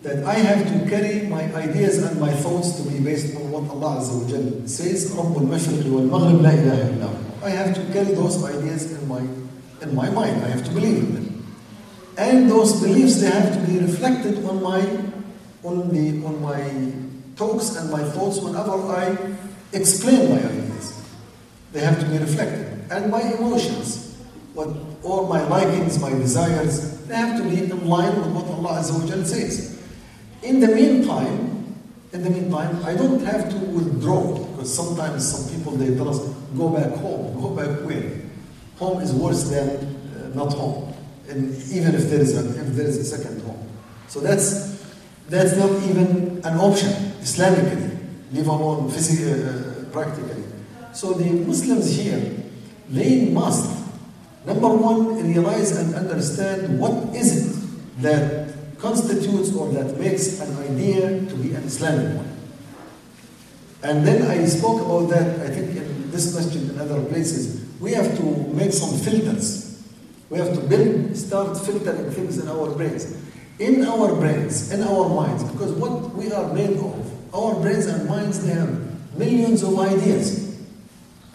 that 0.04 0.24
I 0.24 0.36
have 0.36 0.68
to 0.70 0.90
carry 0.90 1.28
my 1.28 1.44
ideas 1.56 1.98
and 2.04 2.20
my 2.20 2.32
thoughts 2.32 2.78
to 2.78 2.90
be 2.90 3.00
based 3.00 3.36
on 3.36 3.52
what 3.52 3.70
Allah 3.70 4.00
Azza 4.02 4.22
wa 4.22 4.30
Jal 4.30 4.68
says, 4.68 5.12
رب 5.12 5.38
المشرق 5.38 5.86
والمغرب 5.90 6.42
لا 6.42 6.54
إله 6.54 6.78
إلا 6.94 7.06
هو. 7.06 7.46
I 7.46 7.50
have 7.50 7.74
to 7.74 7.82
carry 7.94 8.14
those 8.14 8.44
ideas 8.44 8.92
in 8.92 9.08
my, 9.08 9.22
in 9.82 9.96
my 9.96 10.10
mind. 10.10 10.44
I 10.46 10.50
have 10.50 10.64
to 10.64 10.72
believe 10.72 10.98
in 10.98 11.14
them. 11.16 11.46
And 12.18 12.50
those 12.50 12.80
beliefs 12.82 13.22
they 13.22 13.30
have 13.30 13.54
to 13.54 13.60
be 13.72 13.80
reflected 13.80 14.46
on 14.46 14.62
my 14.62 14.82
on 15.65 15.91
on 16.25 16.43
my 16.43 16.93
talks 17.37 17.77
and 17.77 17.91
my 17.91 18.03
thoughts 18.03 18.39
whenever 18.39 18.73
I 18.73 19.17
explain 19.73 20.31
my 20.31 20.39
ideas. 20.39 21.03
They 21.73 21.81
have 21.81 22.01
to 22.01 22.07
be 22.07 22.19
reflected. 22.19 22.91
And 22.91 23.11
my 23.11 23.23
emotions, 23.23 24.17
what 24.55 24.69
all 25.03 25.27
my 25.29 25.43
likings, 25.47 25.99
my 26.01 26.11
desires, 26.11 27.07
they 27.07 27.15
have 27.15 27.37
to 27.39 27.49
be 27.49 27.65
in 27.65 27.87
line 27.87 28.17
with 28.17 28.29
what 28.35 28.47
Allah 28.47 28.83
says. 28.83 29.81
In 30.43 30.61
the 30.61 30.69
meantime, 30.69 31.61
in 32.13 32.25
the 32.25 32.31
meantime, 32.31 32.85
I 32.85 32.95
don't 32.95 33.23
have 33.25 33.51
to 33.51 33.57
withdraw 33.57 34.37
because 34.37 34.75
sometimes 34.75 35.31
some 35.31 35.57
people 35.57 35.73
they 35.73 35.95
tell 35.95 36.09
us, 36.09 36.19
go 36.57 36.71
back 36.71 36.93
home. 36.99 37.41
Go 37.41 37.51
back 37.51 37.87
where? 37.87 38.21
Home 38.79 39.01
is 39.01 39.13
worse 39.13 39.49
than 39.49 39.69
uh, 39.69 40.35
not 40.35 40.53
home. 40.53 40.93
And 41.29 41.55
even 41.71 41.95
if 41.95 42.11
there 42.11 42.21
is 42.21 42.37
a 42.37 42.49
if 42.61 42.75
there 42.75 42.87
is 42.87 42.97
a 42.99 43.05
second 43.05 43.41
home. 43.43 43.69
So 44.09 44.19
that's 44.21 44.80
that's 45.31 45.57
not 45.57 45.71
even 45.89 46.43
an 46.45 46.59
option 46.59 46.91
Islamically, 47.23 47.97
leave 48.33 48.47
alone 48.49 48.91
physically, 48.91 49.33
uh, 49.33 49.85
practically. 49.93 50.43
So 50.93 51.13
the 51.13 51.31
Muslims 51.31 51.97
here, 51.97 52.21
they 52.89 53.31
must, 53.31 53.71
number 54.45 54.69
one, 54.69 55.23
realize 55.23 55.77
and 55.77 55.95
understand 55.95 56.81
what 56.81 57.15
is 57.15 57.31
it 57.47 58.03
that 58.03 58.55
constitutes 58.79 59.55
or 59.55 59.69
that 59.73 59.99
makes 59.99 60.41
an 60.41 60.57
idea 60.59 61.27
to 61.29 61.35
be 61.37 61.55
an 61.55 61.63
Islamic 61.65 62.17
one. 62.17 62.37
And 63.83 64.07
then 64.07 64.29
I 64.29 64.45
spoke 64.47 64.81
about 64.83 65.11
that, 65.11 65.41
I 65.47 65.51
think 65.51 65.77
in 65.77 66.11
this 66.11 66.35
question 66.35 66.71
and 66.71 66.81
other 66.81 67.03
places. 67.05 67.65
We 67.79 67.93
have 67.93 68.17
to 68.19 68.25
make 68.53 68.73
some 68.73 68.99
filters. 68.99 69.85
We 70.29 70.39
have 70.39 70.55
to 70.55 70.61
build, 70.61 71.17
start 71.17 71.57
filtering 71.57 72.11
things 72.11 72.39
in 72.39 72.49
our 72.49 72.71
brains. 72.75 73.17
In 73.61 73.85
our 73.85 74.17
brains, 74.17 74.73
in 74.73 74.83
our 74.83 75.07
minds, 75.07 75.45
because 75.45 75.73
what 75.73 76.15
we 76.15 76.33
are 76.33 76.51
made 76.55 76.79
of, 76.79 77.35
our 77.35 77.61
brains 77.61 77.85
and 77.85 78.09
minds, 78.09 78.43
they 78.43 78.53
have 78.53 78.73
millions 79.19 79.63
of 79.63 79.79
ideas. 79.79 80.57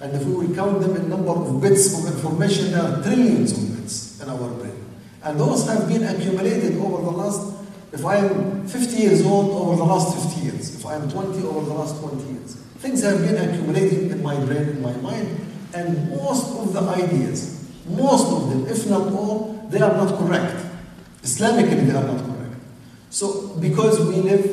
And 0.01 0.15
if 0.15 0.25
we 0.25 0.33
will 0.33 0.55
count 0.55 0.81
them 0.81 0.95
in 0.95 1.07
number 1.07 1.29
of 1.29 1.61
bits 1.61 1.93
of 1.93 2.11
information, 2.11 2.71
there 2.71 2.81
are 2.81 3.03
trillions 3.03 3.51
of 3.51 3.77
bits 3.77 4.19
in 4.21 4.27
our 4.27 4.49
brain. 4.57 4.73
And 5.21 5.39
those 5.39 5.67
have 5.67 5.87
been 5.87 6.03
accumulated 6.03 6.79
over 6.79 7.03
the 7.03 7.11
last, 7.11 7.63
if 7.93 8.03
I 8.03 8.17
am 8.17 8.67
50 8.67 8.97
years 8.97 9.23
old, 9.23 9.51
over 9.51 9.75
the 9.75 9.83
last 9.83 10.33
50 10.33 10.41
years. 10.41 10.75
If 10.75 10.83
I 10.83 10.95
am 10.95 11.07
20, 11.07 11.43
over 11.43 11.63
the 11.63 11.75
last 11.75 12.01
20 12.01 12.23
years. 12.33 12.55
Things 12.79 13.03
have 13.03 13.19
been 13.19 13.37
accumulating 13.37 14.09
in 14.09 14.23
my 14.23 14.35
brain, 14.45 14.69
in 14.69 14.81
my 14.81 14.93
mind, 14.97 15.27
and 15.75 16.09
most 16.09 16.57
of 16.57 16.73
the 16.73 16.81
ideas, 16.81 17.69
most 17.87 18.31
of 18.33 18.49
them, 18.49 18.65
if 18.65 18.89
not 18.89 19.13
all, 19.13 19.67
they 19.69 19.79
are 19.79 19.93
not 19.93 20.17
correct. 20.17 20.64
Islamically, 21.24 21.86
they 21.86 21.92
are 21.92 22.04
not 22.04 22.24
correct. 22.24 22.56
So, 23.10 23.56
because 23.60 24.00
we 24.00 24.16
live, 24.16 24.44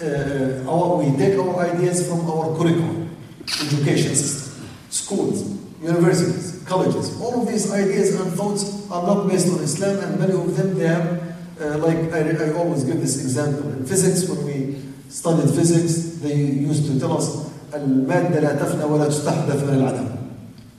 uh, 0.00 0.70
our, 0.70 0.96
we 0.98 1.16
take 1.16 1.38
our 1.38 1.60
ideas 1.60 2.08
from 2.08 2.28
our 2.30 2.56
curriculum, 2.56 3.16
education 3.42 4.14
system, 4.14 4.68
schools, 4.90 5.42
universities, 5.82 6.62
colleges. 6.66 7.20
All 7.20 7.42
of 7.42 7.48
these 7.48 7.72
ideas 7.72 8.20
and 8.20 8.32
thoughts 8.34 8.90
are 8.90 9.02
not 9.02 9.28
based 9.28 9.48
on 9.52 9.60
Islam, 9.62 9.98
and 9.98 10.20
many 10.20 10.32
of 10.32 10.56
them 10.56 10.78
they 10.78 10.86
have, 10.86 11.36
uh, 11.60 11.78
like 11.78 12.12
I, 12.12 12.46
I 12.46 12.52
always 12.54 12.84
give 12.84 13.00
this 13.00 13.20
example 13.22 13.70
in 13.72 13.84
physics. 13.84 14.28
When 14.28 14.44
we 14.46 14.82
studied 15.08 15.50
physics, 15.54 16.20
they 16.20 16.36
used 16.36 16.86
to 16.86 17.00
tell 17.00 17.16
us 17.18 17.52
المادة 17.72 18.40
لا 18.40 18.54
تفنى 18.54 18.84
ولا 18.84 19.08
تستحدث 19.08 19.62
من 19.64 19.74
العدم. 19.74 20.06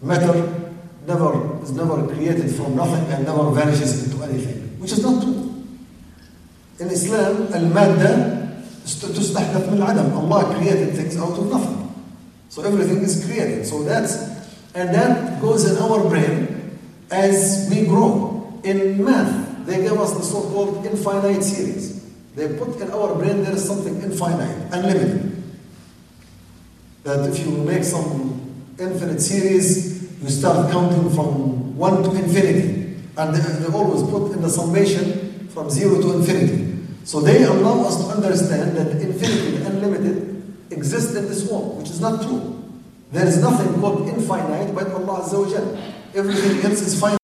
Matter 0.04 0.36
never 1.08 1.64
is 1.64 1.72
never 1.72 2.08
created 2.08 2.52
from 2.56 2.76
nothing 2.76 3.04
and 3.12 3.26
never 3.26 3.50
vanishes 3.52 4.04
into 4.06 4.24
anything, 4.24 4.67
which 4.80 4.92
is 4.92 5.04
not 5.04 5.22
true. 5.22 5.64
In 6.80 6.90
Islam, 6.90 7.48
المادة 7.54 8.44
تستحدث 8.86 9.70
من 9.70 9.78
العدم. 9.78 10.14
Allah 10.18 10.56
created 10.56 10.96
things 10.96 11.18
out 11.18 11.38
of 11.38 11.50
nothing. 11.50 11.90
So 12.50 12.64
everything 12.64 13.02
is 13.02 13.26
created. 13.26 13.66
So 13.66 13.84
that's 13.84 14.34
and 14.76 14.94
that 14.94 15.42
goes 15.42 15.70
in 15.70 15.78
our 15.78 16.10
brain 16.10 16.78
as 17.12 17.68
we 17.70 17.86
grow. 17.86 18.32
In 18.64 19.04
math, 19.04 19.66
they 19.66 19.82
give 19.82 20.00
us 20.00 20.14
the 20.14 20.24
so-called 20.24 20.86
infinite 20.86 21.44
series. 21.44 22.04
They 22.36 22.58
put 22.58 22.80
in 22.82 22.90
our 22.92 23.14
brain 23.16 23.44
there 23.44 23.54
is 23.54 23.66
something 23.66 24.02
infinite, 24.02 24.74
unlimited. 24.74 25.44
That 27.04 27.30
if 27.30 27.46
you 27.46 27.52
make 27.52 27.84
some 27.84 28.42
infinite 28.80 29.22
series, 29.22 30.22
you 30.22 30.30
start 30.30 30.72
counting 30.72 31.10
from 31.12 31.78
one 31.78 32.02
to 32.04 32.10
infinity. 32.16 32.77
And 33.19 33.35
they, 33.35 33.41
they 33.41 33.75
always 33.75 34.03
put 34.09 34.33
in 34.33 34.43
the 34.43 34.49
summation 34.49 35.49
from 35.49 35.69
zero 35.69 36.01
to 36.01 36.19
infinity. 36.19 36.79
So 37.05 37.21
they 37.21 37.43
allow 37.43 37.83
us 37.83 37.97
to 37.97 38.05
understand 38.15 38.77
that 38.77 38.93
infinity, 39.03 39.59
the 39.59 39.67
unlimited, 39.67 40.45
exists 40.71 41.17
in 41.17 41.27
this 41.27 41.51
world, 41.51 41.79
which 41.79 41.91
is 41.91 42.01
not 42.01 42.23
true. 42.23 42.63
There 43.11 43.27
is 43.27 43.43
nothing 43.43 43.81
called 43.81 44.07
infinite 44.09 44.75
but 44.75 44.93
Allah 44.93 45.23
Azza 45.25 45.41
wa. 45.41 45.81
Everything 46.15 46.65
else 46.65 46.81
is 46.83 47.01
finite. 47.01 47.19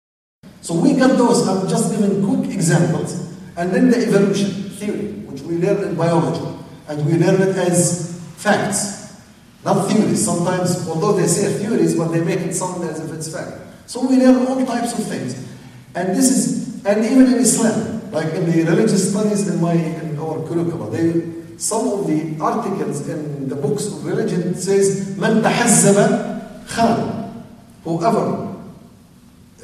So 0.61 0.75
we 0.75 0.93
got 0.93 1.17
those, 1.17 1.47
I'm 1.47 1.67
just 1.67 1.91
giving 1.91 2.23
quick 2.25 2.53
examples. 2.53 3.35
And 3.57 3.73
then 3.73 3.89
the 3.89 3.97
evolution 3.97 4.69
theory, 4.79 5.11
which 5.27 5.41
we 5.41 5.57
learn 5.57 5.83
in 5.83 5.95
biology. 5.95 6.47
And 6.87 7.05
we 7.05 7.13
learn 7.13 7.41
it 7.41 7.57
as 7.57 8.21
facts, 8.37 9.21
not 9.65 9.89
theories. 9.89 10.23
Sometimes, 10.23 10.87
although 10.87 11.13
they 11.13 11.27
say 11.27 11.51
theories, 11.59 11.95
but 11.97 12.09
they 12.09 12.23
make 12.23 12.39
it 12.39 12.53
sound 12.53 12.83
as 12.85 13.03
if 13.03 13.11
it's 13.11 13.33
fact. 13.33 13.59
So 13.87 14.07
we 14.07 14.17
learn 14.17 14.47
all 14.47 14.65
types 14.65 14.97
of 14.97 15.05
things. 15.05 15.51
And 15.94 16.16
this 16.16 16.30
is, 16.30 16.84
and 16.84 17.04
even 17.04 17.26
in 17.34 17.40
Islam, 17.40 18.10
like 18.12 18.32
in 18.34 18.50
the 18.50 18.62
religious 18.64 19.10
studies 19.10 19.48
in 19.48 19.60
my 19.60 19.72
in 19.72 20.18
our 20.18 20.46
curricula, 20.46 20.90
they 20.90 21.36
some 21.58 21.88
of 21.88 22.06
the 22.06 22.36
articles 22.40 23.08
in 23.08 23.48
the 23.48 23.56
books 23.56 23.86
of 23.86 24.04
religion 24.04 24.54
says 24.54 25.16
من 25.16 25.42
تحزب 25.42 25.96
خان 26.66 27.30
whoever 27.84 28.54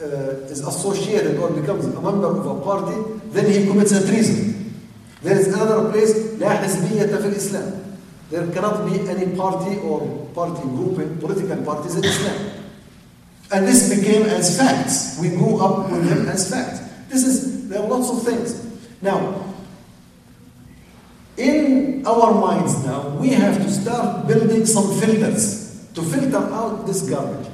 uh, 0.00 0.50
is 0.50 0.60
associated 0.60 1.38
or 1.38 1.50
becomes 1.50 1.84
a 1.84 2.00
member 2.00 2.28
of 2.28 2.46
a 2.46 2.60
party 2.64 2.96
then 3.32 3.50
he 3.50 3.66
commits 3.66 3.92
a 3.92 4.06
treason 4.06 4.72
there 5.22 5.38
is 5.38 5.48
another 5.48 5.90
place 5.92 6.16
لا 6.38 6.48
حزبية 6.48 7.06
في 7.16 7.28
الإسلام 7.28 7.72
there 8.30 8.46
cannot 8.54 8.86
be 8.86 8.98
any 9.10 9.36
party 9.36 9.76
or 9.84 10.00
party 10.34 10.62
grouping 10.62 11.18
political 11.18 11.62
parties 11.62 11.94
in 11.96 12.04
Islam 12.04 12.55
and 13.51 13.67
this 13.67 13.95
became 13.97 14.23
as 14.23 14.57
facts 14.57 15.17
we 15.19 15.29
grew 15.29 15.59
up 15.59 15.89
with 15.89 16.07
them 16.07 16.27
as 16.27 16.49
facts 16.49 16.79
this 17.09 17.23
is 17.25 17.69
there 17.69 17.81
are 17.81 17.87
lots 17.87 18.09
of 18.09 18.23
things 18.23 18.65
now 19.01 19.47
in 21.37 22.05
our 22.07 22.33
minds 22.33 22.83
now, 22.83 23.09
we 23.09 23.29
have 23.29 23.57
to 23.57 23.69
start 23.69 24.27
building 24.27 24.65
some 24.65 24.99
filters 24.99 25.87
to 25.93 26.01
filter 26.01 26.37
out 26.37 26.87
this 26.87 27.07
garbage. 27.07 27.47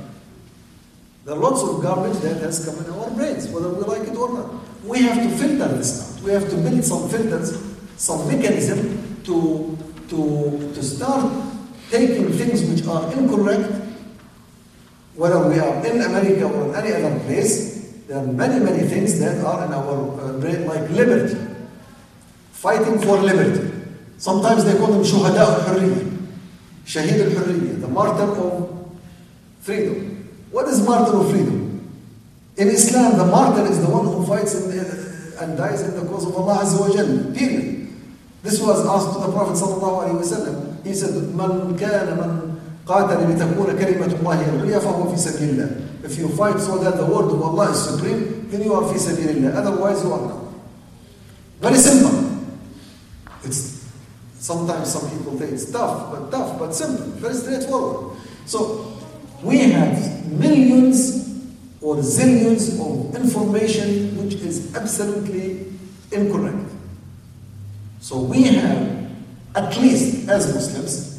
There 1.26 1.36
are 1.36 1.40
lots 1.40 1.64
of 1.64 1.82
garbage 1.82 2.18
that 2.22 2.38
has 2.42 2.66
come 2.66 2.84
in 2.86 2.92
our 2.92 3.10
brains, 3.12 3.50
whether 3.50 3.70
we 3.70 3.84
like 3.84 4.08
it 4.08 4.16
or 4.16 4.32
not. 4.34 4.54
We 4.86 5.02
have 5.02 5.18
to 5.18 5.30
filter 5.38 5.68
this 5.76 6.18
out. 6.18 6.24
We 6.24 6.32
have 6.32 6.50
to 6.50 6.56
build 6.56 6.84
some 6.84 7.10
filters, 7.10 7.62
some 7.98 8.26
mechanism 8.28 9.22
to, 9.26 9.78
to, 10.10 10.72
to 10.74 10.84
start 10.84 11.32
taking 11.90 12.32
things 12.32 12.64
which 12.64 12.88
are 12.88 13.12
incorrect, 13.14 13.70
whether 15.16 15.48
we 15.48 15.60
are 15.60 15.86
in 15.86 16.02
America 16.02 16.46
or 16.46 16.70
in 16.70 16.76
any 16.76 16.94
other 16.94 17.20
place. 17.26 17.74
There 18.08 18.18
are 18.18 18.26
many, 18.26 18.60
many 18.64 18.84
things 18.88 19.20
that 19.20 19.44
are 19.46 19.66
in 19.66 19.74
our 19.74 20.20
uh, 20.20 20.40
brain, 20.40 20.66
like 20.68 20.90
liberty, 20.90 21.38
fighting 22.52 23.00
for 23.00 23.18
liberty. 23.18 23.72
Sometimes 24.18 24.66
they 24.66 24.78
call 24.78 24.88
them 24.88 25.04
shuhada 25.04 25.40
al-hurriya, 25.40 26.28
shahid 26.86 27.20
al-hurriya, 27.26 27.80
the 27.82 27.88
martyr 27.88 28.24
of 28.24 28.92
freedom. 29.62 30.30
What 30.52 30.68
is 30.68 30.86
martyr 30.86 31.16
of 31.18 31.30
freedom? 31.32 31.90
In 32.58 32.68
Islam, 32.68 33.18
the 33.18 33.26
martyr 33.26 33.66
is 33.72 33.80
the 33.82 33.90
one 33.90 34.06
who 34.06 34.26
fights 34.26 34.54
in, 34.54 34.80
and 35.40 35.58
dies 35.58 35.82
in 35.82 35.96
the 35.96 36.06
cause 36.06 36.26
of 36.26 36.36
Allah 36.36 36.60
Azza 36.64 36.80
wa 36.80 36.88
Jalla. 36.88 37.36
Period. 37.36 37.88
This 38.44 38.60
was 38.62 38.86
asked 38.86 39.14
to 39.14 39.26
the 39.26 39.32
Prophet 39.32 39.56
sallallahu 39.56 40.04
alaihi 40.04 40.22
wasallam. 40.22 40.86
He 40.86 40.94
said, 40.94 41.16
"Man 41.34 41.78
kana 41.78 42.16
man 42.16 42.53
قاتل 42.87 43.31
لتكون 43.31 43.79
كلمة 43.79 44.13
الله 44.21 44.49
العليا 44.49 44.79
فهو 44.79 45.09
في 45.11 45.17
سبيل 45.17 45.51
الله. 45.51 45.71
If 46.05 46.19
you 46.19 46.29
fight 46.29 46.59
so 46.61 46.79
that 46.79 46.97
the 46.97 47.05
word 47.05 47.31
of 47.31 47.43
Allah 47.43 47.71
is 47.71 47.79
supreme, 47.79 48.49
then 48.51 48.63
you 48.63 48.73
are 48.75 48.83
في 48.83 48.99
سبيل 48.99 49.29
الله. 49.37 49.55
Otherwise, 49.57 50.03
you 50.05 50.13
are 50.13 50.21
not. 50.21 50.39
Very 51.61 51.77
simple. 51.77 52.39
It's 53.45 53.85
sometimes 54.39 54.93
some 54.93 55.11
people 55.11 55.37
think 55.37 55.53
it's 55.53 55.71
tough, 55.71 56.11
but 56.11 56.31
tough, 56.31 56.59
but 56.59 56.75
simple, 56.75 57.07
very 57.19 57.35
straightforward. 57.35 58.17
So 58.47 58.97
we 59.43 59.59
have 59.71 60.27
millions 60.33 61.29
or 61.81 61.97
zillions 61.97 62.79
of 62.81 63.15
information 63.15 64.17
which 64.23 64.35
is 64.35 64.75
absolutely 64.75 65.67
incorrect. 66.11 66.71
So 68.01 68.21
we 68.21 68.45
have, 68.45 69.11
at 69.55 69.77
least 69.77 70.29
as 70.29 70.55
Muslims, 70.55 71.12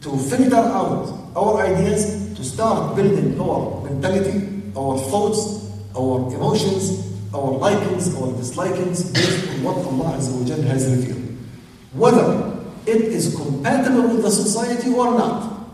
to 0.00 0.16
filter 0.16 0.56
out 0.56 1.32
our 1.36 1.62
ideas, 1.62 2.34
to 2.36 2.44
start 2.44 2.96
building 2.96 3.40
our 3.40 3.82
mentality, 3.84 4.62
our 4.76 4.98
thoughts, 4.98 5.70
our 5.96 6.32
emotions, 6.34 7.06
our 7.34 7.52
likings, 7.52 8.14
our 8.16 8.28
dislikings, 8.32 9.12
based 9.14 9.48
on 9.50 9.62
what 9.62 9.76
Allah 9.76 10.12
has 10.12 10.90
revealed. 10.90 11.36
Whether 11.92 12.50
it 12.86 13.02
is 13.02 13.36
compatible 13.36 14.08
with 14.08 14.22
the 14.22 14.30
society 14.30 14.90
or 14.92 15.12
not. 15.14 15.68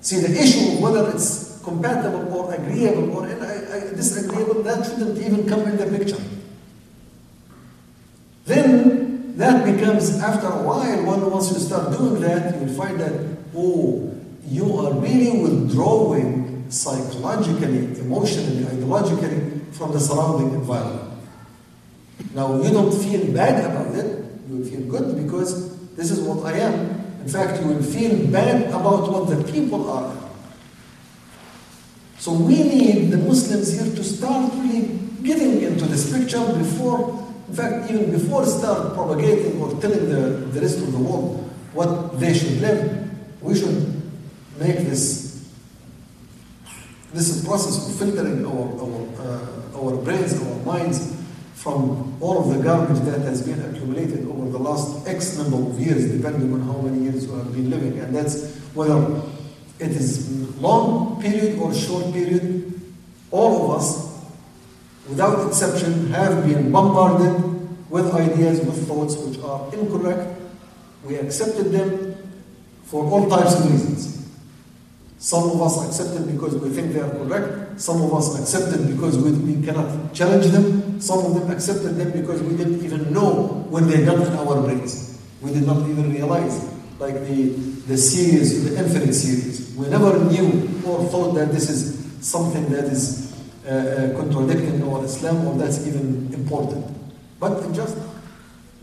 See, 0.00 0.20
the 0.20 0.32
issue 0.32 0.72
of 0.72 0.80
whether 0.80 1.10
it's 1.10 1.60
compatible 1.62 2.32
or 2.34 2.54
agreeable 2.54 3.10
or 3.16 3.26
uh, 3.26 3.32
uh, 3.32 3.94
disagreeable, 3.94 4.62
that 4.62 4.84
shouldn't 4.86 5.18
even 5.18 5.46
come 5.46 5.60
in 5.62 5.76
the 5.76 5.98
picture. 5.98 6.22
Then 8.46 8.99
that 9.40 9.64
becomes, 9.64 10.18
after 10.20 10.46
a 10.46 10.62
while, 10.62 11.04
when 11.04 11.30
once 11.30 11.50
you 11.52 11.58
start 11.58 11.96
doing 11.96 12.20
that, 12.20 12.54
you 12.54 12.66
will 12.66 12.74
find 12.74 13.00
that, 13.00 13.12
oh, 13.56 14.14
you 14.46 14.76
are 14.78 14.92
really 14.94 15.40
withdrawing 15.40 16.70
psychologically, 16.70 17.98
emotionally, 18.00 18.64
ideologically 18.64 19.72
from 19.72 19.92
the 19.92 20.00
surrounding 20.00 20.52
environment. 20.54 21.18
Now, 22.34 22.60
you 22.62 22.70
don't 22.70 22.92
feel 22.92 23.32
bad 23.32 23.64
about 23.64 23.94
it, 23.94 24.24
you 24.48 24.56
will 24.56 24.64
feel 24.64 24.82
good 24.82 25.16
because 25.24 25.78
this 25.96 26.10
is 26.10 26.20
what 26.20 26.44
I 26.44 26.58
am. 26.58 26.74
In 27.20 27.28
fact, 27.28 27.60
you 27.60 27.68
will 27.68 27.82
feel 27.82 28.26
bad 28.30 28.68
about 28.68 29.10
what 29.10 29.28
the 29.28 29.52
people 29.52 29.90
are. 29.90 30.16
So 32.18 32.32
we 32.32 32.62
need 32.62 33.10
the 33.10 33.16
Muslims 33.16 33.72
here 33.72 33.94
to 33.94 34.04
start 34.04 34.52
really 34.54 34.98
getting 35.22 35.62
into 35.62 35.86
this 35.86 36.12
picture 36.12 36.44
before, 36.58 37.19
in 37.50 37.56
fact, 37.56 37.90
even 37.90 38.12
before 38.12 38.46
start 38.46 38.94
propagating 38.94 39.60
or 39.60 39.70
telling 39.80 40.08
the, 40.08 40.46
the 40.54 40.60
rest 40.60 40.78
of 40.78 40.92
the 40.92 40.98
world 40.98 41.50
what 41.72 42.18
they 42.20 42.32
should 42.32 42.60
live. 42.60 43.10
We 43.42 43.58
should 43.58 44.02
make 44.58 44.78
this 44.78 45.50
this 47.12 47.44
process 47.44 47.88
of 47.88 47.98
filtering 47.98 48.46
our 48.46 48.66
our, 48.78 48.98
uh, 49.18 49.78
our 49.78 49.96
brains, 49.96 50.40
our 50.40 50.64
minds 50.64 51.16
from 51.54 52.16
all 52.22 52.38
of 52.38 52.56
the 52.56 52.62
garbage 52.62 53.00
that 53.00 53.20
has 53.22 53.42
been 53.42 53.60
accumulated 53.60 54.28
over 54.28 54.48
the 54.48 54.58
last 54.58 55.08
X 55.08 55.36
number 55.36 55.56
of 55.56 55.78
years, 55.80 56.08
depending 56.10 56.52
on 56.54 56.60
how 56.62 56.80
many 56.80 57.02
years 57.02 57.26
you 57.26 57.32
have 57.32 57.52
been 57.52 57.68
living. 57.68 57.98
And 57.98 58.14
that's 58.14 58.54
whether 58.74 59.22
it 59.80 59.90
is 59.90 60.30
long 60.60 61.20
period 61.20 61.58
or 61.58 61.74
short 61.74 62.12
period, 62.12 62.80
all 63.32 63.64
of 63.64 63.80
us, 63.80 64.09
without 65.10 65.46
exception, 65.48 66.10
have 66.12 66.46
been 66.46 66.70
bombarded 66.70 67.34
with 67.90 68.14
ideas, 68.14 68.60
with 68.60 68.86
thoughts 68.86 69.16
which 69.16 69.42
are 69.42 69.68
incorrect. 69.74 70.40
We 71.04 71.16
accepted 71.16 71.72
them 71.72 72.14
for 72.84 73.04
all 73.04 73.28
types 73.28 73.58
of 73.58 73.70
reasons. 73.70 74.28
Some 75.18 75.50
of 75.50 75.60
us 75.60 75.86
accepted 75.86 76.32
because 76.32 76.54
we 76.56 76.70
think 76.70 76.92
they 76.94 77.00
are 77.00 77.10
correct. 77.10 77.80
Some 77.80 78.00
of 78.00 78.14
us 78.14 78.40
accepted 78.40 78.88
because 78.88 79.18
we, 79.18 79.32
we 79.32 79.66
cannot 79.66 80.14
challenge 80.14 80.46
them. 80.46 81.00
Some 81.00 81.18
of 81.26 81.34
them 81.34 81.50
accepted 81.50 81.96
them 81.96 82.12
because 82.12 82.40
we 82.42 82.56
didn't 82.56 82.82
even 82.84 83.12
know 83.12 83.66
when 83.68 83.86
they 83.88 84.04
got 84.04 84.24
in 84.26 84.32
our 84.32 84.62
brains. 84.62 85.20
We 85.42 85.52
did 85.52 85.66
not 85.66 85.88
even 85.88 86.12
realize. 86.12 86.72
Like 86.98 87.14
the, 87.14 87.48
the 87.88 87.96
series, 87.96 88.64
the 88.64 88.78
infinite 88.78 89.14
series. 89.14 89.74
We 89.74 89.88
never 89.88 90.18
knew 90.24 90.68
or 90.86 91.04
thought 91.08 91.32
that 91.34 91.52
this 91.52 91.68
is 91.68 92.06
something 92.20 92.70
that 92.70 92.84
is 92.84 93.29
uh, 93.66 93.70
uh, 93.70 94.16
contradicting 94.16 94.82
our 94.82 95.04
Islam 95.04 95.46
or 95.46 95.54
that's 95.58 95.86
even 95.86 96.32
important. 96.32 96.86
But 97.38 97.62
it 97.64 97.72
just 97.72 97.96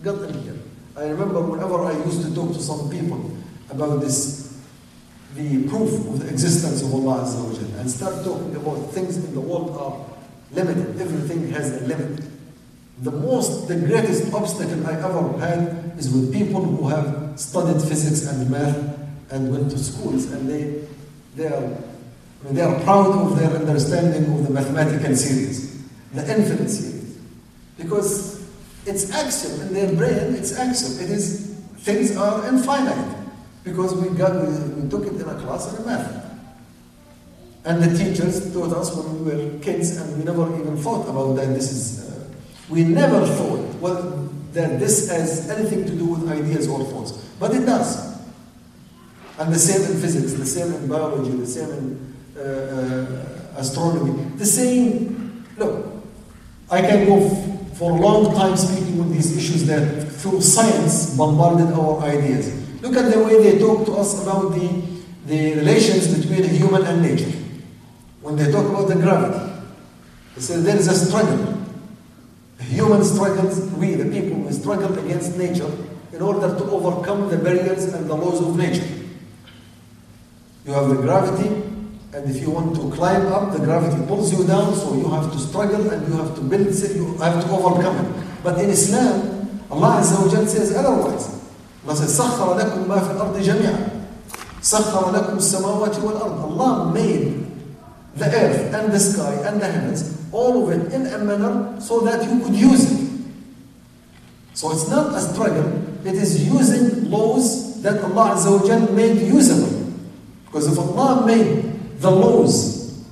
got 0.03 0.21
in 0.29 0.33
here. 0.43 0.57
I 0.95 1.09
remember 1.09 1.41
whenever 1.41 1.83
I 1.85 1.93
used 2.05 2.21
to 2.23 2.33
talk 2.33 2.53
to 2.53 2.59
some 2.61 2.89
people 2.89 3.31
about 3.69 4.01
this 4.01 4.47
the 5.35 5.67
proof 5.67 5.93
of 6.07 6.19
the 6.19 6.29
existence 6.29 6.81
of 6.81 6.93
Allah 6.93 7.23
Azza 7.23 7.43
wa 7.43 7.53
Jalla 7.53 7.79
and 7.81 7.91
start 7.91 8.23
talking 8.25 8.55
about 8.55 8.77
things 8.91 9.17
in 9.17 9.33
the 9.35 9.41
world 9.41 9.77
are 9.77 10.05
limited. 10.51 10.99
Everything 10.99 11.49
has 11.51 11.81
a 11.81 11.85
limit. 11.85 12.23
The 13.03 13.11
most, 13.11 13.67
the 13.67 13.75
greatest 13.75 14.33
obstacle 14.33 14.87
I 14.87 14.93
ever 14.93 15.37
had 15.37 15.93
is 15.99 16.11
with 16.11 16.33
people 16.33 16.63
who 16.63 16.87
have 16.89 17.39
studied 17.39 17.81
physics 17.87 18.25
and 18.27 18.49
math 18.49 18.97
and 19.29 19.51
went 19.51 19.69
to 19.71 19.77
schools 19.77 20.31
and 20.31 20.49
they, 20.49 20.87
they 21.35 21.45
are, 21.47 21.77
they 22.43 22.61
are 22.61 22.79
proud 22.81 23.07
of 23.07 23.37
their 23.37 23.49
understanding 23.49 24.31
of 24.33 24.47
the 24.47 24.53
mathematical 24.53 25.15
series, 25.15 25.83
the 26.13 26.21
infinite 26.21 26.69
series, 26.69 27.17
because 27.77 28.47
it's 28.85 29.11
axiom 29.11 29.67
in 29.67 29.73
their 29.73 29.93
brain. 29.95 30.35
It's 30.35 30.57
axiom. 30.57 31.03
It 31.03 31.09
is 31.11 31.57
things 31.79 32.15
are 32.15 32.47
infinite 32.47 33.15
because 33.63 33.93
we 33.95 34.15
got 34.17 34.33
we, 34.35 34.81
we 34.81 34.89
took 34.89 35.05
it 35.05 35.13
in 35.13 35.27
a 35.27 35.35
class 35.41 35.77
in 35.77 35.85
math. 35.85 36.25
And 37.65 37.83
the 37.83 37.97
teachers 37.97 38.53
taught 38.53 38.71
us 38.71 38.95
when 38.95 39.25
we 39.25 39.31
were 39.31 39.59
kids, 39.59 39.97
and 39.97 40.17
we 40.17 40.23
never 40.23 40.47
even 40.59 40.77
thought 40.77 41.09
about 41.09 41.33
that. 41.33 41.53
This 41.53 41.71
is 41.71 42.09
uh, 42.09 42.29
we 42.69 42.83
never 42.83 43.25
thought 43.25 43.75
well 43.81 44.29
that 44.53 44.79
this 44.79 45.09
has 45.09 45.49
anything 45.49 45.85
to 45.85 45.91
do 45.91 46.05
with 46.05 46.29
ideas 46.29 46.67
or 46.67 46.83
thoughts, 46.85 47.11
but 47.39 47.53
it 47.53 47.65
does. 47.65 48.15
And 49.39 49.53
the 49.53 49.59
same 49.59 49.81
in 49.91 50.01
physics, 50.01 50.33
the 50.33 50.45
same 50.45 50.73
in 50.73 50.87
biology, 50.87 51.31
the 51.31 51.45
same 51.45 51.69
in 51.71 52.16
Uh, 52.37 52.43
uh, 52.43 53.05
astronomy, 53.57 54.23
the 54.35 54.45
same. 54.45 55.43
Look, 55.57 55.87
I 56.69 56.81
can 56.81 57.07
go 57.07 57.27
for 57.73 57.89
a 57.89 57.95
long 57.95 58.31
time 58.35 58.55
speaking 58.55 58.99
with 58.99 59.11
these 59.11 59.35
issues 59.35 59.65
that 59.65 60.07
through 60.11 60.41
science 60.41 61.17
bombarded 61.17 61.73
our 61.73 61.99
ideas. 62.03 62.53
Look 62.83 62.95
at 62.95 63.11
the 63.11 63.23
way 63.23 63.41
they 63.41 63.57
talk 63.57 63.87
to 63.87 63.93
us 63.93 64.21
about 64.21 64.53
the, 64.53 64.83
the 65.25 65.55
relations 65.55 66.15
between 66.15 66.47
human 66.47 66.85
and 66.85 67.01
nature. 67.01 67.31
When 68.21 68.35
they 68.35 68.51
talk 68.51 68.69
about 68.69 68.87
the 68.87 68.95
gravity, 68.95 69.53
they 70.35 70.41
say 70.41 70.57
there 70.57 70.77
is 70.77 70.87
a 70.87 70.93
struggle. 70.93 71.57
Human 72.59 73.03
struggles, 73.03 73.61
we 73.71 73.95
the 73.95 74.05
people, 74.11 74.41
we 74.41 74.51
struggle 74.51 74.95
against 74.99 75.37
nature 75.37 75.71
in 76.13 76.21
order 76.21 76.55
to 76.55 76.63
overcome 76.65 77.29
the 77.29 77.37
barriers 77.37 77.85
and 77.85 78.07
the 78.07 78.13
laws 78.15 78.41
of 78.41 78.55
nature. 78.55 78.87
You 80.65 80.73
have 80.73 80.89
the 80.89 80.95
gravity, 81.01 81.66
and 82.14 82.28
if 82.28 82.42
you 82.42 82.50
want 82.50 82.76
to 82.76 82.90
climb 82.92 83.26
up, 83.32 83.52
the 83.52 83.58
gravity 83.58 83.96
pulls 84.06 84.30
you 84.36 84.46
down, 84.46 84.74
so 84.74 84.94
you 84.94 85.08
have 85.08 85.32
to 85.32 85.38
struggle 85.38 85.88
and 85.90 86.06
you 86.06 86.14
have 86.20 86.34
to 86.34 86.42
build, 86.42 86.66
you 86.68 87.16
have 87.16 87.42
to 87.42 87.50
overcome 87.50 88.04
it. 88.04 88.24
But 88.42 88.58
in 88.60 88.68
Islam, 88.68 89.58
Allah 89.70 90.00
Azza 90.04 90.20
wa 90.20 90.28
Jalla 90.28 90.46
says 90.46 90.76
otherwise. 90.76 91.40
Allah 91.84 91.96
says, 91.96 92.12
سخر 92.18 92.58
لكم 92.58 92.88
ما 92.88 93.00
في 93.00 93.10
الأرض 93.16 93.38
جميعا 93.40 93.88
سخر 94.62 95.10
لكم 95.10 95.36
السماوات 95.36 95.96
والأرض 96.04 96.52
Allah 96.52 96.92
made 96.92 97.46
the 98.16 98.26
earth 98.26 98.74
and 98.74 98.92
the 98.92 99.00
sky 99.00 99.32
and 99.48 99.60
the 99.60 99.66
heavens, 99.66 100.20
all 100.32 100.62
of 100.62 100.70
it 100.70 100.92
in 100.92 101.06
a 101.06 101.18
manner 101.18 101.80
so 101.80 102.00
that 102.00 102.22
you 102.28 102.44
could 102.44 102.54
use 102.54 102.92
it. 102.92 103.08
So 104.52 104.70
it's 104.70 104.88
not 104.88 105.14
a 105.16 105.20
struggle, 105.20 105.80
it 106.04 106.14
is 106.14 106.46
using 106.46 107.10
laws 107.10 107.80
that 107.82 108.04
Allah 108.04 108.36
Azza 108.36 108.60
wa 108.60 108.66
Jal 108.66 108.92
made 108.92 109.16
usable. 109.22 109.96
Because 110.44 110.70
if 110.70 110.78
Allah 110.78 111.24
made 111.26 111.72
the 111.98 112.10
laws 112.10 113.04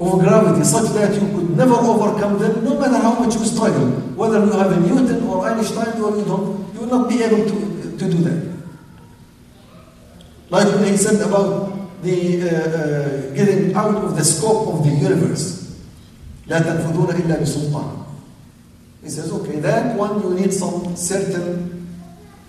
of 0.00 0.18
gravity 0.20 0.64
such 0.64 0.92
that 0.94 1.14
you 1.14 1.20
could 1.20 1.56
never 1.56 1.74
overcome 1.74 2.38
them, 2.38 2.64
no 2.64 2.78
matter 2.78 2.96
how 2.98 3.18
much 3.18 3.34
you 3.34 3.44
struggle, 3.44 3.90
whether 4.16 4.44
you 4.44 4.52
have 4.52 4.72
a 4.72 4.80
Newton 4.80 5.22
or 5.24 5.48
Einstein 5.48 6.00
or 6.00 6.16
you 6.16 6.24
don't, 6.24 6.74
you 6.74 6.80
will 6.80 6.86
not 6.98 7.08
be 7.08 7.22
able 7.22 7.44
to, 7.44 7.96
to 7.98 8.10
do 8.10 8.18
that. 8.24 8.52
Like 10.50 10.66
when 10.74 10.84
he 10.84 10.96
said 10.96 11.20
about 11.26 11.72
the 12.02 12.42
uh, 12.42 12.48
uh, 12.50 13.34
getting 13.34 13.74
out 13.74 13.94
of 13.94 14.16
the 14.16 14.24
scope 14.24 14.74
of 14.74 14.84
the 14.84 14.90
universe. 14.90 15.62
لا 16.48 16.58
تنفذون 16.58 17.10
إلا 17.10 17.40
بسلطان. 17.42 18.02
He 19.02 19.08
says, 19.10 19.32
okay, 19.32 19.58
that 19.60 19.96
one 19.96 20.22
you 20.22 20.34
need 20.34 20.52
some 20.52 20.94
certain 20.96 21.88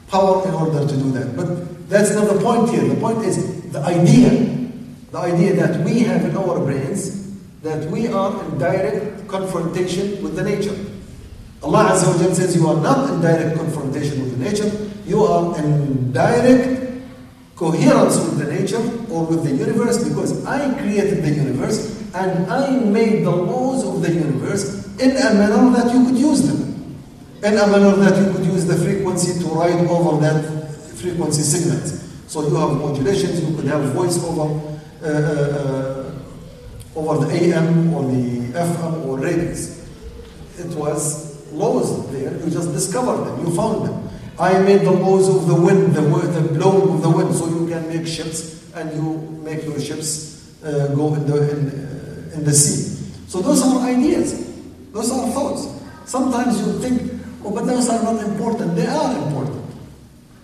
power 0.08 0.48
in 0.48 0.54
order 0.54 0.86
to 0.88 0.96
do 0.98 1.12
that. 1.12 1.36
But 1.36 1.90
that's 1.90 2.14
not 2.14 2.28
the 2.28 2.40
point 2.40 2.70
here. 2.70 2.84
The 2.84 2.96
point 3.00 3.26
is 3.26 3.72
the 3.72 3.80
idea, 3.80 4.57
the 5.11 5.19
idea 5.19 5.55
that 5.55 5.81
we 5.85 6.01
have 6.01 6.25
in 6.25 6.37
our 6.37 6.61
brains 6.61 7.19
that 7.63 7.91
we 7.91 8.07
are 8.09 8.45
in 8.45 8.59
direct 8.59 9.27
confrontation 9.29 10.23
with 10.23 10.37
the 10.37 10.43
nature. 10.43 10.77
Allah 11.63 11.91
Azza 11.91 12.07
wa 12.07 12.33
says 12.35 12.55
you 12.55 12.67
are 12.69 12.81
not 12.81 13.11
in 13.11 13.21
direct 13.21 13.57
confrontation 13.57 14.23
with 14.23 14.39
the 14.39 14.45
nature, 14.45 14.71
you 15.07 15.25
are 15.25 15.59
in 15.59 16.13
direct 16.13 16.89
coherence 17.57 18.17
with 18.17 18.39
the 18.39 18.53
nature 18.53 18.79
or 19.11 19.27
with 19.27 19.43
the 19.43 19.51
universe 19.51 20.05
because 20.07 20.45
I 20.47 20.73
created 20.79 21.25
the 21.25 21.31
universe 21.31 21.99
and 22.15 22.47
I 22.51 22.71
made 22.79 23.25
the 23.25 23.31
laws 23.35 23.85
of 23.85 24.03
the 24.03 24.13
universe 24.13 24.87
in 25.01 25.11
a 25.11 25.35
manner 25.35 25.71
that 25.77 25.93
you 25.93 26.07
could 26.07 26.17
use 26.19 26.43
them. 26.47 26.97
In 27.43 27.55
a 27.59 27.67
manner 27.67 27.97
that 27.97 28.15
you 28.25 28.33
could 28.33 28.45
use 28.47 28.67
the 28.67 28.77
frequency 28.77 29.41
to 29.43 29.47
ride 29.49 29.87
over 29.89 30.21
that 30.21 30.71
frequency 30.97 31.43
segment. 31.43 31.87
So 32.29 32.47
you 32.47 32.55
have 32.55 32.71
modulations, 32.79 33.41
you 33.43 33.57
could 33.57 33.65
have 33.67 33.93
voice 33.93 34.23
over, 34.23 34.68
Eh, 35.01 35.07
eh, 35.07 35.13
eh, 35.13 36.05
over 36.97 37.25
the 37.25 37.33
AM 37.33 37.95
or 37.95 38.03
the 38.11 38.53
FM 38.53 39.07
or 39.07 39.19
radios. 39.21 39.87
It 40.59 40.75
was 40.75 41.53
laws 41.53 42.11
there, 42.11 42.33
you 42.45 42.51
just 42.51 42.73
discovered 42.73 43.25
them, 43.25 43.47
you 43.47 43.55
found 43.55 43.87
them. 43.87 44.11
I 44.41 44.59
made 44.59 44.81
the 44.81 44.91
laws 44.91 45.29
of 45.29 45.47
the 45.47 45.55
wind, 45.55 45.95
the, 45.95 46.01
the 46.01 46.53
blowing 46.53 46.95
of 46.95 47.03
the 47.03 47.11
wind, 47.11 47.33
so 47.33 47.47
you 47.47 47.69
can 47.69 47.89
make 47.89 48.09
ships 48.09 48.73
and 48.75 48.93
you 48.93 49.41
make 49.45 49.63
your 49.63 49.79
ships 49.79 50.61
uh, 50.65 50.89
go 50.97 51.15
in 51.15 51.27
the, 51.29 51.51
in, 51.53 52.33
in 52.35 52.45
the 52.45 52.53
sea. 52.53 52.99
So 53.29 53.41
those 53.41 53.63
are 53.63 53.79
ideas, 53.87 54.53
those 54.93 55.13
are 55.13 55.31
thoughts. 55.31 55.69
Sometimes 56.07 56.59
you 56.61 56.73
think, 56.81 57.23
oh, 57.45 57.53
but 57.53 57.67
those 57.67 57.89
are 57.89 58.03
not 58.03 58.21
important. 58.25 58.75
They 58.75 58.87
are 58.87 59.17
important 59.17 59.65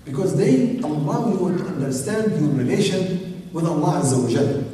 because 0.04 0.36
they 0.36 0.78
allow 0.78 1.28
you 1.32 1.58
to 1.58 1.64
understand 1.66 2.40
your 2.40 2.50
relation 2.50 3.23
with 3.54 3.64
Allah 3.64 4.02
Azza 4.02 4.20
wa 4.20 4.28
Jalla. 4.28 4.64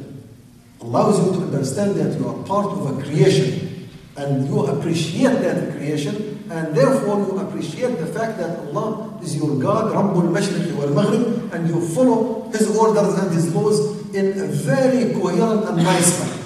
Allows 0.81 1.23
you 1.23 1.39
to 1.39 1.45
understand 1.45 1.95
that 1.95 2.19
you 2.19 2.27
are 2.27 2.43
part 2.43 2.65
of 2.65 2.97
a 2.97 3.03
creation 3.03 3.87
and 4.17 4.47
you 4.47 4.65
appreciate 4.65 5.39
that 5.39 5.77
creation 5.77 6.43
and 6.49 6.75
therefore 6.75 7.19
you 7.19 7.39
appreciate 7.39 7.99
the 7.99 8.07
fact 8.07 8.37
that 8.39 8.57
Allah 8.59 9.17
is 9.21 9.37
your 9.37 9.55
God, 9.57 9.93
Rabbul 9.93 10.33
Mashriq 10.33 10.73
wal 10.75 10.89
Maghrib, 10.89 11.53
and 11.53 11.69
you 11.69 11.79
follow 11.79 12.49
His 12.49 12.75
orders 12.75 13.13
and 13.19 13.31
His 13.31 13.53
laws 13.53 14.13
in 14.13 14.37
a 14.41 14.47
very 14.47 15.13
coherent 15.13 15.69
and 15.69 15.77
nice 15.77 16.19
manner. 16.19 16.41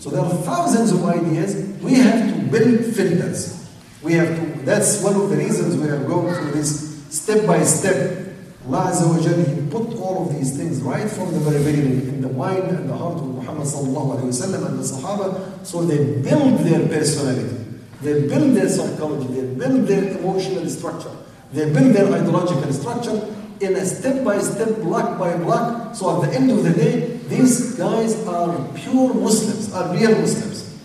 So 0.00 0.10
there 0.10 0.20
are 0.20 0.30
thousands 0.42 0.90
of 0.90 1.04
ideas. 1.04 1.54
We 1.80 1.94
have 1.94 2.34
to 2.34 2.42
build 2.50 2.84
filters. 2.94 3.70
We 4.02 4.14
have 4.14 4.28
to, 4.34 4.64
that's 4.64 5.02
one 5.02 5.14
of 5.14 5.30
the 5.30 5.36
reasons 5.36 5.76
we 5.76 5.88
are 5.88 6.02
going 6.04 6.34
through 6.34 6.50
this 6.50 7.04
step 7.08 7.46
by 7.46 7.62
step. 7.62 8.31
Allah 8.66 8.90
Azza 8.92 9.08
wa 9.08 9.18
Jalla, 9.18 9.44
He 9.44 9.70
put 9.70 9.98
all 9.98 10.28
of 10.28 10.36
these 10.36 10.56
things 10.56 10.80
right 10.82 11.10
from 11.10 11.32
the 11.32 11.40
very 11.40 11.64
beginning 11.64 12.08
in 12.08 12.20
the 12.20 12.28
mind 12.28 12.64
and 12.64 12.88
the 12.88 12.96
heart 12.96 13.16
of 13.16 13.26
Muhammad 13.26 13.66
sallallahu 13.66 14.18
alayhi 14.18 14.30
wa 14.30 14.38
sallam 14.46 14.66
and 14.66 14.78
the 14.78 14.84
Sahaba, 14.84 15.66
so 15.66 15.82
they 15.82 16.20
build 16.22 16.60
their 16.60 16.86
personality. 16.86 17.58
They 18.02 18.28
build 18.28 18.54
their 18.54 18.68
psychology, 18.68 19.26
they 19.34 19.54
build 19.54 19.86
their 19.88 20.18
emotional 20.18 20.68
structure, 20.68 21.10
they 21.52 21.72
build 21.72 21.94
their 21.94 22.06
ideological 22.12 22.72
structure 22.72 23.34
in 23.60 23.76
a 23.76 23.84
step 23.84 24.24
by 24.24 24.38
step, 24.38 24.68
block 24.80 25.18
by 25.18 25.36
block. 25.36 25.94
So 25.94 26.22
at 26.22 26.30
the 26.30 26.36
end 26.36 26.50
of 26.50 26.64
the 26.64 26.70
day, 26.70 27.16
these 27.28 27.74
guys 27.74 28.26
are 28.26 28.68
pure 28.74 29.14
Muslims, 29.14 29.72
are 29.72 29.92
real 29.94 30.18
Muslims. 30.18 30.78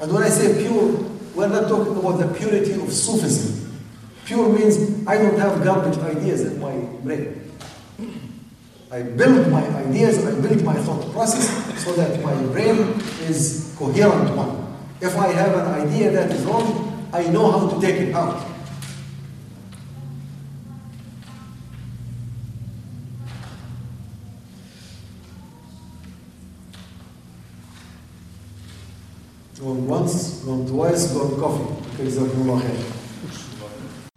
And 0.00 0.12
when 0.12 0.22
I 0.22 0.28
say 0.28 0.62
pure, 0.62 1.04
we're 1.34 1.48
not 1.48 1.68
talking 1.68 1.96
about 1.96 2.18
the 2.18 2.28
purity 2.38 2.72
of 2.74 2.92
Sufism. 2.92 3.67
Pure 4.28 4.58
means 4.58 5.06
I 5.06 5.16
don't 5.16 5.38
have 5.38 5.64
garbage 5.64 5.96
ideas 6.00 6.42
in 6.42 6.60
my 6.60 6.76
brain. 7.02 7.50
I 8.90 9.00
build 9.00 9.50
my 9.50 9.66
ideas, 9.78 10.22
I 10.22 10.38
build 10.38 10.62
my 10.64 10.74
thought 10.74 11.10
process 11.12 11.48
so 11.82 11.94
that 11.94 12.22
my 12.22 12.34
brain 12.52 12.76
is 13.24 13.74
coherent 13.78 14.36
one. 14.36 14.76
If 15.00 15.16
I 15.16 15.28
have 15.28 15.54
an 15.56 15.88
idea 15.88 16.10
that 16.10 16.30
is 16.30 16.44
wrong, 16.44 17.08
I 17.10 17.22
know 17.28 17.50
how 17.50 17.70
to 17.70 17.80
take 17.80 17.96
it 18.02 18.14
out. 18.14 18.46
Gone 29.58 29.86
once, 29.86 30.44
gone 30.44 30.66
twice, 30.66 31.14
gone 31.14 31.40
coffee. 31.40 31.94
Okay, 31.94 33.07